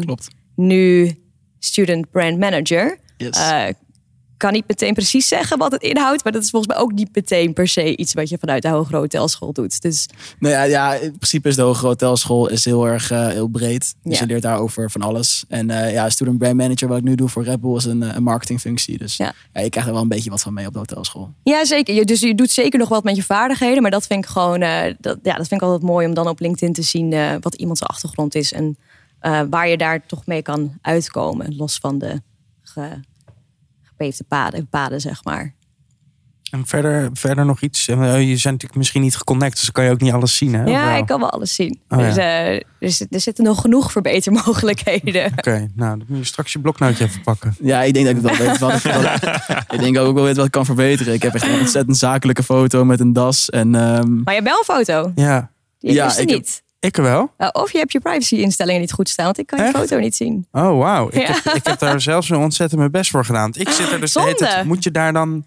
Klopt. 0.00 0.28
nu 0.54 1.14
student 1.58 2.10
brand 2.10 2.38
manager. 2.38 2.98
Yes. 3.16 3.38
Kan 4.36 4.52
niet 4.52 4.64
meteen 4.68 4.94
precies 4.94 5.28
zeggen 5.28 5.58
wat 5.58 5.72
het 5.72 5.82
inhoudt. 5.82 6.24
Maar 6.24 6.32
dat 6.32 6.42
is 6.42 6.50
volgens 6.50 6.74
mij 6.74 6.82
ook 6.82 6.92
niet 6.92 7.08
meteen 7.14 7.52
per 7.52 7.68
se 7.68 7.96
iets 7.96 8.14
wat 8.14 8.28
je 8.28 8.38
vanuit 8.38 8.62
de 8.62 8.68
hogere 8.68 8.96
hotelschool 8.96 9.52
doet. 9.52 9.80
Dus 9.82 10.08
Nee, 10.38 10.52
ja, 10.52 10.62
ja, 10.62 10.94
in 10.94 11.16
principe 11.16 11.48
is 11.48 11.56
de 11.56 11.62
hogere 11.62 11.86
hotelschool 11.86 12.48
is 12.48 12.64
heel 12.64 12.86
erg 12.86 13.10
eh, 13.10 13.26
heel 13.28 13.48
breed. 13.48 13.94
Dus 14.02 14.14
Ja. 14.14 14.20
je 14.20 14.26
leert 14.26 14.42
daarover 14.42 14.90
van 14.90 15.00
alles. 15.02 15.44
En 15.48 15.70
eh, 15.70 15.92
ja, 15.92 16.08
student 16.10 16.38
brand 16.38 16.54
manager, 16.56 16.88
wat 16.88 16.98
ik 16.98 17.04
nu 17.04 17.14
doe 17.14 17.28
voor 17.28 17.44
Red 17.44 17.60
Bull, 17.60 17.76
is 17.76 17.84
een, 17.84 18.02
eh, 18.02 18.14
een 18.14 18.22
marketingfunctie. 18.22 18.98
Dus 18.98 19.16
Ja. 19.16 19.34
ja. 19.52 19.60
je 19.60 19.68
krijgt 19.68 19.88
er 19.88 19.94
wel 19.94 20.02
een 20.02 20.08
beetje 20.08 20.30
wat 20.30 20.42
van 20.42 20.52
mee 20.52 20.66
op 20.66 20.72
de 20.72 20.78
hotelschool. 20.78 21.32
Ja, 21.42 21.64
zeker. 21.64 21.94
Je, 21.94 22.04
dus 22.04 22.20
je 22.20 22.34
doet 22.34 22.50
zeker 22.50 22.78
nog 22.78 22.88
wat 22.88 23.04
met 23.04 23.16
je 23.16 23.22
vaardigheden. 23.22 23.82
Maar 23.82 23.90
dat 23.90 24.06
vind 24.06 24.24
ik 24.24 24.30
gewoon, 24.30 24.60
dat, 25.00 25.18
ja, 25.22 25.36
dat 25.36 25.48
vind 25.48 25.60
ik 25.60 25.62
altijd 25.62 25.82
mooi 25.82 26.06
om 26.06 26.14
dan 26.14 26.28
op 26.28 26.40
LinkedIn 26.40 26.72
te 26.72 26.82
zien 26.82 27.40
wat 27.40 27.54
iemand 27.54 27.78
zijn 27.78 27.90
achtergrond 27.90 28.34
is. 28.34 28.52
En 28.52 28.78
waar 29.50 29.68
je 29.68 29.76
daar 29.76 30.06
toch 30.06 30.26
mee 30.26 30.42
kan 30.42 30.78
uitkomen. 30.82 31.56
Los 31.56 31.78
van 31.78 31.98
de 31.98 32.22
ge, 32.62 32.88
gepeefde 33.96 34.24
paden, 34.28 34.66
paden, 34.68 35.00
zeg 35.00 35.24
maar. 35.24 35.54
En 36.50 36.66
verder, 36.66 37.10
verder 37.12 37.44
nog 37.44 37.60
iets. 37.60 37.88
Eh, 37.88 37.96
Je 38.20 38.26
bent 38.26 38.44
natuurlijk 38.44 38.74
misschien 38.74 39.02
niet 39.02 39.16
geconnect, 39.16 39.52
dus 39.54 39.62
dan 39.62 39.72
kan 39.72 39.84
je 39.84 39.90
ook 39.90 40.00
niet 40.00 40.12
alles 40.12 40.36
zien. 40.36 40.54
Hè? 40.54 40.64
Ja, 40.64 40.86
wel? 40.88 40.96
ik 40.98 41.06
kan 41.06 41.20
wel 41.20 41.30
alles 41.30 41.54
zien. 41.54 41.80
Oh, 41.88 41.98
dus, 41.98 42.14
ja. 42.14 42.22
eh, 42.22 42.54
er, 42.78 42.90
zit- 42.90 43.14
er 43.14 43.20
zitten 43.20 43.44
nog 43.44 43.60
genoeg 43.60 43.92
verbetermogelijkheden. 43.92 45.24
Oké, 45.36 45.68
nou 45.74 45.98
dan 45.98 46.04
moet 46.08 46.18
je 46.18 46.24
straks 46.24 46.52
je 46.52 46.58
bloknootje 46.58 47.04
even 47.04 47.20
pakken. 47.22 47.56
Ja, 47.60 47.82
ik 47.82 47.94
denk 47.94 48.04
dat 48.06 48.14
ik 48.14 48.20
het 48.20 48.26
wel 48.38 48.48
weet. 48.48 48.58
Wat 48.58 48.74
ik, 48.74 48.82
wat- 48.92 49.64
ik 49.72 49.78
denk 49.80 49.98
ook 49.98 50.14
wel 50.14 50.24
weet 50.24 50.36
wat 50.36 50.46
ik 50.46 50.50
kan 50.52 50.64
verbeteren. 50.64 51.14
Ik 51.14 51.22
heb 51.22 51.34
echt 51.34 51.46
een 51.46 51.58
ontzettend 51.60 51.96
zakelijke 51.96 52.42
foto 52.42 52.84
met 52.84 53.00
een 53.00 53.12
das. 53.12 53.50
En, 53.50 53.74
ehm, 53.74 54.22
Maar 54.22 54.34
je 54.34 54.40
hebt 54.40 54.44
wel 54.48 54.58
een 54.58 54.84
foto. 54.84 55.12
Ja, 55.14 55.50
Die 55.78 55.92
Ja, 55.92 56.10
ik 56.12 56.16
heb- 56.18 56.28
niet. 56.28 56.62
Ik 56.84 56.96
wel. 56.96 57.32
Uh, 57.38 57.48
of 57.52 57.72
je 57.72 57.78
hebt 57.78 57.92
je 57.92 58.00
privacy-instellingen 58.00 58.80
niet 58.80 58.92
goed 58.92 59.08
staan, 59.08 59.24
want 59.24 59.38
ik 59.38 59.46
kan 59.46 59.58
je 59.58 59.64
Echt? 59.64 59.76
foto 59.76 59.98
niet 59.98 60.16
zien. 60.16 60.46
Oh, 60.52 60.78
wauw. 60.78 61.08
Ik, 61.10 61.14
Ja. 61.26 61.32
heb, 61.44 61.54
ik 61.54 61.66
heb 61.66 61.78
daar 61.78 62.00
zelfs 62.00 62.28
een 62.30 62.36
ontzettend 62.36 62.78
mijn 62.80 62.92
best 62.92 63.10
voor 63.10 63.24
gedaan. 63.24 63.50
Ik 63.54 63.68
zit 63.68 63.92
er 63.92 64.00
dus 64.00 64.12
de 64.12 64.20
hele 64.20 64.32
Zonde. 64.36 64.52
tijd- 64.54 64.64
Moet 64.66 64.84
je 64.84 64.90
daar 64.90 65.12
dan... 65.12 65.44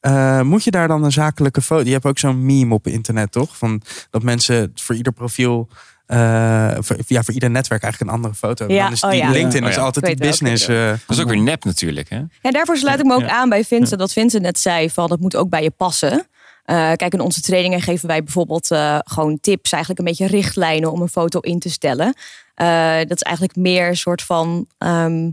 eh, 0.00 0.40
moet 0.40 0.64
je 0.64 0.70
daar 0.70 0.88
dan 0.88 1.04
een 1.04 1.12
zakelijke 1.12 1.62
foto? 1.62 1.84
Je 1.84 1.92
hebt 1.92 2.04
ook 2.04 2.18
zo'n 2.18 2.46
meme 2.46 2.74
op 2.74 2.86
internet, 2.86 3.32
toch? 3.32 3.56
Van 3.56 3.82
dat 4.10 4.22
mensen 4.22 4.72
voor 4.74 4.94
ieder 4.94 5.12
profiel, 5.12 5.68
eh, 6.06 6.70
voor, 6.78 6.96
ja, 7.06 7.22
voor 7.22 7.34
ieder 7.34 7.50
netwerk 7.50 7.82
eigenlijk 7.82 8.12
een 8.12 8.16
andere 8.18 8.34
foto. 8.34 8.66
Ja, 8.68 8.82
Dan 8.82 8.92
is 8.92 9.02
oh 9.02 9.10
die 9.10 9.18
ja. 9.20 9.30
LinkedIn 9.30 9.64
Oh 9.64 9.68
is 9.70 9.78
altijd 9.78 10.04
die 10.06 10.16
business. 10.16 10.68
eh, 10.68 10.88
Dat 10.88 11.16
is 11.16 11.20
ook 11.20 11.28
weer 11.28 11.40
nep 11.42 11.64
natuurlijk, 11.64 12.08
hè? 12.10 12.20
Ja, 12.42 12.50
daarvoor 12.50 12.76
sluit 12.76 12.98
ik 13.00 13.04
me 13.06 13.14
ook 13.14 13.20
Ja. 13.20 13.28
aan 13.28 13.48
bij 13.48 13.64
Vincent. 13.64 14.00
Dat 14.00 14.12
Vincent 14.12 14.42
net 14.42 14.58
zei, 14.58 14.90
van 14.90 15.08
dat 15.08 15.20
moet 15.20 15.36
ook 15.36 15.48
bij 15.48 15.62
je 15.62 15.70
passen. 15.70 16.26
Eh, 16.64 16.92
kijk, 16.92 17.12
in 17.12 17.20
onze 17.20 17.40
trainingen 17.40 17.80
geven 17.80 18.08
wij 18.08 18.22
bijvoorbeeld 18.22 18.70
eh, 18.70 18.98
gewoon 19.04 19.40
tips, 19.40 19.72
eigenlijk 19.72 20.00
een 20.00 20.08
beetje 20.08 20.36
richtlijnen 20.36 20.92
om 20.92 21.00
een 21.02 21.08
foto 21.08 21.40
in 21.40 21.58
te 21.58 21.70
stellen. 21.70 22.14
Eh, 22.54 22.96
dat 22.96 23.16
is 23.16 23.22
eigenlijk 23.22 23.56
meer 23.56 23.88
een 23.88 23.96
soort 23.96 24.22
van, 24.22 24.66
ehm, 24.78 25.30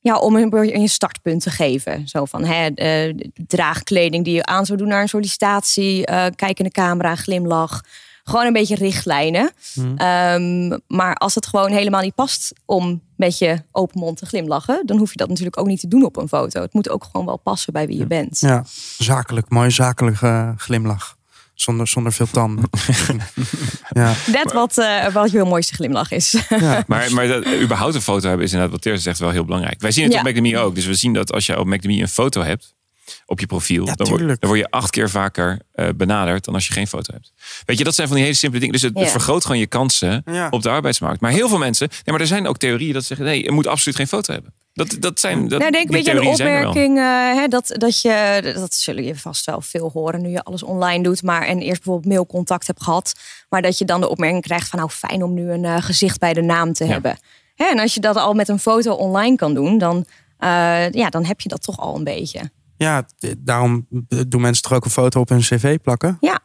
ja, 0.00 0.18
om 0.18 0.36
een, 0.36 0.76
een 0.76 0.88
startpunt 0.88 1.42
te 1.42 1.50
geven. 1.50 2.08
Zo 2.08 2.24
van, 2.24 2.44
hè, 2.44 2.66
eh, 2.66 3.14
draagkleding 3.46 4.24
die 4.24 4.34
je 4.34 4.44
aan 4.44 4.66
zou 4.66 4.78
doen 4.78 4.88
naar 4.88 5.02
een 5.02 5.08
sollicitatie, 5.08 6.06
eh 6.06 6.26
kijk 6.36 6.58
in 6.58 6.64
de 6.64 6.70
camera, 6.70 7.14
glimlach. 7.14 7.84
Gewoon 8.24 8.46
een 8.46 8.52
beetje 8.52 8.74
richtlijnen. 8.74 9.50
Ehm, 9.96 10.78
maar 10.86 11.14
als 11.14 11.34
het 11.34 11.46
gewoon 11.46 11.70
helemaal 11.70 12.02
niet 12.02 12.14
past 12.14 12.52
om 12.64 13.02
met 13.16 13.38
je 13.38 13.62
open 13.72 14.00
mond 14.00 14.16
te 14.18 14.26
glimlachen, 14.26 14.82
dan 14.86 14.98
hoef 14.98 15.10
je 15.10 15.16
dat 15.16 15.28
natuurlijk 15.28 15.58
ook 15.58 15.66
niet 15.66 15.80
te 15.80 15.88
doen 15.88 16.04
op 16.04 16.16
een 16.16 16.28
foto. 16.28 16.60
Het 16.60 16.72
moet 16.72 16.88
ook 16.88 17.04
gewoon 17.04 17.26
wel 17.26 17.36
passen 17.36 17.72
bij 17.72 17.86
wie 17.86 17.98
je 17.98 18.06
bent. 18.06 18.40
ja, 18.40 18.64
zakelijk. 18.98 19.48
Mooi 19.50 19.70
zakelijke 19.70 20.54
glimlach. 20.56 21.16
Zonder, 21.54 21.88
zonder 21.88 22.12
veel 22.12 22.26
tanden. 22.26 22.64
ja, 23.88 24.12
Net 24.32 24.52
wat, 24.52 24.78
eh, 24.78 25.06
wat 25.08 25.30
je 25.30 25.44
mooiste 25.44 25.74
glimlach 25.74 26.10
is. 26.10 26.44
ja. 26.48 26.84
Maar, 26.86 27.12
maar 27.12 27.26
dat, 27.28 27.44
eh, 27.44 27.60
überhaupt 27.62 27.94
een 27.94 28.00
foto 28.02 28.28
hebben 28.28 28.46
is 28.46 28.52
inderdaad 28.52 28.74
wat 28.74 28.82
Teers 28.84 29.02
zegt 29.02 29.18
wel 29.18 29.30
heel 29.30 29.44
belangrijk. 29.44 29.80
Wij 29.80 29.90
zien 29.90 30.04
het 30.04 30.12
Ja. 30.12 30.18
op 30.18 30.24
MacDemie 30.24 30.58
ook. 30.58 30.74
Dus 30.74 30.86
we 30.86 30.94
zien 30.94 31.12
dat 31.12 31.32
als 31.32 31.46
je 31.46 31.58
op 31.58 31.66
MacDemie 31.66 32.00
een 32.02 32.08
foto 32.08 32.42
hebt 32.42 32.74
op 33.26 33.40
je 33.40 33.46
profiel, 33.46 33.86
Ja, 33.86 33.94
dan, 33.94 34.06
word, 34.06 34.18
tuurlijk. 34.18 34.40
dan 34.40 34.50
word 34.50 34.62
je 34.62 34.70
acht 34.70 34.90
keer 34.90 35.10
vaker 35.10 35.60
eh, 35.72 35.88
benaderd 35.96 36.44
dan 36.44 36.54
als 36.54 36.66
je 36.66 36.72
geen 36.72 36.86
foto 36.86 37.12
hebt. 37.12 37.32
Weet 37.64 37.78
je, 37.78 37.84
dat 37.84 37.94
zijn 37.94 38.06
van 38.06 38.16
die 38.16 38.24
hele 38.24 38.36
simpele 38.36 38.60
dingen. 38.64 38.80
Dus 38.80 38.88
het, 38.90 38.98
Ja. 38.98 39.06
vergroot 39.06 39.42
gewoon 39.44 39.58
je 39.58 39.66
kansen 39.66 40.22
Ja. 40.30 40.48
op 40.50 40.62
de 40.62 40.68
arbeidsmarkt. 40.68 41.20
Maar 41.20 41.30
heel 41.30 41.48
veel 41.48 41.58
mensen, 41.58 41.88
nee, 41.90 42.00
maar 42.04 42.20
er 42.20 42.26
zijn 42.26 42.46
ook 42.46 42.56
theorieën 42.58 42.92
dat 42.92 43.04
zeggen, 43.04 43.26
nee, 43.26 43.42
je 43.42 43.50
moet 43.52 43.66
absoluut 43.66 43.96
geen 43.96 44.06
foto 44.08 44.32
hebben. 44.32 44.54
Dat, 44.72 44.96
dat 45.00 45.20
zijn, 45.20 45.48
dat, 45.48 45.58
nou, 45.58 45.70
denk 45.72 45.84
een 45.84 45.90
beetje 45.90 46.10
aan 46.10 46.16
de 46.16 46.22
er 46.22 46.28
opmerking 46.32 46.98
eh, 46.98 47.04
hè, 47.34 47.48
dat, 47.48 47.66
dat 47.78 48.00
je, 48.00 48.52
dat 48.54 48.74
zullen 48.74 49.04
je 49.04 49.16
vast 49.16 49.44
wel 49.46 49.60
veel 49.60 49.90
horen 49.92 50.22
nu 50.22 50.28
je 50.28 50.42
alles 50.42 50.62
online 50.62 51.02
doet, 51.02 51.22
maar 51.22 51.42
en 51.42 51.58
eerst 51.58 51.82
bijvoorbeeld 51.82 52.12
mailcontact 52.14 52.66
hebt 52.66 52.82
gehad, 52.82 53.12
maar 53.48 53.62
dat 53.62 53.78
je 53.78 53.84
dan 53.84 54.00
de 54.00 54.08
opmerking 54.08 54.42
krijgt 54.42 54.68
van 54.68 54.78
nou 54.78 54.90
fijn 54.90 55.22
om 55.22 55.34
nu 55.34 55.50
een 55.50 55.64
eh, 55.64 55.76
gezicht 55.82 56.18
bij 56.18 56.32
de 56.32 56.42
naam 56.42 56.72
te 56.72 56.84
Ja. 56.84 56.90
hebben. 56.90 57.18
Hè, 57.54 57.64
en 57.64 57.78
als 57.78 57.94
je 57.94 58.00
dat 58.00 58.16
al 58.16 58.32
met 58.34 58.48
een 58.48 58.58
foto 58.58 58.92
online 58.92 59.36
kan 59.36 59.54
doen, 59.54 59.78
dan, 59.78 60.04
eh, 60.38 60.90
ja, 60.90 61.08
dan 61.10 61.24
heb 61.24 61.40
je 61.40 61.48
dat 61.48 61.62
toch 61.62 61.78
al 61.78 61.96
een 61.96 62.04
beetje. 62.04 62.50
Ja, 62.76 63.06
daarom 63.38 63.86
doen 64.26 64.40
mensen 64.40 64.62
toch 64.62 64.72
ook 64.72 64.84
een 64.84 64.90
foto 64.90 65.20
op 65.20 65.28
hun 65.28 65.40
cv 65.40 65.78
plakken. 65.82 66.16
Ja, 66.20 66.38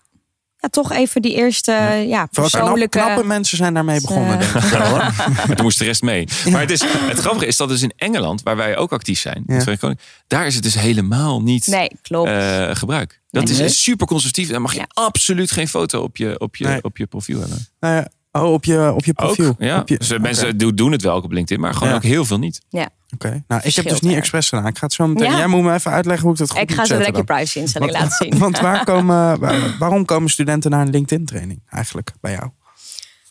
ja 0.57 0.67
toch 0.69 0.91
even 0.91 1.21
die 1.21 1.35
eerste 1.35 1.71
ja. 2.07 2.25
Knap- 2.25 2.31
persoonlijke... 2.49 2.97
knappe 2.99 3.23
mensen 3.23 3.57
zijn 3.57 3.73
daarmee 3.73 4.01
begonnen, 4.01 4.39
Eh. 4.39 4.53
denk 4.53 4.65
ik. 4.65 4.77
Maar 5.47 5.55
toen 5.55 5.61
moest 5.69 5.79
de 5.79 5.85
rest 5.85 6.01
mee. 6.01 6.27
Maar 6.51 6.61
het, 6.61 6.71
is, 6.71 6.81
het 6.83 7.19
grappige 7.19 7.45
is 7.45 7.57
dat 7.57 7.69
dus 7.69 7.81
in 7.81 7.93
Engeland, 7.95 8.43
waar 8.43 8.55
wij 8.55 8.77
ook 8.77 8.91
actief 8.93 9.19
zijn, 9.19 9.35
in 9.35 9.43
het 9.53 9.57
Verenigd 9.57 9.79
Koninkrijk, 9.81 10.09
daar 10.27 10.45
is 10.47 10.53
het 10.55 10.63
dus 10.63 10.73
helemaal 10.73 11.41
niet 11.41 11.67
Nee, 11.67 11.89
klopt. 12.01 12.29
eh, 12.29 12.69
gebruik. 12.75 13.21
Dat 13.31 13.43
Nee. 13.43 13.63
is 13.63 13.83
super 13.83 14.07
conservatief. 14.07 14.49
Dan 14.49 14.61
mag 14.61 14.73
je 14.73 14.79
Ja. 14.79 14.87
absoluut 14.93 15.51
geen 15.51 15.67
foto 15.67 16.01
op 16.01 16.17
je, 16.17 16.39
op 16.39 16.55
je, 16.55 16.65
Nee. 16.65 16.83
op 16.83 16.97
je 16.97 17.05
profiel 17.05 17.39
hebben. 17.39 17.67
Nou 17.79 17.95
ja, 17.95 18.07
oh, 18.31 18.53
op 18.53 18.65
je, 18.65 18.91
op 18.95 19.05
je 19.05 19.13
profiel. 19.13 19.47
Ook, 19.49 19.55
ja. 19.59 19.79
Op 19.79 19.87
je, 19.89 19.97
dus 19.97 20.11
oké. 20.11 20.21
mensen 20.21 20.57
doen, 20.57 20.75
doen 20.75 20.91
het 20.91 21.01
wel 21.01 21.15
ook 21.15 21.23
op 21.23 21.31
LinkedIn, 21.31 21.63
maar 21.63 21.73
gewoon 21.73 21.89
Ja. 21.89 21.95
ook 21.95 22.03
heel 22.03 22.25
veel 22.25 22.39
niet. 22.39 22.61
ja. 22.69 22.89
Oké, 23.13 23.43
nou, 23.47 23.61
ik 23.63 23.75
heb 23.75 23.87
dus 23.89 23.99
niet 23.99 24.15
expres 24.15 24.49
gedaan. 24.49 24.67
Ik 24.67 24.77
ga 24.77 24.85
het 24.85 24.93
zo 24.93 25.07
meteen. 25.07 25.31
Ja. 25.31 25.37
Jij 25.37 25.47
moet 25.47 25.61
me 25.63 25.73
even 25.73 25.91
uitleggen 25.91 26.23
hoe 26.25 26.33
ik 26.33 26.39
dat 26.39 26.49
goed 26.51 26.59
Ik 26.59 26.71
ga 26.71 26.85
zo 26.85 26.93
direct 26.97 27.07
je 27.17 27.23
dan. 27.23 27.25
privacy-instelling 27.25 27.91
Want- 27.91 28.03
laten 28.03 28.25
zien. 28.27 28.39
Want 28.39 28.59
waar 28.59 28.83
komen, 28.93 29.39
waar- 29.39 29.75
waarom 29.79 30.05
komen 30.05 30.29
studenten 30.29 30.71
naar 30.71 30.81
een 30.81 30.89
LinkedIn-training 30.89 31.61
eigenlijk 31.69 32.11
bij 32.21 32.31
jou? 32.31 32.49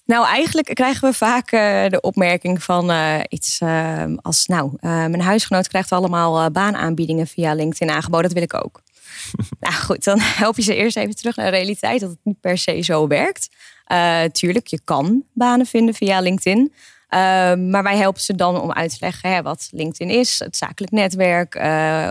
Nou, 0.06 0.26
eigenlijk 0.26 0.70
krijgen 0.74 1.08
we 1.08 1.14
vaak 1.16 1.50
eh, 1.50 1.87
de 1.88 2.00
opmerking 2.00 2.62
van 2.62 2.90
eh, 2.90 3.14
iets 3.28 3.58
eh, 3.61 4.04
als... 4.22 4.46
Nou, 4.46 4.72
eh, 4.80 4.90
mijn 4.90 5.20
huisgenoot 5.20 5.68
krijgt 5.68 5.92
allemaal 5.92 6.50
baanaanbiedingen 6.50 7.26
via 7.26 7.54
LinkedIn 7.54 7.94
aangeboden. 7.94 8.22
Dat 8.22 8.32
wil 8.32 8.42
ik 8.42 8.54
ook. 8.64 8.82
nou 9.61 9.74
goed, 9.74 10.04
dan 10.04 10.18
help 10.42 10.56
je 10.56 10.62
ze 10.62 10.74
eerst 10.74 10.96
even 10.96 11.14
terug 11.16 11.37
naar 11.37 11.50
de 11.50 11.56
realiteit. 11.56 12.00
Dat 12.00 12.11
het 12.11 12.18
niet 12.22 12.40
per 12.40 12.58
se 12.58 12.80
zo 12.82 13.06
werkt. 13.06 13.48
Eh, 13.88 14.24
tuurlijk, 14.24 14.66
je 14.66 14.81
kan 14.85 15.24
banen 15.33 15.66
vinden 15.66 15.94
via 15.94 16.20
LinkedIn. 16.20 16.72
Eh, 17.09 17.18
maar 17.55 17.83
wij 17.83 17.96
helpen 17.96 18.22
ze 18.22 18.35
dan 18.35 18.61
om 18.61 18.72
uit 18.72 18.90
te 18.90 18.96
leggen 19.01 19.31
hè, 19.31 19.42
wat 19.42 19.68
LinkedIn 19.70 20.18
is. 20.18 20.38
Het 20.38 20.57
zakelijk 20.57 20.92
netwerk, 20.92 21.55
eh, 21.55 22.09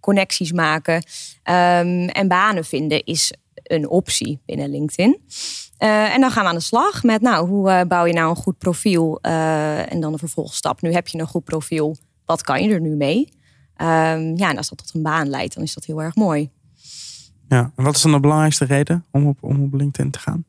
connecties 0.00 0.52
maken. 0.52 1.02
Ehm, 1.42 2.08
en 2.08 2.28
banen 2.28 2.64
vinden 2.64 3.04
is 3.04 3.32
een 3.62 3.88
optie 3.88 4.40
binnen 4.46 4.70
LinkedIn. 4.70 5.20
En 5.78 6.20
dan 6.20 6.30
gaan 6.30 6.42
we 6.42 6.48
aan 6.48 6.54
de 6.54 6.60
slag 6.60 7.02
met, 7.02 7.20
nou, 7.20 7.48
hoe 7.48 7.84
bouw 7.86 8.04
je 8.04 8.12
nou 8.12 8.30
een 8.30 8.42
goed 8.42 8.58
profiel? 8.58 9.20
En 9.20 10.00
dan 10.00 10.12
de 10.12 10.18
vervolgstap. 10.18 10.82
Nu 10.82 10.92
heb 10.92 11.08
je 11.08 11.18
een 11.18 11.26
goed 11.26 11.44
profiel. 11.44 11.96
Wat 12.24 12.42
kan 12.42 12.62
je 12.62 12.74
er 12.74 12.80
nu 12.80 12.96
mee? 12.96 13.32
Ehm, 13.76 14.36
ja, 14.36 14.50
en 14.50 14.56
als 14.56 14.68
dat 14.68 14.78
tot 14.78 14.94
een 14.94 15.02
baan 15.02 15.28
leidt, 15.28 15.54
dan 15.54 15.62
is 15.62 15.74
dat 15.74 15.84
heel 15.84 16.02
erg 16.02 16.14
mooi. 16.14 16.50
Ja, 17.48 17.72
en 17.76 17.84
wat 17.84 17.96
is 17.96 18.02
dan 18.02 18.12
de 18.12 18.20
belangrijkste 18.20 18.64
reden 18.64 19.04
om 19.10 19.26
op, 19.26 19.38
om 19.40 19.62
op 19.62 19.74
LinkedIn 19.74 20.10
te 20.10 20.18
gaan? 20.18 20.44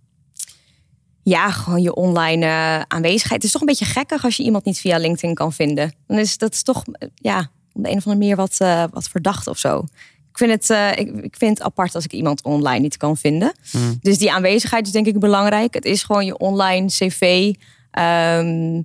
Ja, 1.26 1.52
gewoon 1.52 1.82
je 1.82 1.96
online 1.96 2.46
eh, 2.46 2.80
aanwezigheid. 2.88 3.34
Het 3.34 3.44
is 3.44 3.52
toch 3.52 3.62
een 3.62 3.68
beetje 3.68 3.86
gekkig 3.86 4.24
als 4.24 4.36
je 4.38 4.44
iemand 4.44 4.66
niet 4.66 4.80
via 4.80 4.98
LinkedIn 4.98 5.36
kan 5.36 5.54
vinden. 5.54 5.94
Dan 6.08 6.18
is 6.18 6.38
dat 6.38 6.54
is 6.54 6.64
toch, 6.64 6.84
eh, 6.92 7.08
ja, 7.16 7.50
om 7.74 7.84
de 7.84 7.90
een 7.90 7.98
of 7.98 8.06
andere 8.06 8.22
manier 8.22 8.36
wat, 8.36 8.56
eh, 8.58 8.84
wat 8.92 9.08
verdacht 9.08 9.48
of 9.48 9.58
zo. 9.58 9.84
Ik 10.30 10.38
vind, 10.38 10.52
het, 10.52 10.98
ik, 11.00 11.24
ik 11.24 11.36
vind 11.36 11.58
het 11.58 11.68
apart 11.68 11.96
als 11.96 12.06
ik 12.06 12.12
iemand 12.12 12.44
online 12.44 12.80
niet 12.80 12.98
kan 12.98 13.18
vinden. 13.18 13.54
Dus 14.02 14.18
die 14.18 14.32
aanwezigheid 14.32 14.86
is 14.86 14.92
denk 14.92 15.06
ik 15.06 15.20
belangrijk. 15.20 15.74
Het 15.74 15.86
is 15.86 16.04
gewoon 16.04 16.26
je 16.26 16.38
online 16.38 16.88
cv. 16.88 17.54
Ehm, 17.92 18.82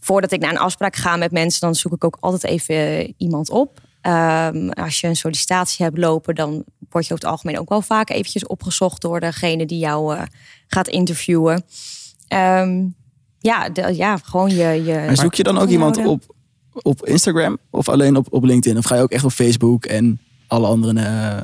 voordat 0.00 0.32
ik 0.32 0.40
naar 0.40 0.50
een 0.50 0.58
afspraak 0.58 0.96
ga 0.96 1.16
met 1.16 1.32
mensen, 1.32 1.60
dan 1.60 1.74
zoek 1.74 1.92
ik 1.92 2.04
ook 2.04 2.16
altijd 2.20 2.44
even 2.44 3.14
iemand 3.16 3.50
op. 3.50 3.80
Ehm, 4.00 4.68
als 4.68 5.00
je 5.00 5.06
een 5.06 5.16
sollicitatie 5.16 5.84
hebt 5.84 5.98
lopen, 5.98 6.34
dan 6.34 6.64
word 6.90 7.06
je 7.06 7.12
over 7.12 7.24
het 7.24 7.34
algemeen 7.34 7.58
ook 7.58 7.68
wel 7.68 7.82
vaak 7.82 8.10
eventjes 8.10 8.46
opgezocht 8.46 9.00
door 9.02 9.20
degene 9.20 9.66
die 9.66 9.78
jou 9.78 10.26
gaat 10.72 10.88
interviewen. 10.88 11.64
Ehm, 12.28 12.84
ja, 13.38 13.68
de- 13.68 13.94
ja, 13.96 14.16
gewoon 14.16 14.50
je. 14.50 14.84
je 14.84 14.92
En 14.94 15.16
zoek 15.16 15.34
je 15.34 15.42
dan 15.42 15.58
ook 15.58 15.68
iemand 15.68 15.96
op, 16.06 16.34
op 16.72 17.06
Instagram 17.06 17.58
of 17.70 17.88
alleen 17.88 18.16
op, 18.16 18.26
op 18.30 18.44
LinkedIn? 18.44 18.78
Of 18.78 18.84
ga 18.84 18.94
je 18.94 19.02
ook 19.02 19.10
echt 19.10 19.24
op 19.24 19.32
Facebook 19.32 19.84
en 19.84 20.20
alle 20.46 20.66
andere 20.66 21.00
eh, 21.00 21.42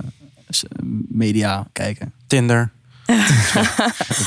media 1.08 1.66
kijken? 1.72 2.12
Tinder. 2.26 2.72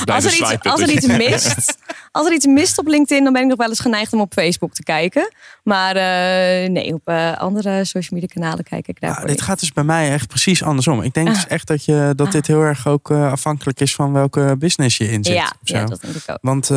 Als 0.04 0.24
er, 0.24 0.32
iets, 0.32 0.60
als, 0.62 0.80
er 0.80 0.90
iets 0.90 1.06
mist, 1.06 1.76
als 2.12 2.26
er 2.26 2.32
iets 2.32 2.46
mist 2.46 2.78
op 2.78 2.86
LinkedIn, 2.86 3.24
dan 3.24 3.32
ben 3.32 3.42
ik 3.42 3.48
nog 3.48 3.56
wel 3.56 3.68
eens 3.68 3.80
geneigd 3.80 4.12
om 4.12 4.20
op 4.20 4.32
Facebook 4.32 4.74
te 4.74 4.82
kijken. 4.82 5.32
Maar 5.64 5.96
eh, 5.96 6.70
nee, 6.70 6.94
op 6.94 7.06
eh, 7.08 7.32
andere 7.36 7.84
social 7.84 8.20
media 8.20 8.34
kanalen 8.34 8.64
kijk 8.64 8.88
ik 8.88 8.96
Ja, 9.00 9.06
daarvoor 9.06 9.26
dit 9.26 9.36
niet. 9.36 9.44
gaat 9.44 9.60
dus 9.60 9.72
bij 9.72 9.84
mij 9.84 10.12
echt 10.12 10.28
precies 10.28 10.62
andersom. 10.62 11.02
Ik 11.02 11.14
denk 11.14 11.28
Ah. 11.28 11.34
dus 11.34 11.46
echt 11.46 11.66
dat, 11.66 11.84
je, 11.84 12.12
dat 12.16 12.32
dit 12.32 12.46
heel 12.46 12.60
erg 12.62 12.86
ook 12.86 13.10
eh, 13.10 13.30
afhankelijk 13.32 13.80
is 13.80 13.94
van 13.94 14.12
welke 14.12 14.56
business 14.58 14.96
je 14.96 15.10
in 15.10 15.24
zit. 15.24 15.34
Ja, 15.62 15.84
dat 15.84 16.00
denk 16.00 16.14
ik 16.14 16.22
ook. 16.30 16.38
Want 16.40 16.70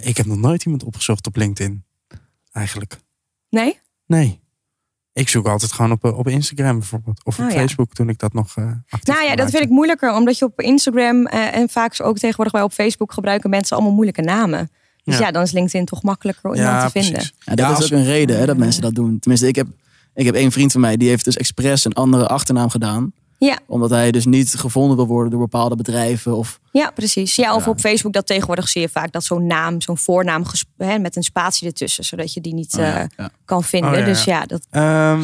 ik 0.00 0.16
heb 0.16 0.26
nog 0.26 0.38
nooit 0.38 0.64
iemand 0.64 0.84
opgezocht 0.84 1.26
op 1.26 1.36
LinkedIn. 1.36 1.84
Eigenlijk. 2.52 2.96
Nee? 3.50 3.80
Nee. 4.06 4.40
Ik 5.16 5.28
zoek 5.28 5.46
altijd 5.46 5.72
gewoon 5.72 5.90
op, 5.92 6.04
eh, 6.04 6.18
op 6.18 6.28
Instagram 6.28 6.78
bijvoorbeeld. 6.78 7.20
Of 7.24 7.38
op 7.38 7.44
Oh, 7.44 7.50
ja. 7.50 7.56
Facebook 7.56 7.92
toen 7.92 8.08
ik 8.08 8.18
dat 8.18 8.32
nog 8.32 8.52
eh 8.56 8.64
actief 8.88 9.14
Nou 9.14 9.26
ja, 9.28 9.36
dat 9.36 9.50
vind 9.50 9.62
ik 9.62 9.68
moeilijker, 9.68 10.12
omdat 10.14 10.38
je 10.38 10.44
op 10.44 10.60
Instagram 10.60 11.26
eh, 11.26 11.54
en 11.56 11.68
vaak 11.68 11.94
ook 12.02 12.18
tegenwoordig 12.18 12.52
bij 12.54 12.62
op 12.62 12.72
Facebook 12.72 13.12
gebruiken 13.12 13.50
mensen 13.50 13.76
allemaal 13.76 13.94
moeilijke 13.94 14.22
namen. 14.22 14.70
Dus 15.04 15.18
Ja. 15.18 15.26
ja, 15.26 15.30
dan 15.30 15.42
is 15.42 15.52
LinkedIn 15.52 15.84
toch 15.84 16.02
makkelijker 16.02 16.50
om 16.50 16.56
iemand 16.56 16.80
te 16.92 17.00
vinden. 17.00 17.20
Ja, 17.38 17.54
dat 17.54 17.58
Ja, 17.58 17.70
is 17.70 17.76
als- 17.76 17.84
ook 17.84 17.98
een 17.98 18.04
reden 18.04 18.38
hè, 18.38 18.46
dat 18.46 18.56
mensen 18.56 18.82
dat 18.82 18.94
doen. 18.94 19.18
Tenminste, 19.18 19.48
ik 19.48 19.56
heb, 19.56 19.66
ik 20.14 20.24
heb 20.26 20.34
één 20.34 20.52
vriend 20.52 20.72
van 20.72 20.80
mij 20.80 20.96
die 20.96 21.08
heeft 21.08 21.24
dus 21.24 21.36
expres 21.36 21.84
een 21.84 21.92
andere 21.92 22.26
achternaam 22.28 22.70
gedaan. 22.70 23.12
Ja, 23.38 23.58
Omdat 23.66 23.90
hij 23.90 24.10
dus 24.10 24.24
niet 24.26 24.54
gevonden 24.54 24.96
wil 24.96 25.06
worden 25.06 25.30
door 25.30 25.40
bepaalde 25.40 25.76
bedrijven. 25.76 26.36
Of, 26.36 26.60
ja, 26.72 26.90
precies. 26.90 27.34
Ja, 27.36 27.54
of 27.54 27.64
Ja. 27.64 27.70
op 27.70 27.80
Facebook 27.80 28.12
dat 28.12 28.26
tegenwoordig 28.26 28.68
zie 28.68 28.80
je 28.80 28.88
vaak 28.88 29.12
dat 29.12 29.24
zo'n 29.24 29.46
naam, 29.46 29.80
zo'n 29.80 29.98
voornaam 29.98 30.44
hè, 30.76 30.98
met 30.98 31.16
een 31.16 31.22
spatie 31.22 31.66
ertussen, 31.66 32.04
zodat 32.04 32.32
je 32.32 32.40
die 32.40 32.54
niet 32.54 32.74
Oh 32.74 32.80
ja, 32.80 33.00
eh, 33.00 33.06
ja. 33.16 33.30
kan 33.44 33.64
vinden. 33.64 33.90
Oh 33.92 33.98
ja, 33.98 34.04
Dus 34.04 34.24
ja. 34.24 34.46
dat, 34.46 34.66
Ehm, 34.70 35.22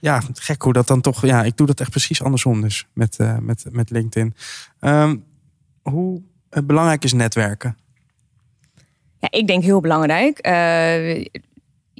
ja, 0.00 0.22
gek 0.34 0.62
hoe 0.62 0.72
dat 0.72 0.86
dan 0.86 1.00
toch. 1.00 1.26
Ja, 1.26 1.42
ik 1.44 1.56
doe 1.56 1.66
dat 1.66 1.80
echt 1.80 1.90
precies 1.90 2.22
andersom 2.22 2.60
dus 2.60 2.86
met, 2.92 3.16
eh, 3.18 3.36
met, 3.38 3.64
met 3.70 3.90
LinkedIn. 3.90 4.34
Ehm, 4.80 5.16
hoe 5.82 6.20
eh, 6.50 6.62
belangrijk 6.62 7.04
is 7.04 7.12
netwerken? 7.12 7.76
Ja, 9.18 9.28
ik 9.30 9.46
denk 9.46 9.62
heel 9.62 9.80
belangrijk. 9.80 10.38
Eh, 10.38 11.24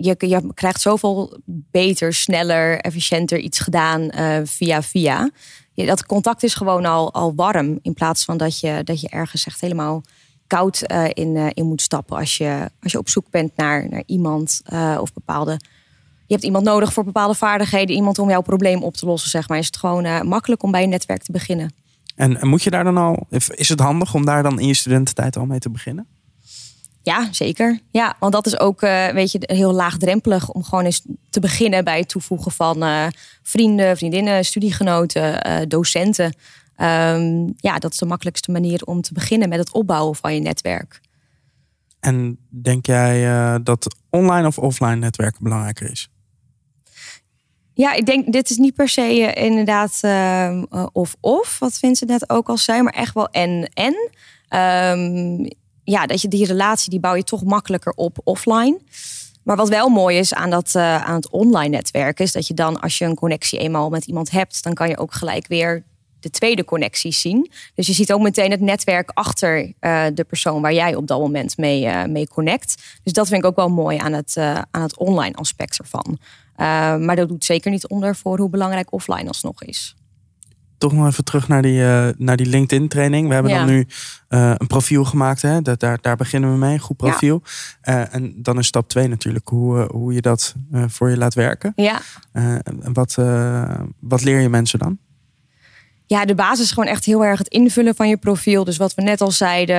je, 0.01 0.51
krijgt 0.55 0.81
zoveel 0.81 1.39
beter, 1.47 2.15
sneller, 2.15 2.79
efficiënter 2.79 3.39
iets 3.39 3.59
gedaan 3.59 4.11
eh, 4.11 4.39
via 4.45 4.83
via. 4.83 5.31
Dat 5.75 6.07
contact 6.07 6.43
is 6.43 6.55
gewoon 6.55 6.85
al, 6.85 7.13
al 7.13 7.35
warm. 7.35 7.79
In 7.83 7.95
plaats 7.95 8.25
van 8.25 8.37
dat 8.37 8.61
je, 8.61 8.81
dat 8.85 9.01
je 9.01 9.09
ergens 9.09 9.47
echt 9.47 9.61
helemaal 9.61 10.03
koud 10.47 10.83
eh, 10.83 11.05
in, 11.13 11.37
eh, 11.37 11.47
in 11.53 11.67
moet 11.67 11.83
stappen. 11.83 12.17
Als 12.17 12.37
je, 12.37 12.71
als 12.83 12.93
je 12.93 12.99
op 12.99 13.09
zoek 13.09 13.31
bent 13.31 13.57
naar, 13.57 13.89
naar 13.89 14.03
iemand 14.07 14.63
of 15.01 15.13
bepaalde. 15.13 15.61
Je 16.27 16.37
hebt 16.37 16.45
iemand 16.45 16.65
nodig 16.65 16.93
voor 16.93 17.05
bepaalde 17.05 17.35
vaardigheden. 17.35 17.97
Iemand 17.97 18.19
om 18.19 18.29
jouw 18.29 18.41
probleem 18.41 18.83
op 18.83 18.95
te 18.95 19.07
lossen, 19.07 19.31
zeg 19.31 19.49
maar. 19.49 19.59
Is 19.59 19.67
het 19.67 19.77
gewoon 19.77 20.29
makkelijk 20.29 20.63
om 20.63 20.71
bij 20.71 20.83
een 20.83 20.89
netwerk 20.89 21.23
te 21.23 21.33
beginnen. 21.33 21.75
En, 22.17 22.41
en 22.41 22.49
moet 22.49 22.63
je 22.63 22.71
daar 22.71 22.85
dan 22.85 22.97
al. 22.97 23.27
Is 23.49 23.69
het 23.69 23.81
handig 23.81 24.15
om 24.15 24.25
daar 24.25 24.43
dan 24.43 24.61
in 24.61 24.67
je 24.67 24.75
studententijd 24.75 25.37
al 25.37 25.47
mee 25.47 25.59
te 25.59 25.71
beginnen? 25.71 26.07
Ja, 27.03 27.29
zeker. 27.31 27.81
Ja, 27.91 28.17
want 28.19 28.33
dat 28.33 28.47
is 28.47 28.59
ook, 28.59 28.83
eh, 28.83 29.09
weet 29.09 29.33
je, 29.33 29.39
heel 29.41 29.73
laagdrempelig 29.73 30.51
om 30.51 30.63
gewoon 30.63 30.85
eens 30.85 31.03
te 31.31 31.41
beginnen 31.41 31.85
bij 31.85 31.99
het 31.99 32.09
toevoegen 32.09 32.53
van 32.53 32.83
eh, 32.83 33.07
vrienden, 33.43 33.97
vriendinnen, 33.97 34.45
studiegenoten, 34.45 35.43
eh, 35.43 35.67
docenten. 35.69 36.35
Ehm, 36.77 37.49
ja, 37.57 37.79
dat 37.79 37.93
is 37.93 37.99
de 37.99 38.07
makkelijkste 38.07 38.51
manier 38.51 38.83
om 38.85 39.01
te 39.01 39.13
beginnen 39.13 39.49
met 39.49 39.59
het 39.59 39.73
opbouwen 39.73 40.17
van 40.17 40.35
je 40.35 40.41
netwerk. 40.41 41.01
En 42.01 42.39
denk 42.49 42.87
jij 42.87 43.23
dat 43.63 43.97
online 44.11 44.47
of 44.47 44.59
offline 44.59 44.97
netwerken 44.97 45.43
belangrijker 45.43 45.91
is? 45.91 46.11
Ja, 47.81 47.93
ik 47.93 48.07
denk, 48.07 48.33
dit 48.33 48.51
is 48.51 48.57
niet 48.57 48.75
per 48.75 48.89
se 48.89 49.33
inderdaad 49.33 49.99
ehm, 50.01 50.65
eh, 50.71 50.87
of-of, 50.93 51.59
wat 51.59 51.79
Vincent 51.79 52.11
net 52.11 52.31
ook 52.31 52.49
al 52.49 52.57
zei, 52.57 52.83
maar 52.83 52.93
echt 52.93 53.15
wel 53.15 53.29
en-en. 53.29 54.11
Ehm, 54.49 55.47
ja, 55.91 56.07
dat 56.07 56.21
je 56.21 56.29
die 56.29 56.47
relatie, 56.47 56.91
die 56.91 57.01
bouw 57.01 57.15
je 57.15 57.25
toch 57.25 57.45
makkelijker 57.45 57.93
op 57.93 58.19
offline. 58.25 58.79
Maar 59.43 59.57
wat 59.57 59.69
wel 59.69 59.89
mooi 59.89 60.19
is 60.19 60.35
aan, 60.35 60.51
dat, 60.51 60.75
eh, 60.75 61.05
aan 61.05 61.15
het 61.15 61.31
online 61.31 61.77
netwerken, 61.77 62.25
is 62.25 62.33
dat 62.33 62.47
je 62.47 62.55
dan, 62.55 62.81
als 62.81 62.99
je 62.99 63.05
een 63.05 63.15
connectie 63.15 63.59
eenmaal 63.59 63.91
met 63.91 64.05
iemand 64.05 64.31
hebt, 64.31 64.63
dan 64.63 64.75
kan 64.75 64.89
je 64.89 64.99
ook 64.99 65.15
gelijk 65.15 65.47
weer 65.47 65.83
de 66.21 66.31
tweede 66.31 66.65
connectie 66.65 67.13
zien. 67.13 67.51
Dus 67.75 67.87
je 67.87 67.93
ziet 67.93 68.13
ook 68.13 68.21
meteen 68.21 68.51
het 68.51 68.61
netwerk 68.61 69.11
achter 69.15 69.73
eh, 69.81 70.05
de 70.15 70.25
persoon 70.25 70.63
waar 70.63 70.75
jij 70.75 70.95
op 70.95 71.07
dat 71.07 71.19
moment 71.21 71.57
mee, 71.57 71.87
eh, 71.87 72.05
mee 72.05 72.29
connect. 72.29 72.83
Dus 73.03 73.13
dat 73.13 73.29
vind 73.29 73.43
ik 73.43 73.49
ook 73.49 73.57
wel 73.57 73.69
mooi 73.69 73.99
aan 73.99 74.13
het, 74.13 74.37
aan 74.71 74.83
het 74.83 74.99
online 74.99 75.35
aspect 75.35 75.79
ervan. 75.79 76.19
Maar 77.05 77.17
dat 77.17 77.29
doet 77.29 77.45
zeker 77.45 77.71
niet 77.71 77.89
onder 77.89 78.17
voor 78.17 78.39
hoe 78.39 78.51
belangrijk 78.51 78.93
offline 78.93 79.29
alsnog 79.29 79.63
is. 79.63 79.95
Toch 80.81 80.93
nog 80.93 81.07
even 81.07 81.25
terug 81.25 81.49
naar 81.49 81.63
die, 81.63 81.83
eh, 81.85 82.09
naar 82.17 82.37
die 82.37 82.47
LinkedIn 82.47 82.89
training. 82.89 83.29
We 83.29 83.35
hebben 83.35 83.53
Ja. 83.53 83.59
dan 83.59 83.67
nu 83.67 83.87
eh, 84.29 84.53
een 84.57 84.67
profiel 84.67 85.05
gemaakt. 85.05 85.43
Hè? 85.43 85.63
Dat, 85.63 85.81
daar, 85.81 85.99
daar 86.01 86.17
beginnen 86.17 86.53
we 86.53 86.57
mee. 86.59 86.79
Goed 86.79 86.97
profiel. 86.97 87.43
Eh, 87.81 88.15
en 88.15 88.35
dan 88.37 88.59
is 88.59 88.67
stap 88.67 88.89
twee 88.89 89.09
natuurlijk 89.09 89.49
hoe, 89.49 89.89
hoe 89.93 90.13
je 90.15 90.21
dat 90.21 90.55
voor 90.87 91.11
je 91.11 91.17
laat 91.17 91.35
werken. 91.35 91.73
Ja. 91.77 92.01
En 92.33 92.93
wat, 92.93 93.15
wat 94.01 94.23
leer 94.25 94.41
je 94.41 94.49
mensen 94.49 94.79
dan? 94.79 94.99
Ja, 96.07 96.25
de 96.25 96.35
basis 96.35 96.65
is 96.65 96.71
gewoon 96.73 96.89
echt 96.89 97.05
heel 97.05 97.25
erg 97.25 97.39
het 97.39 97.49
invullen 97.49 97.95
van 97.95 98.09
je 98.09 98.17
profiel. 98.17 98.65
Dus 98.65 98.77
wat 98.77 98.95
we 98.95 99.03
net 99.03 99.21
al 99.21 99.31
zeiden, 99.31 99.77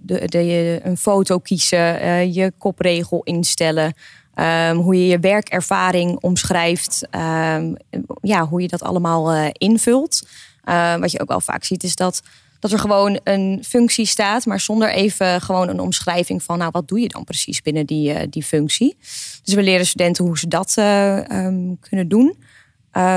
de, 0.00 0.22
de, 0.26 0.44
je- 0.46 0.80
een 0.82 0.96
foto 0.96 1.38
kiezen, 1.38 2.32
je 2.32 2.52
kopregel 2.58 3.22
instellen. 3.22 3.92
Ehm, 4.38 4.76
hoe 4.76 4.94
je 4.94 5.06
je 5.06 5.18
werkervaring 5.18 6.20
omschrijft. 6.20 7.06
ehm, 7.10 7.74
ja, 8.20 8.46
hoe 8.46 8.62
je 8.62 8.68
dat 8.68 8.82
allemaal 8.82 9.32
eh, 9.32 9.48
invult. 9.52 10.22
Eh, 10.68 10.96
wat 10.96 11.12
je 11.12 11.20
ook 11.20 11.28
wel 11.28 11.40
vaak 11.40 11.64
ziet 11.64 11.82
is 11.82 11.96
dat, 11.96 12.22
dat 12.60 12.72
er 12.72 12.78
gewoon 12.78 13.20
een 13.24 13.64
functie 13.66 14.06
staat... 14.06 14.46
maar 14.46 14.60
zonder 14.60 14.90
even 14.90 15.40
gewoon 15.40 15.68
een 15.68 15.80
omschrijving 15.80 16.42
van... 16.42 16.58
nou, 16.58 16.70
wat 16.72 16.88
doe 16.88 17.00
je 17.00 17.08
dan 17.08 17.24
precies 17.24 17.62
binnen 17.62 17.86
die, 17.86 18.12
eh, 18.12 18.26
die 18.30 18.42
functie. 18.42 18.96
Dus 19.42 19.54
we 19.54 19.62
leren 19.62 19.86
studenten 19.86 20.24
hoe 20.24 20.38
ze 20.38 20.48
dat 20.48 20.72
eh, 20.76 21.30
ehm, 21.30 21.74
kunnen 21.80 22.08
doen... 22.08 22.36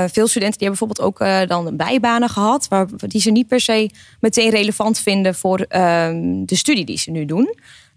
Veel 0.06 0.26
studenten 0.26 0.58
die 0.58 0.68
hebben 0.68 0.88
bijvoorbeeld 0.88 1.00
ook 1.00 1.48
dan 1.48 1.76
bijbanen 1.76 2.28
gehad, 2.28 2.68
waar, 2.68 2.86
die 2.96 3.20
ze 3.20 3.30
niet 3.30 3.46
per 3.46 3.60
se 3.60 3.90
meteen 4.20 4.50
relevant 4.50 4.98
vinden 4.98 5.34
voor 5.34 5.58
de 5.58 6.44
studie 6.46 6.84
die 6.84 6.98
ze 6.98 7.10
nu 7.10 7.24
doen. 7.24 7.54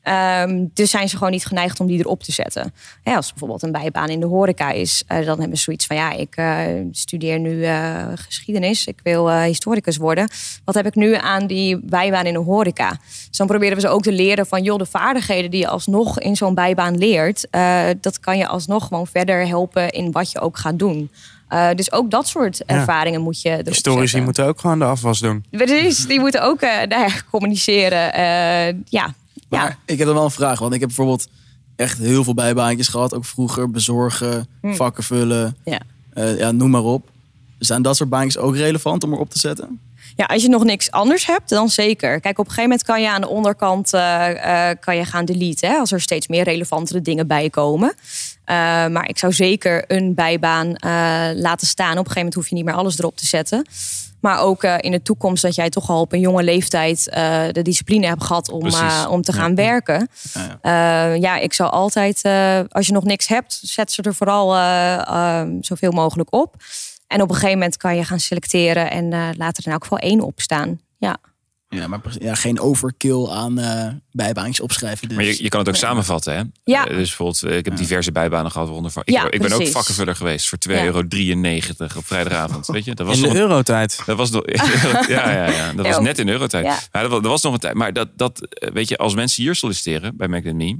Um, 0.08 0.72
dus 0.74 0.90
zijn 0.90 1.10
ze 1.10 1.18
gewoon 1.18 1.32
niet 1.32 1.46
geneigd 1.46 1.80
om 1.80 1.88
die 1.88 2.00
erop 2.00 2.24
te 2.24 2.32
zetten. 2.32 2.74
Ja, 3.04 3.16
als 3.16 3.30
bijvoorbeeld 3.30 3.64
een 3.64 3.72
bijbaan 3.72 4.10
in 4.10 4.20
de 4.20 4.26
horeca 4.26 4.72
is, 4.72 5.04
uh, 5.08 5.26
dan 5.26 5.40
hebben 5.40 5.58
ze 5.58 5.64
zoiets 5.64 5.86
van: 5.86 5.96
ja, 5.96 6.12
ik 6.12 6.42
studeer 6.92 7.40
nu 7.40 7.66
geschiedenis, 8.16 8.88
ik 8.88 9.00
wil 9.04 9.32
historicus 9.32 9.98
worden. 9.98 10.30
Wat 10.66 10.76
heb 10.76 10.86
ik 10.86 10.96
nu 10.96 11.16
aan 11.16 11.48
die 11.48 11.80
bijbaan 11.84 12.26
in 12.26 12.34
de 12.34 12.40
horeca? 12.40 12.90
Dus 13.28 13.38
dan 13.38 13.48
proberen 13.48 13.76
we 13.76 13.82
ze 13.82 13.88
ook 13.88 14.02
te 14.02 14.12
leren 14.12 14.46
van: 14.46 14.64
joh, 14.64 14.78
de 14.78 14.86
vaardigheden 14.86 15.52
die 15.52 15.60
je 15.60 15.68
alsnog 15.68 16.20
in 16.20 16.36
zo'n 16.36 16.54
bijbaan 16.54 16.98
leert, 16.98 17.48
dat 18.02 18.20
kan 18.20 18.38
je 18.38 18.48
alsnog 18.48 18.88
gewoon 18.88 19.08
verder 19.08 19.48
helpen 19.48 19.90
in 19.90 20.12
wat 20.12 20.32
je 20.32 20.40
ook 20.40 20.58
gaat 20.58 20.80
doen. 20.80 21.10
Uh, 21.50 21.70
dus 21.76 21.92
ook 21.92 22.12
dat 22.12 22.28
soort 22.28 22.66
ervaringen 22.66 23.22
moet 23.22 23.42
je 23.42 23.50
erop 23.50 23.66
Historici 23.66 24.08
zetten. 24.08 24.24
moeten 24.24 24.46
ook 24.46 24.60
gewoon 24.60 24.80
de 24.80 24.86
afwas 24.86 25.20
doen. 25.20 25.46
Precies, 25.52 26.08
die 26.08 26.20
moeten 26.20 26.44
ook 26.44 26.62
uh, 26.62 26.70
nou 26.90 27.02
ja, 27.02 27.10
communiceren. 27.30 28.20
Uh, 28.20 28.82
ja. 28.86 29.14
Maar 29.50 29.70
ja. 29.70 29.78
ik 29.86 29.98
heb 29.98 30.08
dan 30.08 30.16
wel 30.16 30.26
een 30.26 30.32
vraag. 30.32 30.60
Want 30.60 30.74
ik 30.74 30.80
heb 30.80 30.88
bijvoorbeeld 30.90 31.28
echt 31.76 31.98
heel 31.98 32.24
veel 32.24 32.34
bijbaantjes 32.34 32.88
gehad. 32.88 33.14
Ook 33.14 33.26
vroeger 33.26 33.72
bezorgen, 33.72 34.48
Hm. 34.62 34.74
vakken 34.74 35.04
vullen. 35.04 35.58
Ja. 35.64 35.82
Uh, 36.14 36.38
ja, 36.40 36.52
noem 36.52 36.70
maar 36.70 36.84
op. 36.84 37.10
Zijn 37.60 37.82
dat 37.82 37.96
soort 37.96 38.10
baantjes 38.10 38.38
ook 38.38 38.56
relevant 38.56 39.04
om 39.04 39.14
erop 39.14 39.30
te 39.30 39.40
zetten? 39.40 39.80
Ja, 40.16 40.26
als 40.26 40.42
je 40.42 40.50
nog 40.50 40.64
niks 40.64 40.92
anders 40.92 41.26
hebt, 41.26 41.50
dan 41.50 41.70
zeker. 41.70 42.20
Kijk, 42.20 42.40
op 42.40 42.46
een 42.46 42.52
gegeven 42.52 42.70
moment 42.70 42.84
kan 42.84 43.02
je 43.02 43.10
aan 43.10 43.22
de 43.22 43.28
onderkant 43.28 43.94
uh, 43.94 44.30
uh, 44.36 44.70
kan 44.80 44.96
je 44.98 45.06
gaan 45.06 45.26
deleten. 45.26 45.70
Hè, 45.70 45.76
als 45.78 45.92
er 45.92 46.02
steeds 46.02 46.28
meer 46.28 46.44
relevantere 46.44 47.02
dingen 47.02 47.28
bij 47.28 47.50
komen. 47.50 47.94
Uh, 47.98 48.56
maar 48.88 49.10
ik 49.10 49.18
zou 49.18 49.34
zeker 49.34 49.84
een 49.88 50.14
bijbaan 50.14 50.76
laten 51.36 51.68
staan. 51.68 51.92
Op 51.92 51.98
een 51.98 52.12
gegeven 52.12 52.16
moment 52.16 52.34
hoef 52.34 52.50
je 52.50 52.56
niet 52.56 52.66
meer 52.66 52.74
alles 52.74 53.00
erop 53.00 53.18
te 53.18 53.26
zetten. 53.26 53.66
Maar 54.26 54.40
ook 54.40 54.64
in 54.64 54.92
de 54.92 55.02
toekomst 55.02 55.42
dat 55.42 55.56
jij 55.56 55.70
toch 55.70 55.90
al 55.90 56.02
op 56.02 56.14
een 56.14 56.20
jonge 56.20 56.44
leeftijd 56.44 57.04
de 57.52 57.62
discipline 57.62 58.08
hebt 58.08 58.24
gehad 58.24 58.50
om, 58.50 58.70
om 59.10 59.22
te 59.22 59.34
gaan 59.34 59.50
ja. 59.50 59.56
werken. 59.56 60.10
Ja, 60.34 60.60
ja. 60.62 61.14
ja, 61.14 61.38
ik 61.38 61.54
zou 61.54 61.72
altijd, 61.72 62.22
als 62.70 62.88
je 62.88 62.94
nog 62.94 63.04
niks 63.04 63.28
hebt, 63.28 63.60
zet 63.62 63.92
ze 63.92 64.02
er 64.02 64.16
vooral 64.16 64.48
zoveel 65.62 65.92
mogelijk 65.92 66.34
op. 66.34 66.56
En 67.08 67.22
op 67.22 67.30
een 67.30 67.36
gegeven 67.36 67.58
moment 67.58 67.78
kan 67.78 67.96
je 67.96 68.04
gaan 68.04 68.20
selecteren 68.20 68.92
en 68.92 69.10
laat 69.38 69.58
er 69.58 69.66
in 69.66 69.72
elk 69.72 69.84
geval 69.84 69.98
één 69.98 70.22
op 70.22 70.42
staan. 70.42 70.80
Ja. 70.98 71.18
Ja, 71.70 71.88
maar 71.88 72.02
ja, 72.20 72.36
geen 72.36 72.60
overkill 72.60 73.28
aan 73.28 73.60
uh, 73.60 73.88
bijbaantjes 74.12 74.60
opschrijven. 74.60 75.08
Dus. 75.08 75.18
Maar 75.18 75.26
je, 75.26 75.44
je 75.44 75.50
kan 75.50 75.60
het 75.60 75.70
ook 75.70 75.76
samenvatten, 75.76 76.36
hè? 76.36 76.44
Ja. 76.64 76.90
Uh, 76.90 76.98
dus 76.98 77.18
bijvoorbeeld, 77.18 77.58
ik 77.58 77.66
heb 77.66 77.78
diverse 77.78 78.12
bijbanen 78.12 78.52
gehad. 78.52 78.68
Waaronder 78.68 78.92
van, 78.92 79.02
ik, 79.06 79.14
ja, 79.14 79.32
ik 79.32 79.42
ben 79.42 79.52
ook 79.52 79.68
vakkenvuller 79.68 80.16
geweest 80.16 80.50
voor 80.50 80.58
2,93 80.70 80.76
ja. 80.76 80.86
euro 80.86 81.00
op 81.96 82.06
vrijdagavond. 82.06 82.68
Weet 82.68 82.86
je? 82.86 82.96
Dat 82.96 83.08
was 83.08 83.22
in 83.22 83.30
de 83.30 83.40
eurotijd. 83.40 84.02
Dat 84.06 84.18
was 84.18 84.30
nog, 84.30 84.44
ja, 85.08 85.32
ja, 85.32 85.50
ja, 85.50 85.74
dat 85.74 85.86
was 85.86 86.00
net 86.00 86.20
in 86.20 86.30
eurotijd. 86.30 86.66
Ja. 86.66 86.80
Maar 86.92 87.02
dat, 87.02 87.12
was, 87.12 87.22
dat 87.22 87.32
was 87.32 87.42
nog 87.42 87.54
een 87.54 87.60
tijd. 87.60 87.74
Maar 87.74 87.94
dat, 87.94 88.10
dat, 88.16 88.48
weet 88.74 88.90
je, 88.90 88.98
als 88.98 89.16
mensen 89.16 89.44
hier 89.44 89.56
solliciteren 89.56 90.18
bij 90.18 90.28
Me, 90.28 90.80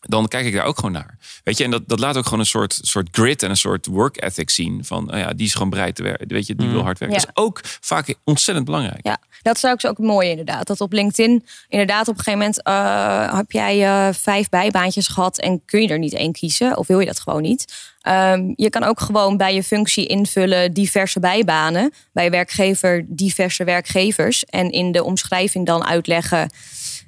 dan 0.00 0.28
kijk 0.28 0.46
ik 0.46 0.54
daar 0.54 0.64
ook 0.64 0.76
gewoon 0.76 0.92
naar. 0.92 1.18
Weet 1.44 1.58
je, 1.58 1.64
en 1.64 1.70
dat, 1.70 1.82
dat 1.86 1.98
laat 1.98 2.16
ook 2.16 2.24
gewoon 2.24 2.38
een 2.38 2.46
soort, 2.46 2.78
soort 2.82 3.08
grit 3.10 3.42
en 3.42 3.50
een 3.50 3.56
soort 3.56 3.86
work 3.86 4.22
ethic 4.22 4.50
zien. 4.50 4.84
Van, 4.84 5.12
oh 5.12 5.18
ja, 5.18 5.32
die 5.32 5.46
is 5.46 5.52
gewoon 5.52 5.70
bereid 5.70 5.94
te 5.94 6.02
werken. 6.02 6.28
Weet 6.28 6.46
je, 6.46 6.54
die 6.54 6.66
mm. 6.66 6.72
wil 6.72 6.82
hard 6.82 6.98
werken. 6.98 7.18
Ja. 7.18 7.24
Dat 7.24 7.34
is 7.36 7.42
ook 7.42 7.60
vaak 7.80 8.14
ontzettend 8.24 8.66
belangrijk. 8.66 9.06
Ja, 9.06 9.18
dat 9.42 9.56
is 9.56 9.64
ook, 9.64 9.84
ook 9.84 9.98
mooi 9.98 10.28
inderdaad. 10.28 10.66
Dat 10.66 10.80
op 10.80 10.92
LinkedIn, 10.92 11.44
inderdaad, 11.68 12.08
op 12.08 12.18
een 12.18 12.24
gegeven 12.24 12.38
moment 12.38 12.60
uh, 12.68 13.36
heb 13.36 13.52
jij 13.52 13.82
uh, 13.82 14.14
vijf 14.14 14.48
bijbaantjes 14.48 15.08
gehad 15.08 15.38
en 15.38 15.62
kun 15.64 15.82
je 15.82 15.88
er 15.88 15.98
niet 15.98 16.14
één 16.14 16.32
kiezen. 16.32 16.76
Of 16.76 16.86
wil 16.86 17.00
je 17.00 17.06
dat 17.06 17.20
gewoon 17.20 17.42
niet? 17.42 17.94
Um, 18.08 18.52
je 18.56 18.70
kan 18.70 18.84
ook 18.84 19.00
gewoon 19.00 19.36
bij 19.36 19.54
je 19.54 19.62
functie 19.62 20.06
invullen 20.06 20.72
diverse 20.72 21.20
bijbanen. 21.20 21.92
Bij 22.12 22.30
werkgever 22.30 23.04
diverse 23.08 23.64
werkgevers. 23.64 24.44
En 24.44 24.70
in 24.70 24.92
de 24.92 25.04
omschrijving 25.04 25.66
dan 25.66 25.84
uitleggen. 25.84 26.50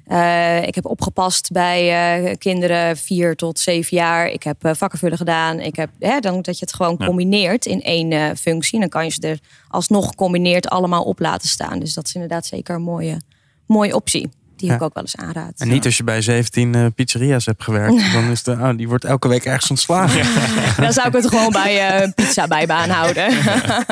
Uh, 0.09 0.67
ik 0.67 0.75
heb 0.75 0.85
opgepast 0.85 1.51
bij 1.51 2.21
uh, 2.27 2.33
kinderen 2.37 2.97
vier 2.97 3.35
tot 3.35 3.59
zeven 3.59 3.97
jaar. 3.97 4.27
Ik 4.27 4.43
heb 4.43 4.65
uh, 4.65 4.71
vakkenvullen 4.73 5.17
gedaan. 5.17 5.59
Ik 5.59 5.75
heb, 5.75 5.89
hè, 5.99 6.19
dan 6.19 6.41
dat 6.41 6.59
je 6.59 6.65
het 6.65 6.73
gewoon 6.73 6.95
ja. 6.99 7.05
combineert 7.05 7.65
in 7.65 7.81
één 7.81 8.37
functie. 8.37 8.73
En 8.73 8.79
dan 8.79 8.89
kan 8.89 9.05
je 9.05 9.11
ze 9.11 9.21
er 9.21 9.39
alsnog 9.67 10.07
gecombineerd 10.07 10.69
allemaal 10.69 11.03
op 11.03 11.19
laten 11.19 11.49
staan. 11.49 11.79
Dus 11.79 11.93
dat 11.93 12.07
is 12.07 12.13
inderdaad 12.13 12.45
zeker 12.45 12.75
een 12.75 12.81
mooie, 12.81 13.21
mooie 13.65 13.95
optie. 13.95 14.29
Die 14.55 14.69
ja. 14.69 14.75
ik 14.75 14.81
ook 14.81 14.93
wel 14.93 15.03
eens 15.03 15.15
aanraad. 15.15 15.53
En 15.57 15.67
niet 15.67 15.85
als 15.85 15.97
je 15.97 16.03
bij 16.03 16.21
17 16.21 16.93
pizzeria's 16.93 17.45
hebt 17.45 17.63
gewerkt. 17.63 18.11
Dan 18.13 18.29
is 18.29 18.43
de, 18.43 18.51
oh, 18.51 18.77
die 18.77 18.87
wordt 18.87 19.05
elke 19.05 19.27
week 19.27 19.45
ergens 19.45 19.69
ontslagen. 19.69 20.25
dan 20.83 20.93
zou 20.93 21.07
ik 21.07 21.13
het 21.13 21.27
gewoon 21.27 21.51
bij 21.51 22.01
uh, 22.03 22.09
pizza 22.15 22.47
bijbaan 22.47 22.89
houden. 22.89 23.31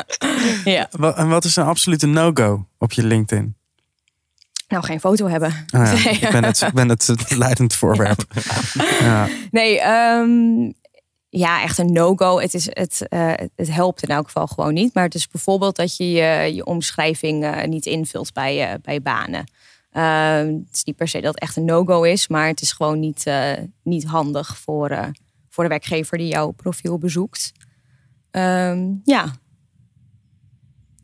ja. 0.75 0.89
En 1.15 1.29
wat 1.29 1.43
is 1.43 1.55
een 1.55 1.65
absolute 1.65 2.05
no-go 2.05 2.65
op 2.77 2.91
je 2.91 3.03
LinkedIn? 3.03 3.56
Nou, 4.67 4.83
geen 4.83 4.99
foto 4.99 5.27
hebben. 5.27 5.65
Ah, 5.69 6.03
ja. 6.03 6.09
ik, 6.09 6.31
ben 6.31 6.43
het, 6.43 6.61
ik 6.61 6.73
ben 6.73 6.89
het 6.89 7.15
leidend 7.37 7.73
voorwerp. 7.75 8.25
ja. 8.99 9.27
Nee, 9.51 9.81
um, 9.85 10.73
ja, 11.29 11.61
echt 11.61 11.77
een 11.77 11.91
no-go. 11.91 12.39
Het, 12.39 12.53
is, 12.53 12.65
het, 12.69 13.05
uh, 13.09 13.33
het 13.55 13.71
helpt 13.71 14.03
in 14.03 14.09
elk 14.09 14.25
geval 14.25 14.47
gewoon 14.47 14.73
niet. 14.73 14.93
Maar 14.93 15.03
het 15.03 15.15
is 15.15 15.27
bijvoorbeeld 15.27 15.75
dat 15.75 15.97
je 15.97 16.11
je, 16.11 16.55
je 16.55 16.65
omschrijving 16.65 17.43
uh, 17.43 17.63
niet 17.63 17.85
invult 17.85 18.33
bij, 18.33 18.69
uh, 18.69 18.73
bij 18.81 19.01
banen. 19.01 19.51
Ehm, 19.91 20.47
het 20.47 20.75
is 20.75 20.83
niet 20.83 20.95
per 20.95 21.07
se 21.07 21.21
dat 21.21 21.33
het 21.33 21.41
echt 21.41 21.55
een 21.55 21.65
no-go 21.65 22.03
is, 22.03 22.27
maar 22.27 22.47
het 22.47 22.61
is 22.61 22.71
gewoon 22.71 22.99
niet, 22.99 23.25
niet 23.83 24.05
handig 24.05 24.57
voor, 24.57 25.11
voor 25.49 25.63
de 25.63 25.69
werkgever 25.69 26.17
die 26.17 26.27
jouw 26.27 26.51
profiel 26.51 26.97
bezoekt. 26.97 27.51
Um, 28.31 29.01
ja, 29.03 29.35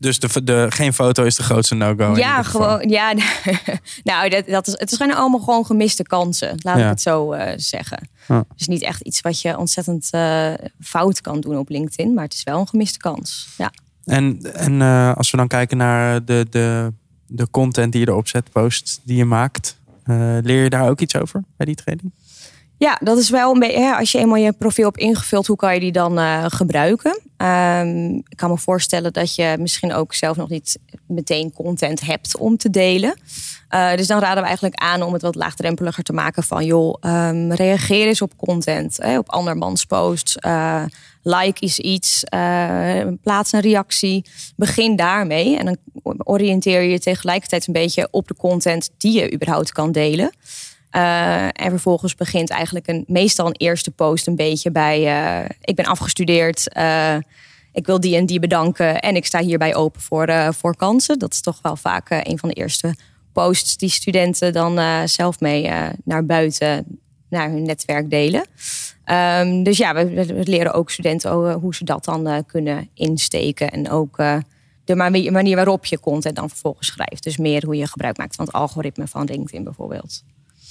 dus 0.04 0.20
de, 0.20 0.43
de, 0.43 0.66
geen 0.70 0.93
foto 0.93 1.24
is 1.24 1.36
de 1.36 1.43
grootste 1.43 1.76
no-go. 1.76 2.16
Ja, 2.16 2.43
gewoon. 2.43 2.89
Ja, 2.89 3.14
nou, 4.04 4.30
dat, 4.30 4.47
dat 4.47 4.68
is, 4.68 4.74
het 4.78 4.89
zijn 4.89 5.14
allemaal 5.14 5.39
gewoon 5.39 5.66
gemiste 5.66 6.04
kansen. 6.04 6.56
Laat 6.58 6.78
ik 6.78 6.84
het 6.84 7.01
zo 7.01 7.34
uh, 7.34 7.51
zeggen. 7.56 8.10
Ja. 8.28 8.45
Dus 8.56 8.68
niet 8.68 8.82
echt 8.82 9.01
iets 9.01 9.22
wat 9.22 9.41
je 9.41 9.58
ontzettend 9.58 10.10
uh, 10.12 10.54
fout 10.80 11.22
kan 11.22 11.41
doen 11.41 11.58
op 11.58 11.70
LinkedIn, 11.70 12.14
maar 12.14 12.24
het 12.24 12.34
is 12.34 12.43
wel 12.43 12.60
een 12.60 12.68
gemiste 12.68 12.97
kans. 12.97 13.47
Ja. 13.58 13.72
En, 14.06 14.54
en 14.54 14.80
uh, 14.80 15.14
als 15.14 15.32
we 15.32 15.38
dan 15.38 15.47
kijken 15.47 15.78
naar 15.78 16.26
de, 16.26 16.47
de, 16.49 16.93
de 17.28 17.49
content 17.51 17.91
die 17.91 18.01
je 18.01 18.08
erop 18.08 18.28
zet, 18.28 18.51
post 18.51 19.01
die 19.04 19.18
je 19.18 19.26
maakt, 19.26 19.80
leer 20.41 20.64
je 20.64 20.70
daar 20.70 20.89
ook 20.89 20.99
iets 20.99 21.16
over 21.16 21.43
bij 21.58 21.66
die 21.66 21.76
training? 21.76 22.12
Ja, 22.78 22.98
dat 23.02 23.18
is 23.18 23.30
wel 23.30 23.54
een 23.54 23.60
beetje. 23.60 23.98
Als 23.98 24.12
je 24.12 24.18
eenmaal 24.18 24.38
je 24.38 24.54
profiel 24.54 24.86
hebt 24.86 24.98
ingevuld, 24.98 25.48
hoe 25.48 25.56
kan 25.56 25.74
je 25.74 25.80
die 25.80 25.92
dan 25.92 26.20
uh, 26.20 26.46
gebruiken? 26.48 27.22
Um, 27.38 28.16
ik 28.16 28.38
kan 28.38 28.50
me 28.50 28.58
voorstellen 28.58 29.14
dat 29.14 29.36
je 29.36 29.56
misschien 29.60 29.94
ook 29.94 30.14
zelf 30.14 30.38
nog 30.38 30.50
niet 30.50 30.80
meteen 31.08 31.54
content 31.54 32.02
hebt 32.02 32.38
om 32.38 32.58
te 32.58 32.70
delen. 32.70 33.20
Uh, 33.70 33.96
dus 33.96 34.08
dan 34.08 34.20
raden 34.20 34.42
we 34.42 34.48
eigenlijk 34.48 34.76
aan 34.76 35.02
om 35.02 35.14
het 35.14 35.22
wat 35.22 35.36
laagdrempeliger 35.36 36.04
te 36.04 36.14
maken 36.14 36.44
van 36.44 36.66
joh, 36.66 36.96
um, 37.02 37.52
reageer 37.52 38.08
eens 38.08 38.22
op 38.22 38.38
content, 38.38 38.98
hè, 38.98 39.18
op 39.18 39.30
andermans 39.30 39.86
posts. 39.86 40.38
Uh, 40.46 40.84
like 41.22 41.66
is 41.66 41.80
iets, 41.80 42.24
plaats 43.22 43.52
een 43.52 43.60
reactie. 43.60 44.26
Begin 44.56 44.96
daarmee 44.96 45.58
en 45.58 45.66
dan 45.66 45.78
oriënteer 46.24 46.82
je 46.82 46.90
je 46.90 47.00
tegelijkertijd 47.00 47.68
een 47.68 47.74
beetje 47.74 48.08
op 48.12 48.28
de 48.28 48.36
content 48.36 48.90
die 48.98 49.20
je 49.20 49.34
überhaupt 49.34 49.72
kan 49.72 49.92
delen. 49.92 50.32
Uh, 50.96 51.44
en 51.44 51.70
vervolgens 51.70 52.16
begint 52.16 52.50
eigenlijk 52.50 52.88
een, 52.88 53.04
meestal 53.08 53.48
een 53.48 53.56
eerste 53.58 53.91
post 53.91 54.28
een 54.28 54.36
beetje 54.36 54.72
bij: 54.72 55.02
uh, 55.02 55.50
ik 55.62 55.76
ben 55.76 55.86
afgestudeerd, 55.86 56.78
uh, 56.78 57.16
ik 57.72 57.86
wil 57.86 58.00
die 58.00 58.16
en 58.16 58.26
die 58.26 58.39
bedanken 58.39 59.00
en 59.00 59.16
ik 59.16 59.26
sta 59.26 59.39
hierbij 59.39 59.76
open 59.76 60.02
voor, 60.02 60.54
voor 60.54 60.76
kansen. 60.76 61.20
Dat 61.20 61.34
is 61.34 61.41
toch 61.41 61.60
wel 61.62 61.76
vaak 61.76 62.10
een 62.10 62.39
van 62.39 62.50
de 62.50 62.56
eerste 62.56 62.96
posts 63.32 63.78
die 63.78 63.89
studenten 63.89 64.54
dan 64.54 65.08
zelf 65.08 65.39
mee 65.39 65.72
naar 66.04 66.26
buiten, 66.26 67.00
naar 67.30 67.50
hun 67.50 67.64
netwerk 67.64 68.10
delen. 68.10 68.46
Um, 69.06 69.64
dus 69.64 69.78
ja, 69.78 69.94
we, 69.94 70.26
we, 70.26 70.44
leren 70.44 70.74
ook 70.74 70.91
studenten 70.91 71.54
hoe 71.54 71.76
ze 71.76 71.84
dat 71.84 72.06
dan 72.06 72.46
kunnen 72.46 72.89
insteken 72.94 73.72
en 73.72 73.89
ook 73.89 74.18
de 74.84 74.96
manier 75.32 75.56
waarop 75.56 75.86
je 75.86 76.00
content 76.00 76.36
dan 76.36 76.50
vervolgens 76.50 76.88
schrijft. 76.88 77.24
Dus 77.24 77.38
meer 77.38 77.66
hoe 77.66 77.76
je 77.76 77.88
gebruik 77.88 78.18
maakt 78.18 78.36
van 78.36 78.46
het 78.46 78.54
algoritme 78.54 79.08
van 79.08 79.26
LinkedIn 79.26 79.64
bijvoorbeeld. 79.64 80.24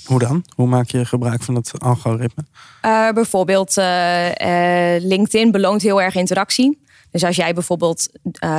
Hoe 0.04 0.18
dan? 0.18 0.44
Hoe 0.54 0.66
maak 0.66 0.90
je 0.90 1.04
gebruik 1.04 1.42
van 1.42 1.54
het 1.54 1.72
algoritme? 1.78 2.44
Uh, 2.84 3.10
bijvoorbeeld, 3.10 3.76
uh, 3.78 4.28
uh, 4.28 5.02
LinkedIn 5.02 5.50
beloont 5.50 5.82
heel 5.82 6.02
erg 6.02 6.14
interactie. 6.14 6.80
Dus 7.10 7.24
als 7.24 7.36
jij 7.36 7.54
bijvoorbeeld 7.54 8.08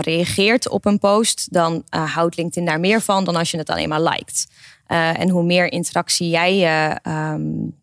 reageert 0.01 0.69
op 0.69 0.85
een 0.85 0.99
post, 0.99 1.53
dan 1.53 1.83
houdt 1.89 2.37
LinkedIn 2.37 2.65
daar 2.65 2.79
meer 2.79 3.01
van 3.01 3.23
dan 3.23 3.35
als 3.35 3.51
je 3.51 3.57
het 3.57 3.69
alleen 3.69 3.89
maar 3.89 4.01
liked. 4.01 4.47
en 4.87 5.29
hoe 5.29 5.43
meer 5.43 5.71
interactie 5.71 6.29
jij 6.29 6.97
um, 7.07 7.75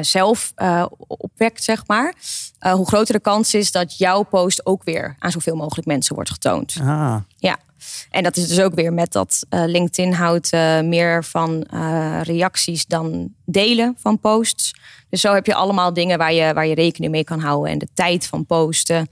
zelf 0.00 0.52
opwekt, 1.06 1.64
zeg 1.64 1.86
maar, 1.86 2.14
hoe 2.58 2.86
groter 2.86 3.14
de 3.14 3.20
kans 3.20 3.54
is 3.54 3.72
dat 3.72 3.98
jouw 3.98 4.22
post 4.22 4.66
ook 4.66 4.84
weer 4.84 5.16
aan 5.18 5.30
zoveel 5.30 5.56
mogelijk 5.56 5.86
mensen 5.86 6.14
wordt 6.14 6.30
getoond. 6.30 6.76
Ah. 6.80 7.16
Ja. 7.36 7.58
En 8.10 8.22
dat 8.22 8.36
is 8.36 8.48
dus 8.48 8.60
ook 8.60 8.74
weer 8.74 8.92
met 8.92 9.12
dat 9.12 9.46
uh, 9.50 9.62
LinkedIn 9.66 10.12
houdt 10.12 10.52
uh, 10.52 10.80
meer 10.80 11.24
van 11.24 11.66
uh, 11.74 12.20
reacties 12.22 12.86
dan 12.86 13.34
delen 13.44 13.94
van 13.98 14.20
posts. 14.20 14.74
Dus 15.08 15.20
zo 15.20 15.34
heb 15.34 15.46
je 15.46 15.54
allemaal 15.54 15.92
dingen 15.92 16.18
waar 16.18 16.32
je, 16.32 16.52
waar 16.54 16.66
je 16.66 16.74
rekening 16.74 17.12
mee 17.12 17.24
kan 17.24 17.40
houden. 17.40 17.72
En 17.72 17.78
de 17.78 17.88
tijd 17.94 18.26
van 18.26 18.46
posten 18.46 19.08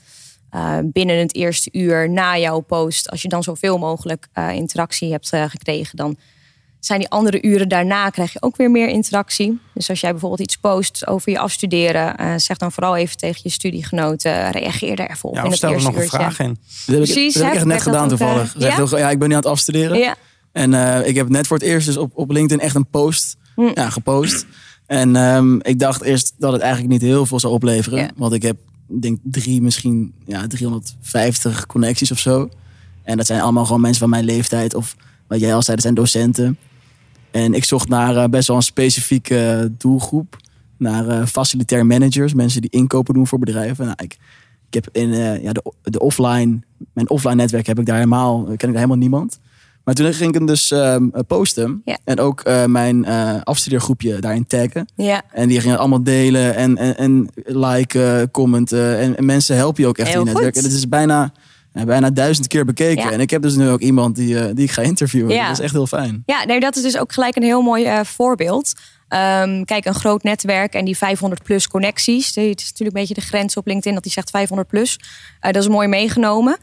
binnen 0.84 1.18
het 1.18 1.34
eerste 1.34 1.68
uur 1.72 2.10
na 2.10 2.38
jouw 2.38 2.60
post. 2.60 3.10
Als 3.10 3.22
je 3.22 3.28
dan 3.28 3.42
zoveel 3.42 3.78
mogelijk 3.78 4.28
interactie 4.52 5.10
hebt 5.10 5.28
gekregen, 5.28 5.96
dan 5.96 6.16
zijn 6.89 7.01
die 7.01 7.09
andere 7.09 7.43
uren 7.43 7.68
daarna 7.68 8.11
krijg 8.11 8.32
je 8.32 8.43
ook 8.43 8.57
weer 8.57 8.70
meer 8.70 8.89
interactie. 8.89 9.59
Dus 9.74 9.91
als 9.91 10.01
jij 10.01 10.11
bijvoorbeeld 10.11 10.41
iets 10.41 10.57
post 10.57 11.07
over 11.07 11.30
je 11.32 11.39
afstuderen, 11.39 12.14
uh, 12.20 12.32
zeg 12.36 12.57
dan 12.57 12.72
vooral 12.72 12.97
even 12.97 13.16
tegen 13.16 13.41
je 13.43 13.51
studiegenoten, 13.51 14.51
reageer 14.51 14.97
daar 14.97 15.11
even 15.11 15.28
op. 15.28 15.34
Ja, 15.34 15.45
in 15.45 15.53
stel 15.53 15.70
er 15.72 15.76
nog 15.82 15.86
uurtje. 15.86 16.03
een 16.03 16.09
vraag 16.09 16.39
in. 16.39 16.47
Dat 16.47 16.59
heb 16.86 16.97
ik, 16.97 17.03
Precies, 17.12 17.34
dat 17.34 17.43
heb 17.43 17.53
ik 17.53 17.59
echt 17.59 17.66
net 17.66 17.82
gedaan 17.82 18.03
ook, 18.03 18.09
toevallig. 18.09 18.55
eh, 18.57 18.61
ja? 18.61 18.74
heel- 18.74 18.99
ja, 18.99 19.11
ik 19.11 19.18
ben 19.18 19.28
nu 19.28 19.34
aan 19.34 19.41
het 19.41 19.51
afstuderen. 19.51 19.99
Ja. 19.99 20.14
En 20.53 20.74
eh, 20.74 21.09
ik 21.09 21.14
heb 21.14 21.28
net 21.28 21.47
voor 21.47 21.57
het 21.57 21.66
eerst 21.66 21.86
dus 21.86 21.97
op, 21.97 22.11
op 22.14 22.30
LinkedIn 22.30 22.64
echt 22.64 22.74
een 22.74 22.86
post 22.86 23.36
Hm. 23.55 23.70
ja, 23.74 23.91
gepost. 23.91 24.47
En 24.86 25.16
ehm, 25.16 25.55
ik 25.61 25.78
dacht 25.78 26.03
eerst 26.03 26.34
dat 26.39 26.53
het 26.53 26.61
eigenlijk 26.61 26.93
niet 26.93 27.03
heel 27.03 27.26
veel 27.26 27.41
zou 27.41 27.53
opleveren. 27.53 27.99
Ja. 27.99 28.11
Want 28.16 28.32
ik 28.32 28.43
heb, 28.43 28.57
ik 28.89 29.03
denk 29.03 29.18
drie, 29.22 29.62
misschien 29.62 30.12
ja, 30.26 30.47
350 30.47 31.66
connecties 31.66 32.11
of 32.12 32.18
zo. 32.18 32.49
En 33.03 33.16
dat 33.16 33.26
zijn 33.26 33.41
allemaal 33.41 33.64
gewoon 33.64 33.80
mensen 33.80 34.01
van 34.01 34.11
mijn 34.11 34.24
leeftijd. 34.24 34.74
Of 34.74 34.97
wat 35.26 35.41
jij 35.41 35.55
al 35.55 35.62
zei, 35.62 35.74
dat 35.76 35.84
zijn 35.84 35.95
docenten. 35.95 36.59
En 37.30 37.54
ik 37.54 37.64
zocht 37.64 37.88
naar 37.88 38.16
eh, 38.16 38.24
best 38.24 38.48
wel 38.48 38.56
een 38.56 38.62
specifieke 38.62 39.72
doelgroep. 39.78 40.36
Naar 40.76 41.08
eh, 41.08 41.26
facilitair 41.26 41.86
managers, 41.86 42.34
mensen 42.34 42.60
die 42.60 42.70
inkopen 42.70 43.14
doen 43.14 43.26
voor 43.26 43.38
bedrijven. 43.38 43.84
Nou, 43.84 43.96
ik, 44.02 44.16
ik 44.68 44.74
heb 44.74 44.88
in 44.92 45.12
eh, 45.12 45.42
ja, 45.42 45.52
de, 45.52 45.72
de 45.82 45.98
offline, 45.98 46.58
mijn 46.92 47.10
offline 47.10 47.34
netwerk 47.34 47.66
heb 47.66 47.78
ik 47.78 47.86
daar 47.86 47.96
helemaal, 47.96 48.42
ken 48.42 48.52
ik 48.52 48.60
daar 48.60 48.74
helemaal 48.74 48.96
niemand. 48.96 49.38
Maar 49.88 49.96
toen 49.96 50.12
ging 50.12 50.28
ik 50.28 50.34
hem 50.34 50.46
dus 50.46 50.70
ehm, 50.70 51.08
posten. 51.26 51.82
Ja. 51.84 51.98
En 52.04 52.20
ook 52.20 52.40
eh, 52.40 52.64
mijn 52.64 53.04
eh 53.04 53.34
afstudeergroepje 53.42 54.18
daarin 54.18 54.46
taggen. 54.46 54.88
Ja. 54.94 55.22
En 55.32 55.48
die 55.48 55.60
gingen 55.60 55.78
allemaal 55.78 56.02
delen 56.02 56.54
en, 56.54 56.76
en, 56.76 56.96
en 56.96 57.28
liken, 57.44 58.30
commenten. 58.30 58.98
En, 58.98 59.16
en 59.16 59.24
mensen 59.24 59.56
helpen 59.56 59.82
je 59.82 59.88
ook 59.88 59.98
echt 59.98 60.08
Heel 60.08 60.20
in 60.20 60.26
je 60.26 60.32
netwerk. 60.32 60.56
En 60.56 60.62
het 60.62 60.72
is 60.72 60.88
bijna, 60.88 61.32
bijna 61.86 62.10
duizend 62.10 62.46
keer 62.46 62.64
bekeken. 62.64 63.04
Ja. 63.04 63.12
En 63.12 63.20
ik 63.20 63.30
heb 63.30 63.42
dus 63.42 63.54
nu 63.54 63.68
ook 63.68 63.80
iemand 63.80 64.16
die, 64.16 64.40
eh, 64.40 64.54
die 64.54 64.64
ik 64.64 64.70
ga 64.70 64.82
interviewen. 64.82 65.34
Ja. 65.34 65.48
Dat 65.48 65.58
is 65.58 65.64
echt 65.64 65.72
heel 65.72 65.86
fijn. 65.86 66.22
Ja, 66.26 66.44
nee, 66.44 66.60
dat 66.60 66.76
is 66.76 66.82
dus 66.82 66.98
ook 66.98 67.12
gelijk 67.12 67.36
een 67.36 67.42
heel 67.42 67.62
mooi 67.62 67.84
eh, 67.84 68.00
voorbeeld. 68.04 68.72
Ehm, 69.08 69.64
kijk, 69.64 69.84
een 69.84 69.94
groot 69.94 70.22
netwerk 70.22 70.74
en 70.74 70.84
die 70.84 70.96
500 70.96 71.42
plus 71.42 71.68
connecties. 71.68 72.26
Het 72.26 72.36
is 72.36 72.44
natuurlijk 72.44 72.78
een 72.78 73.02
beetje 73.02 73.14
de 73.14 73.20
grens 73.20 73.56
op 73.56 73.66
LinkedIn 73.66 73.94
dat 73.94 74.02
die 74.02 74.12
zegt 74.12 74.30
500 74.30 74.68
plus. 74.68 74.98
Eh, 75.40 75.52
dat 75.52 75.62
is 75.62 75.68
mooi 75.68 75.88
meegenomen. 75.88 76.56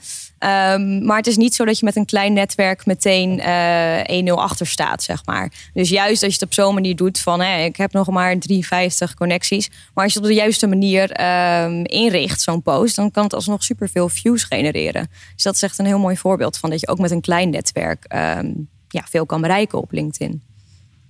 Ehm, 0.46 1.06
maar 1.06 1.18
het 1.18 1.28
is 1.28 1.38
niet 1.38 1.56
zo 1.56 1.66
dat 1.66 1.80
je 1.80 1.86
met 1.86 1.96
een 1.96 2.06
klein 2.06 2.34
netwerk 2.34 2.86
meteen 2.86 3.40
eh 3.40 4.24
1-0 4.24 4.32
achter 4.42 4.68
staat, 4.68 5.04
zeg 5.04 5.26
maar. 5.26 5.52
Dus 5.74 5.90
juist 5.90 6.24
als 6.24 6.34
je 6.34 6.40
het 6.40 6.48
op 6.48 6.54
zo'n 6.54 6.74
manier 6.74 6.96
doet 6.96 7.20
van... 7.20 7.42
Hè, 7.42 7.64
ik 7.64 7.76
heb 7.76 7.92
nog 7.94 8.10
maar 8.10 8.40
350 8.40 9.14
connecties. 9.14 9.70
Maar 9.94 10.04
als 10.04 10.14
je 10.14 10.20
het 10.20 10.28
op 10.28 10.34
de 10.36 10.40
juiste 10.42 10.68
manier 10.68 11.12
ehm, 11.12 11.82
inricht, 11.84 12.42
zo'n 12.42 12.62
post... 12.62 12.96
dan 12.96 13.12
kan 13.12 13.24
het 13.24 13.34
alsnog 13.34 13.64
superveel 13.64 14.10
views 14.10 14.44
genereren. 14.44 15.08
Dus 15.34 15.44
dat 15.44 15.56
is 15.56 15.62
echt 15.64 15.80
een 15.80 15.86
heel 15.86 16.00
mooi 16.00 16.18
voorbeeld 16.18 16.58
van... 16.58 16.70
dat 16.70 16.80
je 16.80 16.88
ook 16.88 17.00
met 17.00 17.12
een 17.12 17.22
klein 17.22 17.50
netwerk 17.50 18.04
ehm, 18.04 18.52
ja, 18.88 19.04
veel 19.10 19.26
kan 19.26 19.42
bereiken 19.42 19.78
op 19.82 19.92
LinkedIn. 19.92 20.42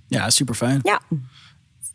Ja, 0.07 0.29
super 0.29 0.55
fijn. 0.55 0.79
Ja. 0.83 0.99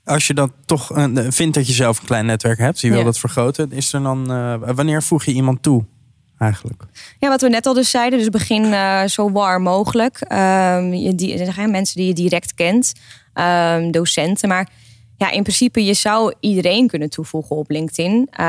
Als 0.05 0.27
je 0.27 0.35
dan 0.35 0.53
toch 0.67 0.93
eh, 0.93 1.05
vindt 1.29 1.55
dat 1.55 1.67
je 1.67 1.73
zelf 1.73 2.01
een 2.01 2.07
klein 2.07 2.27
netwerk 2.27 2.59
hebt, 2.59 2.81
je 2.81 2.89
wil 2.89 2.99
Ja. 2.99 3.05
dat 3.05 3.19
vergroten, 3.19 3.73
is 3.73 3.93
er 3.93 4.03
dan, 4.03 4.33
eh, 4.33 4.55
wanneer 4.75 5.03
voeg 5.03 5.25
je 5.25 5.33
iemand 5.33 5.63
toe 5.63 5.85
eigenlijk? 6.41 6.83
Ja, 7.19 7.29
wat 7.29 7.41
we 7.41 7.49
net 7.49 7.67
al 7.67 7.75
dus 7.75 7.91
zeiden, 7.91 8.19
dus 8.19 8.29
begin 8.29 8.73
eh, 8.73 9.05
zo 9.05 9.31
warm 9.31 9.63
mogelijk. 9.63 10.21
Ehm, 10.21 10.93
je, 10.93 11.15
die, 11.15 11.39
er 11.39 11.53
zijn 11.53 11.71
mensen 11.71 11.97
die 11.97 12.07
je 12.07 12.15
direct 12.15 12.55
kent, 12.55 12.93
ehm, 13.33 13.91
docenten. 13.91 14.49
Maar 14.49 14.69
ja, 15.17 15.31
in 15.31 15.43
principe, 15.43 15.85
je 15.85 15.95
zou 15.95 16.35
iedereen 16.41 16.87
kunnen 16.87 17.11
toevoegen 17.11 17.57
op 17.57 17.71
LinkedIn. 17.71 18.29
Eh, 18.31 18.47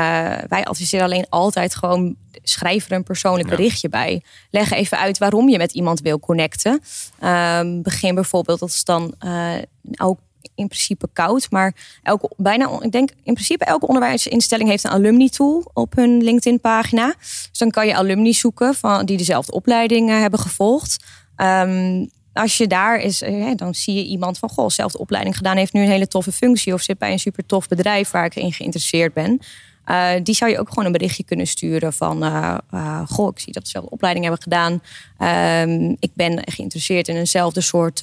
wij 0.48 0.64
adviseren 0.64 1.04
alleen 1.04 1.26
altijd 1.28 1.74
gewoon, 1.74 2.16
schrijf 2.42 2.86
er 2.86 2.96
een 2.96 3.02
persoonlijk 3.02 3.48
berichtje 3.48 3.88
bij. 3.88 4.22
Leg 4.50 4.70
even 4.70 4.98
uit 4.98 5.18
waarom 5.18 5.48
je 5.48 5.58
met 5.58 5.72
iemand 5.72 6.00
wil 6.00 6.20
connecten. 6.20 6.80
Ehm, 7.18 7.82
begin 7.82 8.14
bijvoorbeeld, 8.14 8.58
dat 8.58 8.68
is 8.68 8.84
dan 8.84 9.14
eh, 9.18 9.54
ook 9.96 10.18
in 10.54 10.66
principe 10.66 11.08
koud. 11.12 11.50
Maar 11.50 11.74
elke, 12.02 12.30
bijna, 12.36 12.80
ik 12.80 12.92
denk 12.92 13.10
in 13.22 13.34
principe 13.34 13.64
elke 13.64 13.86
onderwijsinstelling 13.86 14.68
heeft 14.68 14.84
een 14.84 14.90
alumni 14.90 15.28
tool 15.28 15.70
op 15.74 15.94
hun 15.94 16.22
LinkedIn 16.22 16.60
pagina. 16.60 17.14
Dus 17.18 17.58
dan 17.58 17.70
kan 17.70 17.86
je 17.86 17.96
alumni 17.96 18.32
zoeken 18.32 18.74
van, 18.74 19.06
die 19.06 19.16
dezelfde 19.16 19.52
opleiding 19.52 20.10
eh, 20.10 20.18
hebben 20.18 20.38
gevolgd. 20.38 21.04
Ehm, 21.36 22.04
als 22.32 22.56
je 22.56 22.66
daar 22.66 23.00
is, 23.00 23.22
eh, 23.22 23.50
dan 23.56 23.74
zie 23.74 23.94
je 23.94 24.04
iemand 24.04 24.38
van 24.38 24.48
goh, 24.48 24.68
zelfde 24.68 24.98
opleiding 24.98 25.36
gedaan, 25.36 25.56
heeft 25.56 25.72
nu 25.72 25.82
een 25.82 25.88
hele 25.88 26.08
toffe 26.08 26.32
functie 26.32 26.74
of 26.74 26.82
zit 26.82 26.98
bij 26.98 27.12
een 27.12 27.18
super 27.18 27.46
tof 27.46 27.68
bedrijf 27.68 28.10
waar 28.10 28.24
ik 28.24 28.34
in 28.34 28.52
geïnteresseerd 28.52 29.12
ben. 29.12 29.40
Uh, 29.86 30.10
die 30.22 30.34
zou 30.34 30.50
je 30.50 30.58
ook 30.58 30.68
gewoon 30.68 30.84
een 30.84 30.92
berichtje 30.92 31.24
kunnen 31.24 31.46
sturen 31.46 31.92
van... 31.92 32.24
Uh, 32.24 32.58
uh, 32.74 33.00
goh, 33.06 33.28
ik 33.28 33.38
zie 33.38 33.52
dat 33.52 33.62
we 33.62 33.68
dezelfde 33.68 33.90
opleiding 33.90 34.24
hebben 34.24 34.42
gedaan. 34.42 34.82
Ehm, 35.18 35.94
ik 35.98 36.10
ben 36.14 36.42
geïnteresseerd 36.44 37.08
in 37.08 37.16
eenzelfde 37.16 37.60
soort 37.60 38.00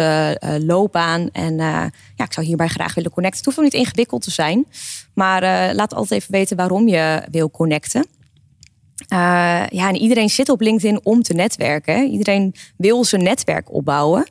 loopbaan. 0.60 1.30
En 1.32 1.58
ja, 2.16 2.24
ik 2.26 2.34
zou 2.34 2.46
hierbij 2.46 2.68
graag 2.68 2.94
willen 2.94 3.12
connecten. 3.12 3.38
Het 3.38 3.46
hoeft 3.46 3.58
wel 3.58 3.66
niet 3.66 3.88
ingewikkeld 3.88 4.22
te 4.22 4.32
zijn. 4.32 4.66
Maar 5.14 5.74
laat 5.76 5.94
altijd 5.94 6.22
even 6.22 6.34
weten 6.34 6.58
waarom 6.58 6.88
je 6.88 7.24
wil 7.32 7.52
connecten. 7.52 8.06
ja, 9.70 9.88
en 9.88 9.96
iedereen 9.96 10.30
zit 10.30 10.50
op 10.50 10.62
LinkedIn 10.62 11.06
om 11.06 11.22
te 11.22 11.34
netwerken. 11.34 12.10
Iedereen 12.12 12.56
wil 12.78 13.04
zijn 13.04 13.24
netwerk 13.24 13.74
opbouwen. 13.74 14.28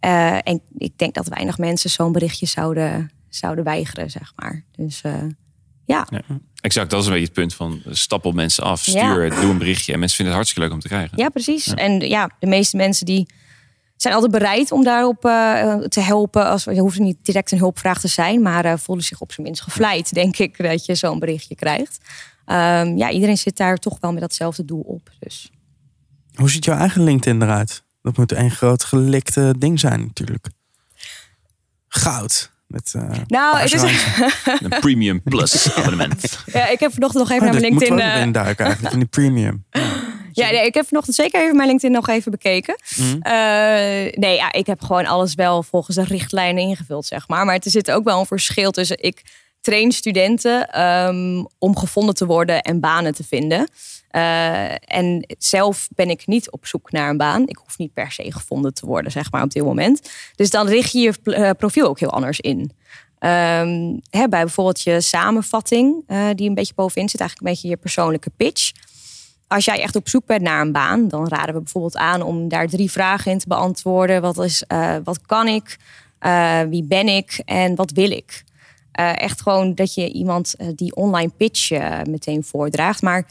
en 0.00 0.60
ik 0.78 0.98
denk 0.98 1.14
dat 1.14 1.26
weinig 1.26 1.58
mensen 1.58 1.90
zo'n 1.90 2.12
berichtje 2.12 2.46
zouden, 2.46 3.10
zouden 3.28 3.64
weigeren, 3.64 4.10
zeg 4.10 4.32
maar. 4.36 4.64
Dus 4.76 5.02
ja. 5.86 6.06
Exact, 6.66 6.90
dat 6.90 7.00
is 7.00 7.06
een 7.06 7.12
beetje 7.12 7.26
het 7.26 7.36
punt 7.36 7.54
van 7.54 7.82
stap 7.90 8.24
op 8.24 8.34
mensen 8.34 8.64
af. 8.64 8.80
Stuur, 8.80 9.30
doe 9.30 9.50
een 9.50 9.58
berichtje. 9.58 9.92
En 9.92 9.98
mensen 9.98 10.16
vinden 10.16 10.34
het 10.34 10.44
hartstikke 10.44 10.60
leuk 10.60 10.72
om 10.72 10.80
te 10.80 10.88
krijgen. 10.88 11.18
Ja, 11.18 11.28
precies. 11.28 11.74
En 11.74 12.00
ja, 12.00 12.30
de 12.38 12.46
meeste 12.46 12.76
mensen 12.76 13.06
die 13.06 13.28
zijn 13.96 14.14
altijd 14.14 14.32
bereid 14.32 14.72
om 14.72 14.84
daarop 14.84 15.24
uh, 15.24 15.74
te 15.74 16.00
helpen. 16.00 16.46
Als, 16.46 16.64
je 16.64 16.80
hoeft 16.80 16.98
niet 16.98 17.16
direct 17.22 17.52
een 17.52 17.58
hulpvraag 17.58 18.00
te 18.00 18.08
zijn, 18.08 18.42
maar 18.42 18.64
uh, 18.64 18.72
voelen 18.76 19.04
zich 19.04 19.20
op 19.20 19.32
zijn 19.32 19.46
minst 19.46 19.62
gevleid, 19.62 20.14
denk 20.22 20.38
ik, 20.38 20.62
dat 20.62 20.84
je 20.84 20.94
zo'n 20.94 21.18
berichtje 21.18 21.54
krijgt. 21.54 21.98
Um, 22.46 22.96
ja, 22.96 23.10
iedereen 23.10 23.38
zit 23.38 23.56
daar 23.56 23.76
toch 23.76 23.96
wel 24.00 24.12
met 24.12 24.20
datzelfde 24.20 24.64
doel 24.64 24.80
op. 24.80 25.10
Dus. 25.18 25.50
Hoe 26.34 26.50
ziet 26.50 26.64
jouw 26.64 26.78
eigen 26.78 27.02
LinkedIn 27.02 27.42
eruit? 27.42 27.84
Dat 28.02 28.16
moet 28.16 28.32
een 28.32 28.50
groot 28.50 28.84
gelikte 28.84 29.54
ding 29.58 29.80
zijn, 29.80 30.00
natuurlijk. 30.00 30.48
Goud. 31.88 32.50
Met, 32.66 32.92
uh, 32.96 33.10
nou, 33.26 33.58
het 33.58 33.72
is 33.72 33.82
een 34.62 34.80
premium 34.80 35.22
plus 35.22 35.74
abonnement. 35.74 36.38
ja, 36.46 36.68
ik 36.68 36.80
heb 36.80 36.92
vanochtend 36.92 37.28
nog 37.28 37.32
even 37.32 37.46
oh, 37.46 37.52
naar 37.52 37.60
mijn 37.60 37.72
LinkedIn. 37.72 37.94
Moet 37.94 38.02
uh... 38.02 38.20
induiken 38.20 38.64
eigenlijk 38.64 38.94
in 38.94 39.00
die 39.00 39.08
premium. 39.08 39.64
Ja, 40.32 40.50
nee, 40.50 40.66
ik 40.66 40.74
heb 40.74 40.86
vanochtend 40.86 41.16
zeker 41.16 41.42
even 41.42 41.56
mijn 41.56 41.68
LinkedIn 41.68 41.96
nog 41.96 42.08
even 42.08 42.30
bekeken. 42.30 42.76
Mm. 42.96 43.06
Uh, 43.06 43.32
nee, 44.12 44.34
ja, 44.34 44.52
ik 44.52 44.66
heb 44.66 44.82
gewoon 44.82 45.06
alles 45.06 45.34
wel 45.34 45.62
volgens 45.62 45.96
de 45.96 46.04
richtlijnen 46.04 46.62
ingevuld, 46.62 47.06
zeg 47.06 47.28
maar. 47.28 47.44
Maar 47.44 47.54
er 47.54 47.70
zit 47.70 47.90
ook 47.90 48.04
wel 48.04 48.20
een 48.20 48.26
verschil 48.26 48.70
tussen 48.70 49.02
ik 49.02 49.22
train 49.60 49.92
studenten 49.92 50.82
um, 50.82 51.46
om 51.58 51.76
gevonden 51.76 52.14
te 52.14 52.26
worden 52.26 52.62
en 52.62 52.80
banen 52.80 53.14
te 53.14 53.24
vinden. 53.24 53.68
Uh, 54.16 54.96
en 54.98 55.34
zelf 55.38 55.88
ben 55.94 56.10
ik 56.10 56.26
niet 56.26 56.50
op 56.50 56.66
zoek 56.66 56.92
naar 56.92 57.10
een 57.10 57.16
baan. 57.16 57.46
Ik 57.46 57.56
hoef 57.56 57.78
niet 57.78 57.92
per 57.92 58.12
se 58.12 58.32
gevonden 58.32 58.74
te 58.74 58.86
worden, 58.86 59.12
zeg 59.12 59.30
maar, 59.30 59.42
op 59.42 59.50
dit 59.50 59.64
moment. 59.64 60.10
Dus 60.34 60.50
dan 60.50 60.68
richt 60.68 60.92
je 60.92 60.98
je 60.98 61.32
eh, 61.32 61.50
profiel 61.58 61.88
ook 61.88 62.00
heel 62.00 62.10
anders 62.12 62.40
in. 62.40 62.58
Um, 62.58 64.00
hè, 64.10 64.28
bij 64.28 64.28
bijvoorbeeld 64.28 64.80
je 64.80 65.00
samenvatting, 65.00 66.04
uh, 66.08 66.28
die 66.34 66.48
een 66.48 66.54
beetje 66.54 66.74
bovenin 66.74 67.08
zit, 67.08 67.20
eigenlijk 67.20 67.48
een 67.48 67.54
beetje 67.54 67.68
je 67.68 67.82
persoonlijke 67.82 68.30
pitch. 68.36 68.72
Als 69.48 69.64
jij 69.64 69.80
echt 69.80 69.96
op 69.96 70.08
zoek 70.08 70.26
bent 70.26 70.42
naar 70.42 70.60
een 70.60 70.72
baan, 70.72 71.08
dan 71.08 71.28
raden 71.28 71.54
we 71.54 71.60
bijvoorbeeld 71.60 71.96
aan 71.96 72.22
om 72.22 72.48
daar 72.48 72.66
drie 72.68 72.90
vragen 72.90 73.32
in 73.32 73.38
te 73.38 73.48
beantwoorden. 73.48 74.22
Wat, 74.22 74.38
is, 74.38 74.64
wat 75.04 75.20
kan 75.26 75.48
ik? 75.48 75.76
wie 76.68 76.84
ben 76.84 77.08
ik? 77.08 77.42
En 77.44 77.74
wat 77.74 77.90
wil 77.90 78.10
ik? 78.10 78.44
echt 78.92 79.42
gewoon 79.42 79.74
dat 79.74 79.94
je 79.94 80.12
iemand 80.12 80.54
die 80.74 80.94
online 80.94 81.30
pitch 81.36 81.70
meteen 82.04 82.44
voordraagt. 82.44 83.02
Maar 83.02 83.26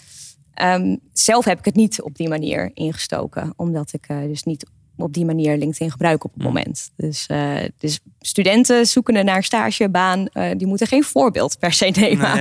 Um, 0.64 1.00
zelf 1.14 1.46
heb 1.46 1.60
ik 1.60 1.66
het 1.66 1.76
niet 1.76 2.02
op 2.02 2.16
die 2.16 2.30
manier 2.30 2.72
ingestoken, 2.74 3.54
omdat 3.56 3.94
ik 3.94 4.10
uh, 4.12 4.22
dus 4.22 4.44
niet 4.44 4.66
op 4.98 5.14
die 5.14 5.26
manier 5.26 5.58
LinkedIn 5.58 5.92
gebruik 5.92 6.24
op 6.24 6.34
het 6.34 6.44
hmm. 6.44 6.52
moment. 6.52 6.92
Dus, 6.96 7.28
uh, 7.32 7.56
dus 7.78 8.00
studenten 8.20 8.86
zoekende 8.86 9.24
naar 9.24 9.44
stagebaan, 9.44 10.28
uh, 10.34 10.50
die 10.58 10.68
moeten 10.68 10.88
geen 10.88 11.04
voorbeeld 11.04 11.60
per 11.60 11.74
se 11.74 11.86
nemen 11.86 12.34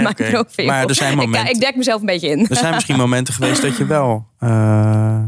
nee. 0.57 0.67
Maar 0.67 0.87
er 0.87 0.95
zijn 0.95 1.17
momenten, 1.19 1.51
ik, 1.51 1.55
ik, 1.55 1.61
dek 1.61 1.77
mezelf 1.77 2.01
een 2.01 2.07
beetje 2.07 2.29
in. 2.29 2.47
Er 2.49 2.57
zijn 2.57 2.75
misschien 2.75 2.97
momenten 2.97 3.35
geweest 3.35 3.63
dat 3.63 3.77
je 3.77 3.87
wel 3.87 4.27
uh, 4.45 5.25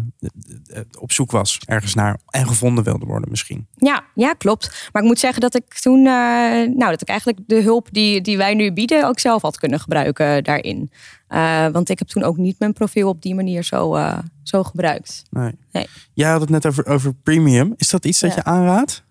op 0.99 1.13
zoek 1.13 1.31
was 1.31 1.59
ergens 1.65 1.95
naar 1.95 2.19
en 2.27 2.47
gevonden 2.47 2.85
wilde 2.85 3.07
worden 3.07 3.31
misschien. 3.31 3.67
Ja, 3.75 4.05
ja, 4.15 4.33
klopt. 4.33 4.89
Maar 4.93 5.03
ik 5.03 5.09
moet 5.09 5.19
zeggen 5.19 5.41
dat 5.41 5.55
ik 5.55 5.75
toen, 5.75 6.03
nou, 6.03 6.77
dat 6.79 7.01
ik 7.01 7.09
eigenlijk 7.09 7.39
de 7.47 7.63
hulp 7.63 7.89
die, 7.91 8.21
die 8.21 8.37
wij 8.37 8.55
nu 8.55 8.73
bieden 8.73 9.07
ook 9.07 9.19
zelf 9.19 9.43
had 9.43 9.59
kunnen 9.59 9.81
gebruiken 9.81 10.45
daarin. 10.45 10.91
Uh, 11.29 11.67
want 11.67 11.89
ik 11.89 11.99
heb 11.99 12.09
toen 12.09 12.23
ook 12.23 12.37
niet 12.37 12.59
mijn 12.59 12.73
profiel 12.73 13.09
op 13.09 13.23
die 13.23 13.35
manier 13.35 13.65
zo, 13.65 13.99
zo 14.43 14.63
gebruikt. 14.63 15.23
Nee. 15.31 15.53
nee. 15.73 15.87
Jij 16.15 16.31
had 16.31 16.41
het 16.41 16.51
net 16.51 16.67
over, 16.67 16.87
over 16.87 17.15
premium. 17.15 17.75
Is 17.77 17.91
dat 17.91 18.05
iets 18.05 18.21
dat 18.21 18.35
je 18.35 18.45
aanraadt? 18.45 19.06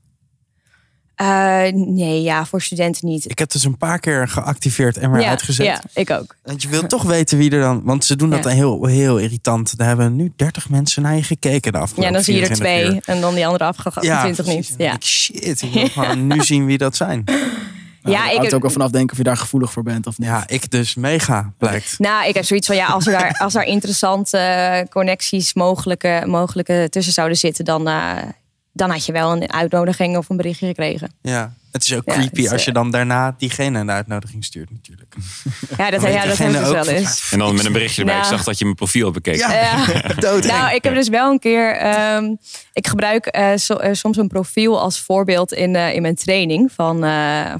Uh, 1.21 1.61
nee, 1.73 2.21
ja, 2.21 2.45
voor 2.45 2.61
studenten 2.61 3.07
niet. 3.07 3.29
Ik 3.29 3.39
heb 3.39 3.51
dus 3.51 3.63
een 3.63 3.77
paar 3.77 3.99
keer 3.99 4.27
geactiveerd 4.27 4.97
en 4.97 5.11
weer 5.11 5.21
ja, 5.21 5.29
uitgezet. 5.29 5.65
Ja, 5.65 5.81
ik 5.93 6.09
ook. 6.09 6.35
Want 6.43 6.61
je 6.61 6.67
wilt 6.67 6.89
toch 6.89 7.03
weten 7.03 7.37
wie 7.37 7.51
er 7.51 7.59
dan... 7.59 7.81
Want 7.83 8.05
ze 8.05 8.15
doen 8.15 8.29
dat 8.29 8.43
ja. 8.43 8.49
heel, 8.49 8.85
heel 8.85 9.17
irritant. 9.17 9.77
Daar 9.77 9.87
hebben 9.87 10.15
nu 10.15 10.33
30 10.35 10.69
mensen 10.69 11.01
naar 11.01 11.15
je 11.15 11.23
gekeken 11.23 11.71
de 11.71 11.77
afgelopen 11.77 12.07
Ja, 12.07 12.11
dan 12.11 12.23
zie 12.23 12.35
je 12.35 12.47
er 12.47 12.55
twee. 12.55 12.85
Uur. 12.85 13.01
En 13.05 13.21
dan 13.21 13.35
die 13.35 13.45
andere 13.45 13.63
afgegaan. 13.63 14.03
Ja, 14.03 14.21
20 14.21 14.45
niet. 14.45 14.73
Ja. 14.77 14.97
shit, 14.99 15.61
ik 15.61 15.73
wil 15.73 15.87
gewoon 15.87 16.27
nu 16.27 16.43
zien 16.51 16.65
wie 16.65 16.77
dat 16.77 16.95
zijn. 16.95 17.23
Nou, 18.05 18.17
ja, 18.17 18.29
ik 18.29 18.41
heb 18.41 18.53
ook 18.53 18.61
wel 18.61 18.71
vanaf 18.71 18.91
denken 18.91 19.11
of 19.11 19.17
je 19.17 19.23
daar 19.23 19.37
gevoelig 19.37 19.71
voor 19.71 19.83
bent 19.83 20.07
of 20.07 20.17
niet. 20.17 20.27
Ja, 20.27 20.43
ik 20.47 20.71
dus 20.71 20.95
mega, 20.95 21.53
blijkt. 21.57 21.95
Nou, 21.99 22.27
ik 22.27 22.33
heb 22.33 22.45
zoiets 22.45 22.67
van 22.67 22.75
ja, 22.75 22.85
als 22.85 23.05
er 23.05 23.11
daar, 23.11 23.37
als 23.37 23.55
er 23.55 23.63
interessante 23.63 24.87
connecties 24.89 25.53
mogelijke, 25.53 26.23
mogelijke 26.25 26.87
tussen 26.89 27.13
zouden 27.13 27.37
zitten, 27.37 27.65
dan, 27.65 27.87
uh, 27.87 28.13
dan 28.75 28.89
had 28.89 29.05
je 29.05 29.11
wel 29.11 29.31
een 29.31 29.51
uitnodiging 29.51 30.17
of 30.17 30.29
een 30.29 30.37
berichtje 30.37 30.67
gekregen. 30.67 31.11
Ja, 31.21 31.53
het 31.71 31.83
is 31.83 31.93
ook 31.93 32.05
creepy 32.05 32.41
ja, 32.41 32.51
als 32.51 32.65
je 32.65 32.71
dan 32.71 32.91
daarna 32.91 33.35
diegene 33.37 33.79
een 33.79 33.91
uitnodiging 33.91 34.43
stuurt 34.43 34.71
natuurlijk. 34.71 35.15
Ja, 35.77 35.89
dat, 35.89 36.01
ja, 36.01 36.25
dat 36.25 36.37
heb 36.37 36.49
ik 36.49 36.59
dus 36.59 36.69
wel 36.69 36.87
eens. 36.87 37.31
En 37.31 37.39
dan 37.39 37.55
met 37.55 37.65
een 37.65 37.71
berichtje 37.71 38.01
erbij. 38.01 38.15
Nou, 38.15 38.27
ik 38.27 38.33
zag 38.35 38.45
dat 38.45 38.57
je 38.57 38.65
mijn 38.65 38.77
profiel 38.77 39.11
bekeken. 39.11 39.49
Ja, 39.49 39.53
ja. 39.53 40.13
dood. 40.29 40.45
Nou, 40.45 40.75
ik 40.75 40.83
heb 40.83 40.93
dus 40.93 41.09
wel 41.09 41.31
een 41.31 41.39
keer... 41.39 41.95
Um, 42.15 42.37
ik 42.73 42.87
gebruik 42.87 43.37
uh, 43.37 43.51
so, 43.55 43.81
uh, 43.81 43.89
soms 43.91 44.17
een 44.17 44.27
profiel 44.27 44.81
als 44.81 44.99
voorbeeld 44.99 45.53
in, 45.53 45.73
uh, 45.73 45.93
in 45.93 46.01
mijn 46.01 46.15
training. 46.15 46.71
Van, 46.71 46.99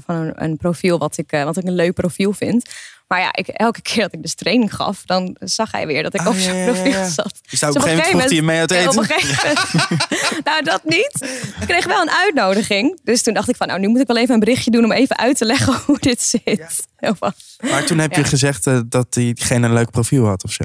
van 0.06 0.16
een, 0.16 0.42
een, 0.42 0.56
profiel 0.56 0.98
wat 0.98 1.18
ik, 1.18 1.30
wat 1.30 1.56
ik 1.56 1.64
een 1.64 1.74
leuk 1.74 1.94
profiel 1.94 2.32
vind. 2.32 2.70
Maar 3.06 3.20
ja, 3.20 3.28
ik, 3.32 3.48
elke 3.48 3.82
keer 3.82 4.02
dat 4.02 4.12
ik 4.12 4.22
dus 4.22 4.34
training 4.34 4.74
gaf, 4.74 5.02
dan 5.04 5.36
zag 5.38 5.72
hij 5.72 5.86
weer 5.86 6.02
dat 6.02 6.14
ik 6.14 6.20
oh, 6.20 6.26
op 6.26 6.34
zijn 6.34 6.56
ja, 6.56 6.64
profiel 6.64 6.92
ja. 6.92 7.08
zat. 7.08 7.40
Dus 7.50 7.62
op 7.62 7.74
een 7.74 7.80
gegeven 7.80 8.10
moment 8.10 8.18
vroeg 8.18 8.30
hij 8.30 8.42
mee 8.42 8.58
uit 8.58 8.70
eten? 8.70 8.88
Op 8.88 8.96
een 8.96 9.04
gegeven 9.04 9.98
nou, 10.44 10.62
dat 10.62 10.84
niet. 10.84 11.28
Ik 11.60 11.66
kreeg 11.66 11.84
wel 11.84 12.02
een 12.02 12.10
uitnodiging. 12.10 13.00
Dus 13.04 13.22
toen 13.22 13.34
dacht 13.34 13.48
ik 13.48 13.56
van, 13.56 13.66
nou, 13.66 13.80
nu 13.80 13.88
moet 13.88 14.00
ik 14.00 14.06
wel 14.06 14.16
even 14.16 14.34
een 14.34 14.40
berichtje 14.40 14.70
doen 14.70 14.84
om 14.84 14.92
even 14.92 15.18
uit 15.18 15.36
te 15.36 15.44
leggen 15.44 15.74
hoe 15.86 15.98
dit 15.98 16.22
zit. 16.22 16.86
Maar 17.70 17.84
toen 17.84 17.98
heb 17.98 18.12
je 18.12 18.24
gezegd 18.24 18.66
uh, 18.66 18.80
dat 18.86 19.12
diegene 19.12 19.66
een 19.66 19.72
leuk 19.72 19.90
profiel 19.90 20.26
had 20.26 20.44
of 20.44 20.52
zo? 20.52 20.64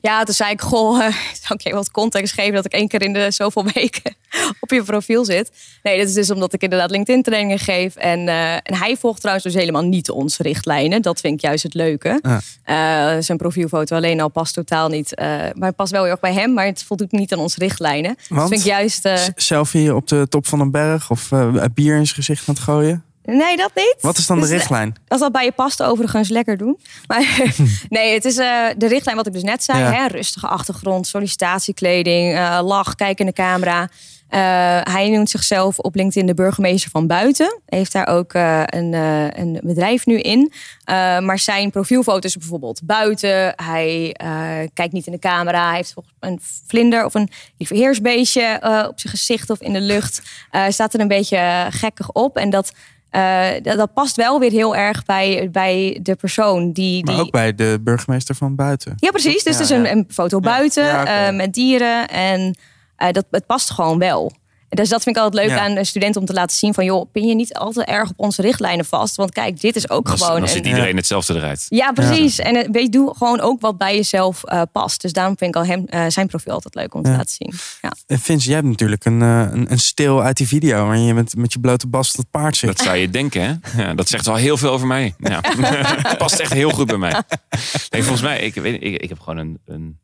Ja, 0.00 0.24
toen 0.24 0.34
zei 0.34 0.50
ik, 0.52 0.60
goh, 0.60 0.98
uh, 1.04 1.14
zou 1.42 1.54
ik 1.54 1.60
je 1.60 1.72
wat 1.72 1.90
context 1.90 2.34
geven 2.34 2.54
dat 2.54 2.64
ik 2.64 2.72
één 2.72 2.88
keer 2.88 3.02
in 3.02 3.12
de 3.12 3.30
zoveel 3.30 3.64
weken 3.74 4.14
op 4.60 4.70
je 4.70 4.82
profiel 4.82 5.24
zit. 5.24 5.50
Nee, 5.82 5.98
dat 5.98 6.08
is 6.08 6.14
dus 6.14 6.30
omdat 6.30 6.52
ik 6.52 6.62
inderdaad 6.62 6.90
LinkedIn 6.90 7.22
trainingen 7.22 7.58
geef. 7.58 7.96
En, 7.96 8.20
uh, 8.20 8.54
en 8.54 8.74
hij 8.74 8.96
volgt 8.96 9.20
trouwens 9.20 9.46
dus 9.46 9.54
helemaal 9.54 9.82
niet 9.82 10.10
onze 10.10 10.42
richtlijnen. 10.42 11.02
Dat 11.02 11.20
vind 11.20 11.34
ik 11.34 11.40
juist 11.40 11.62
het 11.62 11.74
leuke. 11.74 12.20
Ja. 12.22 12.40
Uh, 13.16 13.22
zijn 13.22 13.38
profielfoto 13.38 13.96
alleen 13.96 14.20
al 14.20 14.28
past 14.28 14.54
totaal 14.54 14.88
niet. 14.88 15.12
maar 15.16 15.68
het 15.68 15.76
past 15.76 15.92
wel 15.92 16.02
heel 16.02 16.10
erg 16.10 16.20
bij 16.20 16.32
hem, 16.32 16.52
maar 16.52 16.66
het 16.66 16.82
voldoet 16.82 17.12
niet 17.12 17.32
aan 17.32 17.38
onze 17.38 17.58
richtlijnen. 17.58 18.16
Want, 18.28 18.40
dat 18.40 18.48
vind 18.48 18.60
ik 18.60 18.66
juist... 18.66 19.08
selfie 19.34 19.94
op 19.94 20.08
de 20.08 20.26
top 20.28 20.46
van 20.46 20.60
een 20.60 20.70
berg 20.70 21.10
of 21.10 21.28
bier 21.74 21.96
in 21.96 22.06
zijn 22.06 22.16
gezicht 22.16 22.48
aan 22.48 22.54
het 22.54 22.62
gooien? 22.62 23.04
Nee, 23.36 23.56
dat 23.56 23.70
niet. 23.74 23.96
Wat 24.00 24.18
is 24.18 24.26
dan 24.26 24.40
de 24.40 24.46
Dus, 24.46 24.52
richtlijn? 24.52 24.96
Als 25.08 25.20
dat 25.20 25.32
bij 25.32 25.44
je 25.44 25.52
past, 25.52 25.82
overigens 25.82 26.28
lekker 26.28 26.56
doen. 26.56 26.78
Maar 27.06 27.42
nee, 27.88 28.14
het 28.14 28.24
is 28.24 28.36
uh, 28.36 28.66
de 28.76 28.86
richtlijn 28.86 29.16
wat 29.16 29.26
ik 29.26 29.32
dus 29.32 29.42
net 29.42 29.64
zei. 29.64 29.78
Ja. 29.78 29.92
Hè? 29.92 30.06
Rustige 30.06 30.46
achtergrond, 30.46 31.06
sollicitatiekleding, 31.06 32.34
uh, 32.34 32.60
lach, 32.62 32.94
kijk 32.94 33.20
in 33.20 33.26
de 33.26 33.32
camera. 33.32 33.80
Uh, 33.82 34.38
hij 34.82 35.08
noemt 35.08 35.30
zichzelf 35.30 35.78
op 35.78 35.94
LinkedIn 35.94 36.26
de 36.26 36.34
burgemeester 36.34 36.90
van 36.90 37.06
buiten. 37.06 37.60
Heeft 37.66 37.92
daar 37.92 38.06
ook 38.06 38.34
een, 38.34 38.92
een 39.40 39.60
bedrijf 39.62 40.06
nu 40.06 40.20
in. 40.20 40.52
maar 41.20 41.38
zijn 41.38 41.70
profielfoto's 41.70 42.36
bijvoorbeeld 42.36 42.80
buiten. 42.84 43.52
Hij 43.56 44.14
kijkt 44.72 44.92
niet 44.92 45.06
in 45.06 45.12
de 45.12 45.18
camera. 45.18 45.66
Hij 45.66 45.76
heeft 45.76 45.94
een 46.20 46.40
vlinder 46.66 47.04
of 47.04 47.14
een 47.14 47.30
lieveheersbeestje 47.56 48.54
op 48.88 49.00
zijn 49.00 49.14
gezicht 49.14 49.50
of 49.50 49.60
in 49.60 49.72
de 49.72 49.80
lucht. 49.80 50.22
staat 50.68 50.94
er 50.94 51.00
een 51.00 51.08
beetje 51.08 51.66
gekkig 51.70 52.12
op. 52.12 52.36
En 52.36 52.50
dat 52.50 52.72
uh, 53.12 53.48
dat, 53.62 53.76
dat, 53.76 53.92
past 53.92 54.16
wel 54.16 54.38
weer 54.38 54.50
heel 54.50 54.76
erg 54.76 55.04
bij, 55.04 55.48
bij 55.52 55.98
de 56.02 56.14
persoon. 56.14 56.72
Die, 56.72 57.04
maar 57.04 57.14
die... 57.14 57.24
ook 57.24 57.30
bij 57.30 57.54
de 57.54 57.78
burgemeester 57.80 58.34
van 58.34 58.54
buiten. 58.54 58.92
Ja, 58.96 59.10
precies. 59.10 59.44
Dus 59.44 59.56
ja, 59.56 59.62
is 59.62 59.70
een, 59.70 59.90
een 59.90 60.06
foto 60.08 60.40
buiten 60.40 60.84
ja. 60.84 61.00
Okay. 61.00 61.30
uh, 61.30 61.36
met 61.36 61.52
dieren. 61.52 62.08
En 62.08 62.56
uh, 62.98 63.10
dat, 63.10 63.24
het 63.30 63.46
past 63.46 63.70
gewoon 63.70 63.98
wel. 63.98 64.32
Dus 64.70 64.88
dat 64.88 65.02
vind 65.02 65.16
ik 65.16 65.22
altijd 65.22 65.46
leuk 65.46 65.56
Ja. 65.56 65.64
aan 65.64 65.84
studenten 65.84 66.20
om 66.20 66.26
te 66.26 66.32
laten 66.32 66.56
zien 66.56 66.74
van... 66.74 66.84
joh, 66.84 67.10
pin 67.12 67.26
je 67.26 67.34
niet 67.34 67.54
al 67.54 67.72
te 67.72 67.84
erg 67.84 68.08
op 68.10 68.14
onze 68.16 68.42
richtlijnen 68.42 68.84
vast. 68.84 69.16
Want 69.16 69.32
kijk, 69.32 69.60
dit 69.60 69.76
is 69.76 69.90
ook 69.90 70.06
Dan, 70.06 70.18
gewoon... 70.18 70.38
dan 70.40 70.48
ziet 70.48 70.66
iedereen 70.66 70.96
hetzelfde 70.96 71.34
eruit. 71.34 71.66
Ja, 71.68 71.92
precies. 71.92 72.38
En 72.38 72.56
eh, 72.56 72.68
weet, 72.72 72.92
doe 72.92 73.14
gewoon 73.16 73.40
ook 73.40 73.60
wat 73.60 73.78
bij 73.78 73.96
jezelf 73.96 74.44
eh, 74.44 74.62
past. 74.72 75.00
Dus 75.02 75.12
daarom 75.12 75.36
vind 75.38 75.54
ik 75.56 75.60
al 75.62 75.66
hem, 75.68 75.84
eh, 75.86 76.04
zijn 76.08 76.26
profiel 76.26 76.52
altijd 76.52 76.74
leuk 76.74 76.94
om 76.94 77.02
te 77.02 77.10
Ja. 77.10 77.16
laten 77.16 77.34
zien. 77.38 77.52
Ja. 77.82 77.92
En 78.06 78.18
Vince, 78.18 78.46
jij 78.46 78.54
hebt 78.56 78.68
natuurlijk 78.68 79.04
een, 79.04 79.20
een, 79.20 79.70
een 79.72 79.78
stil 79.78 80.22
uit 80.22 80.36
die 80.36 80.46
video 80.46 80.84
waarin 80.86 81.04
je 81.04 81.14
met, 81.14 81.36
met 81.36 81.52
je 81.52 81.58
blote 81.60 81.86
bast 81.86 82.16
het 82.16 82.30
paard 82.30 82.56
zit. 82.56 82.76
Dat 82.76 82.86
zou 82.86 82.96
je 82.96 83.10
denken, 83.10 83.42
hè? 83.42 83.82
Ja, 83.82 83.94
dat 83.94 84.08
zegt 84.08 84.26
wel 84.26 84.34
heel 84.34 84.56
veel 84.56 84.70
over 84.70 84.86
mij. 84.86 85.14
Ja. 85.18 85.40
Past 86.18 86.38
echt 86.38 86.52
heel 86.52 86.70
goed 86.70 86.86
bij 86.86 86.96
mij. 86.96 87.22
Nee, 87.90 88.02
volgens 88.02 88.22
mij, 88.22 88.40
ik, 88.40 88.54
weet, 88.54 88.82
ik, 88.82 89.02
ik 89.02 89.08
heb 89.08 89.20
gewoon 89.20 89.38
een, 89.38 89.58
een 89.66 89.98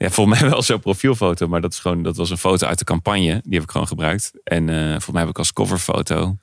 ja, 0.00 0.10
volgens 0.10 0.40
mij 0.40 0.50
wel 0.50 0.62
zo'n 0.62 0.80
profielfoto, 0.80 1.48
maar 1.48 1.60
dat, 1.60 1.72
is 1.72 1.78
gewoon, 1.78 2.02
dat 2.02 2.16
was 2.16 2.30
een 2.30 2.38
foto 2.38 2.66
uit 2.66 2.78
de 2.78 2.84
campagne. 2.84 3.40
Die 3.44 3.54
heb 3.54 3.62
ik 3.62 3.70
gewoon 3.70 3.86
gebruikt. 3.86 4.32
En 4.44 4.68
eh 4.68 4.76
volgens 4.88 5.10
mij 5.10 5.20
heb 5.20 5.30
ik 5.30 5.38
als 5.38 5.52
coverfoto. 5.52 6.36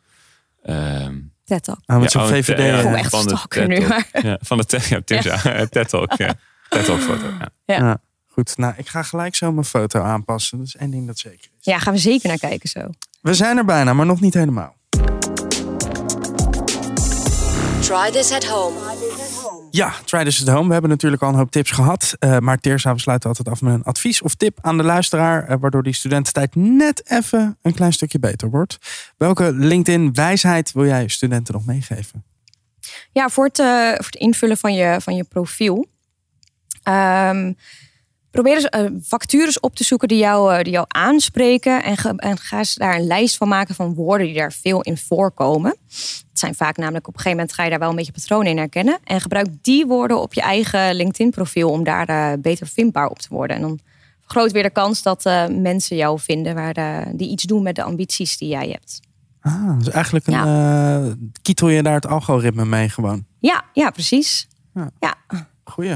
ehm 0.63 1.15
TED 1.45 1.63
Talk. 1.63 1.79
Ah, 1.85 1.99
met 1.99 2.11
ja, 2.11 2.19
zo'n 2.19 2.29
oh, 2.29 2.35
VVD. 2.37 2.57
ja, 2.57 2.79
eh, 2.79 2.93
echt 2.99 3.09
van 3.09 3.21
stalker 3.21 3.67
TED 3.67 3.79
nu, 3.79 3.87
maar- 3.87 4.09
Ja, 4.21 4.37
van 4.41 4.57
de 4.57 4.65
TED, 4.65 4.85
ja, 4.85 5.01
Tim, 5.05 5.19
ja. 5.23 5.65
TED 5.65 5.89
Talk. 5.89 6.13
Ja. 6.17 6.33
TED 6.69 6.85
Talk 6.85 6.99
foto. 6.99 7.25
Ja. 7.25 7.49
Ja. 7.65 7.75
Ja, 7.85 7.97
goed. 8.27 8.57
Nou, 8.57 8.73
ik 8.77 8.87
ga 8.87 9.03
gelijk 9.03 9.35
zo 9.35 9.51
mijn 9.51 9.65
foto 9.65 10.01
aanpassen. 10.01 10.57
Dat 10.57 10.67
is 10.67 10.75
één 10.75 10.89
ding 10.91 11.07
dat 11.07 11.17
zeker 11.17 11.39
is. 11.59 11.65
Ja, 11.65 11.79
gaan 11.79 11.93
we 11.93 11.99
zeker 11.99 12.27
naar 12.27 12.37
kijken 12.37 12.69
zo. 12.69 12.79
We 13.21 13.33
zijn 13.33 13.57
er 13.57 13.65
bijna, 13.65 13.93
maar 13.93 14.05
nog 14.05 14.21
niet 14.21 14.33
helemaal. 14.33 14.75
Try 17.81 18.11
this 18.11 18.31
at 18.31 18.45
home. 18.45 18.75
Ja, 19.71 19.93
try 20.05 20.23
this 20.23 20.41
at 20.47 20.53
home. 20.53 20.65
We 20.67 20.71
hebben 20.73 20.89
natuurlijk 20.89 21.21
al 21.21 21.29
een 21.29 21.35
hoop 21.35 21.51
tips 21.51 21.71
gehad. 21.71 22.15
Eh, 22.19 22.37
maar 22.37 22.57
Teersa, 22.57 22.93
we 22.93 22.99
sluiten 22.99 23.29
altijd 23.29 23.49
af 23.49 23.61
met 23.61 23.73
een 23.73 23.83
advies 23.83 24.21
of 24.21 24.35
tip 24.35 24.57
aan 24.61 24.77
de 24.77 24.83
luisteraar. 24.83 25.47
eh, 25.47 25.57
waardoor 25.59 25.83
die 25.83 25.93
studententijd 25.93 26.55
net 26.55 27.09
even 27.11 27.57
een 27.61 27.73
klein 27.73 27.93
stukje 27.93 28.19
beter 28.19 28.49
wordt. 28.49 28.77
Welke 29.17 29.53
LinkedIn-wijsheid 29.53 30.71
wil 30.71 30.85
jij 30.85 31.07
studenten 31.07 31.53
nog 31.53 31.65
meegeven? 31.65 32.23
Ja, 33.11 33.29
voor 33.29 33.45
het, 33.45 33.59
eh, 33.59 33.87
voor 33.87 34.05
het 34.05 34.15
invullen 34.15 34.57
van 34.57 34.73
je, 34.73 34.97
van 35.01 35.15
je 35.15 35.23
profiel. 35.23 35.85
Ehm, 36.83 37.53
probeer 38.41 38.55
eens 38.55 38.65
eh, 38.69 38.85
vacatures 39.01 39.59
op 39.59 39.75
te 39.75 39.83
zoeken 39.83 40.07
die 40.07 40.17
jou, 40.17 40.53
eh, 40.53 40.63
die 40.63 40.71
jou 40.73 40.85
aanspreken. 40.87 41.83
En, 41.83 41.97
ge- 41.97 42.13
en 42.15 42.37
ga 42.37 42.57
eens 42.57 42.75
daar 42.75 42.95
een 42.95 43.07
lijst 43.07 43.37
van 43.37 43.47
maken 43.47 43.75
van 43.75 43.93
woorden 43.93 44.27
die 44.27 44.35
daar 44.35 44.51
veel 44.53 44.81
in 44.81 44.97
voorkomen. 44.97 45.75
Het 45.87 46.39
zijn 46.39 46.55
vaak 46.55 46.77
namelijk 46.77 47.07
op 47.07 47.13
een 47.13 47.19
gegeven 47.19 47.37
moment 47.37 47.55
ga 47.55 47.63
je 47.63 47.69
daar 47.69 47.79
wel 47.79 47.89
een 47.89 47.95
beetje 47.95 48.11
patronen 48.11 48.51
in 48.51 48.57
herkennen. 48.57 48.99
En 49.03 49.21
gebruik 49.21 49.47
die 49.61 49.85
woorden 49.85 50.21
op 50.21 50.33
je 50.33 50.41
eigen 50.41 50.95
LinkedIn 50.95 51.29
profiel 51.31 51.69
om 51.69 51.83
daar 51.83 52.07
eh, 52.07 52.31
beter 52.39 52.67
vindbaar 52.67 53.07
op 53.07 53.19
te 53.19 53.27
worden. 53.29 53.55
En 53.55 53.61
dan 53.61 53.79
vergroot 54.21 54.51
weer 54.51 54.63
de 54.63 54.69
kans 54.69 55.01
dat 55.01 55.23
mensen 55.51 55.95
jou 55.95 56.19
vinden 56.19 56.55
waar, 56.55 57.05
die 57.15 57.29
iets 57.29 57.43
doen 57.43 57.63
met 57.63 57.75
de 57.75 57.83
ambities 57.83 58.37
die 58.37 58.49
jij 58.49 58.67
hebt. 58.69 58.99
Ah, 59.41 59.77
dus 59.77 59.89
eigenlijk 59.89 60.27
een, 60.27 61.33
kietel 61.41 61.69
je 61.69 61.83
daar 61.83 61.93
het 61.93 62.07
algoritme 62.07 62.65
mee 62.65 62.89
gewoon. 62.89 63.25
Ja, 63.39 63.63
ja 63.73 63.89
precies. 63.89 64.47
Ja. 64.73 64.91
ja. 64.99 65.15
Goeie. 65.63 65.95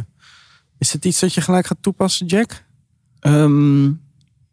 Is 0.82 0.94
het 0.94 1.06
iets 1.06 1.20
dat 1.20 1.34
je 1.34 1.42
gelijk 1.42 1.66
gaat 1.66 1.78
toepassen, 1.82 2.26
Jack? 2.26 2.64
Ehm, 3.20 3.84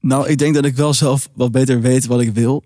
nou, 0.01 0.29
ik 0.29 0.39
denk 0.39 0.55
dat 0.55 0.65
ik 0.65 0.77
wel 0.77 0.95
zelf 0.95 1.29
wat 1.35 1.53
beter 1.53 1.81
weet 1.81 2.07
wat 2.07 2.21
ik 2.21 2.35
wil. 2.35 2.65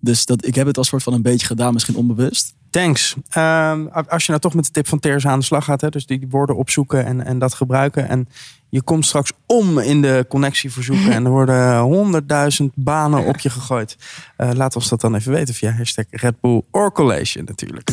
Dus 0.00 0.26
dat, 0.26 0.46
ik 0.46 0.54
heb 0.54 0.66
het 0.66 0.78
als 0.78 0.88
soort 0.88 1.02
van 1.02 1.12
een 1.12 1.22
beetje 1.22 1.46
gedaan, 1.46 1.72
misschien 1.72 1.96
onbewust. 1.96 2.54
Thanks. 2.70 3.14
Ehm, 3.28 3.86
als 3.86 4.24
je 4.24 4.30
nou 4.30 4.40
toch 4.40 4.54
met 4.54 4.64
de 4.64 4.70
tip 4.70 4.88
van 4.88 4.98
Terza 4.98 5.30
aan 5.30 5.38
de 5.38 5.44
slag 5.44 5.64
gaat, 5.64 5.80
hè, 5.80 5.88
dus 5.88 6.06
die, 6.06 6.26
woorden 6.30 6.56
opzoeken 6.56 7.04
en, 7.04 7.24
en 7.24 7.38
dat 7.38 7.54
gebruiken. 7.54 8.08
En 8.08 8.28
je 8.68 8.82
komt 8.82 9.06
straks 9.06 9.32
om 9.46 9.78
in 9.78 10.02
de 10.02 10.26
connectieverzoeken 10.28 11.12
en 11.12 11.24
er 11.24 11.30
worden 11.30 11.78
honderdduizend 11.78 12.72
banen 12.74 13.24
op 13.24 13.38
je 13.38 13.50
gegooid. 13.50 13.96
Eh, 14.36 14.50
laat 14.52 14.76
ons 14.76 14.88
dat 14.88 15.00
dan 15.00 15.14
even 15.14 15.32
weten 15.32 15.54
via 15.54 15.70
hashtag 15.70 16.04
Red 16.10 16.40
Bull 16.40 16.62
or 16.70 16.92
College 16.92 17.42
natuurlijk. 17.42 17.90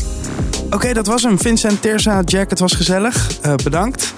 Oké, 0.70 0.93
dat 0.93 1.07
was 1.07 1.24
hem. 1.24 1.39
Vincent, 1.39 1.82
Terza, 1.82 2.22
Jack, 2.22 2.49
het 2.49 2.59
was 2.59 2.74
gezellig. 2.74 3.39
Eh, 3.41 3.55
bedankt 3.55 4.13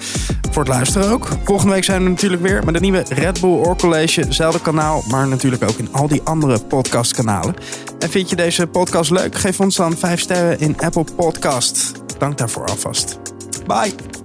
voor 0.58 0.66
het 0.66 0.76
luisteren 0.76 1.10
ook. 1.10 1.28
Volgende 1.44 1.72
week 1.72 1.84
zijn 1.84 2.02
we 2.02 2.08
natuurlijk 2.08 2.42
weer 2.42 2.64
met 2.64 2.74
een 2.74 2.82
nieuwe 2.82 3.04
Red 3.08 3.40
Bull 3.40 3.50
or 3.50 3.76
College. 3.76 4.20
Hetzelfde 4.20 4.60
kanaal, 4.60 5.02
maar 5.08 5.28
natuurlijk 5.28 5.62
ook 5.62 5.76
in 5.76 5.92
al 5.92 6.08
die 6.08 6.22
andere 6.22 6.58
podcastkanalen. 6.58 7.54
En 7.98 8.10
vind 8.10 8.30
je 8.30 8.36
deze 8.36 8.66
podcast 8.66 9.10
leuk? 9.10 9.34
Geef 9.34 9.60
ons 9.60 9.76
dan 9.76 9.96
5 9.96 10.20
sterren 10.20 10.60
in 10.60 10.80
Apple 10.80 11.04
Podcast. 11.16 11.92
Dank 12.18 12.38
daarvoor 12.38 12.66
alvast. 12.66 13.18
Bye. 13.66 14.17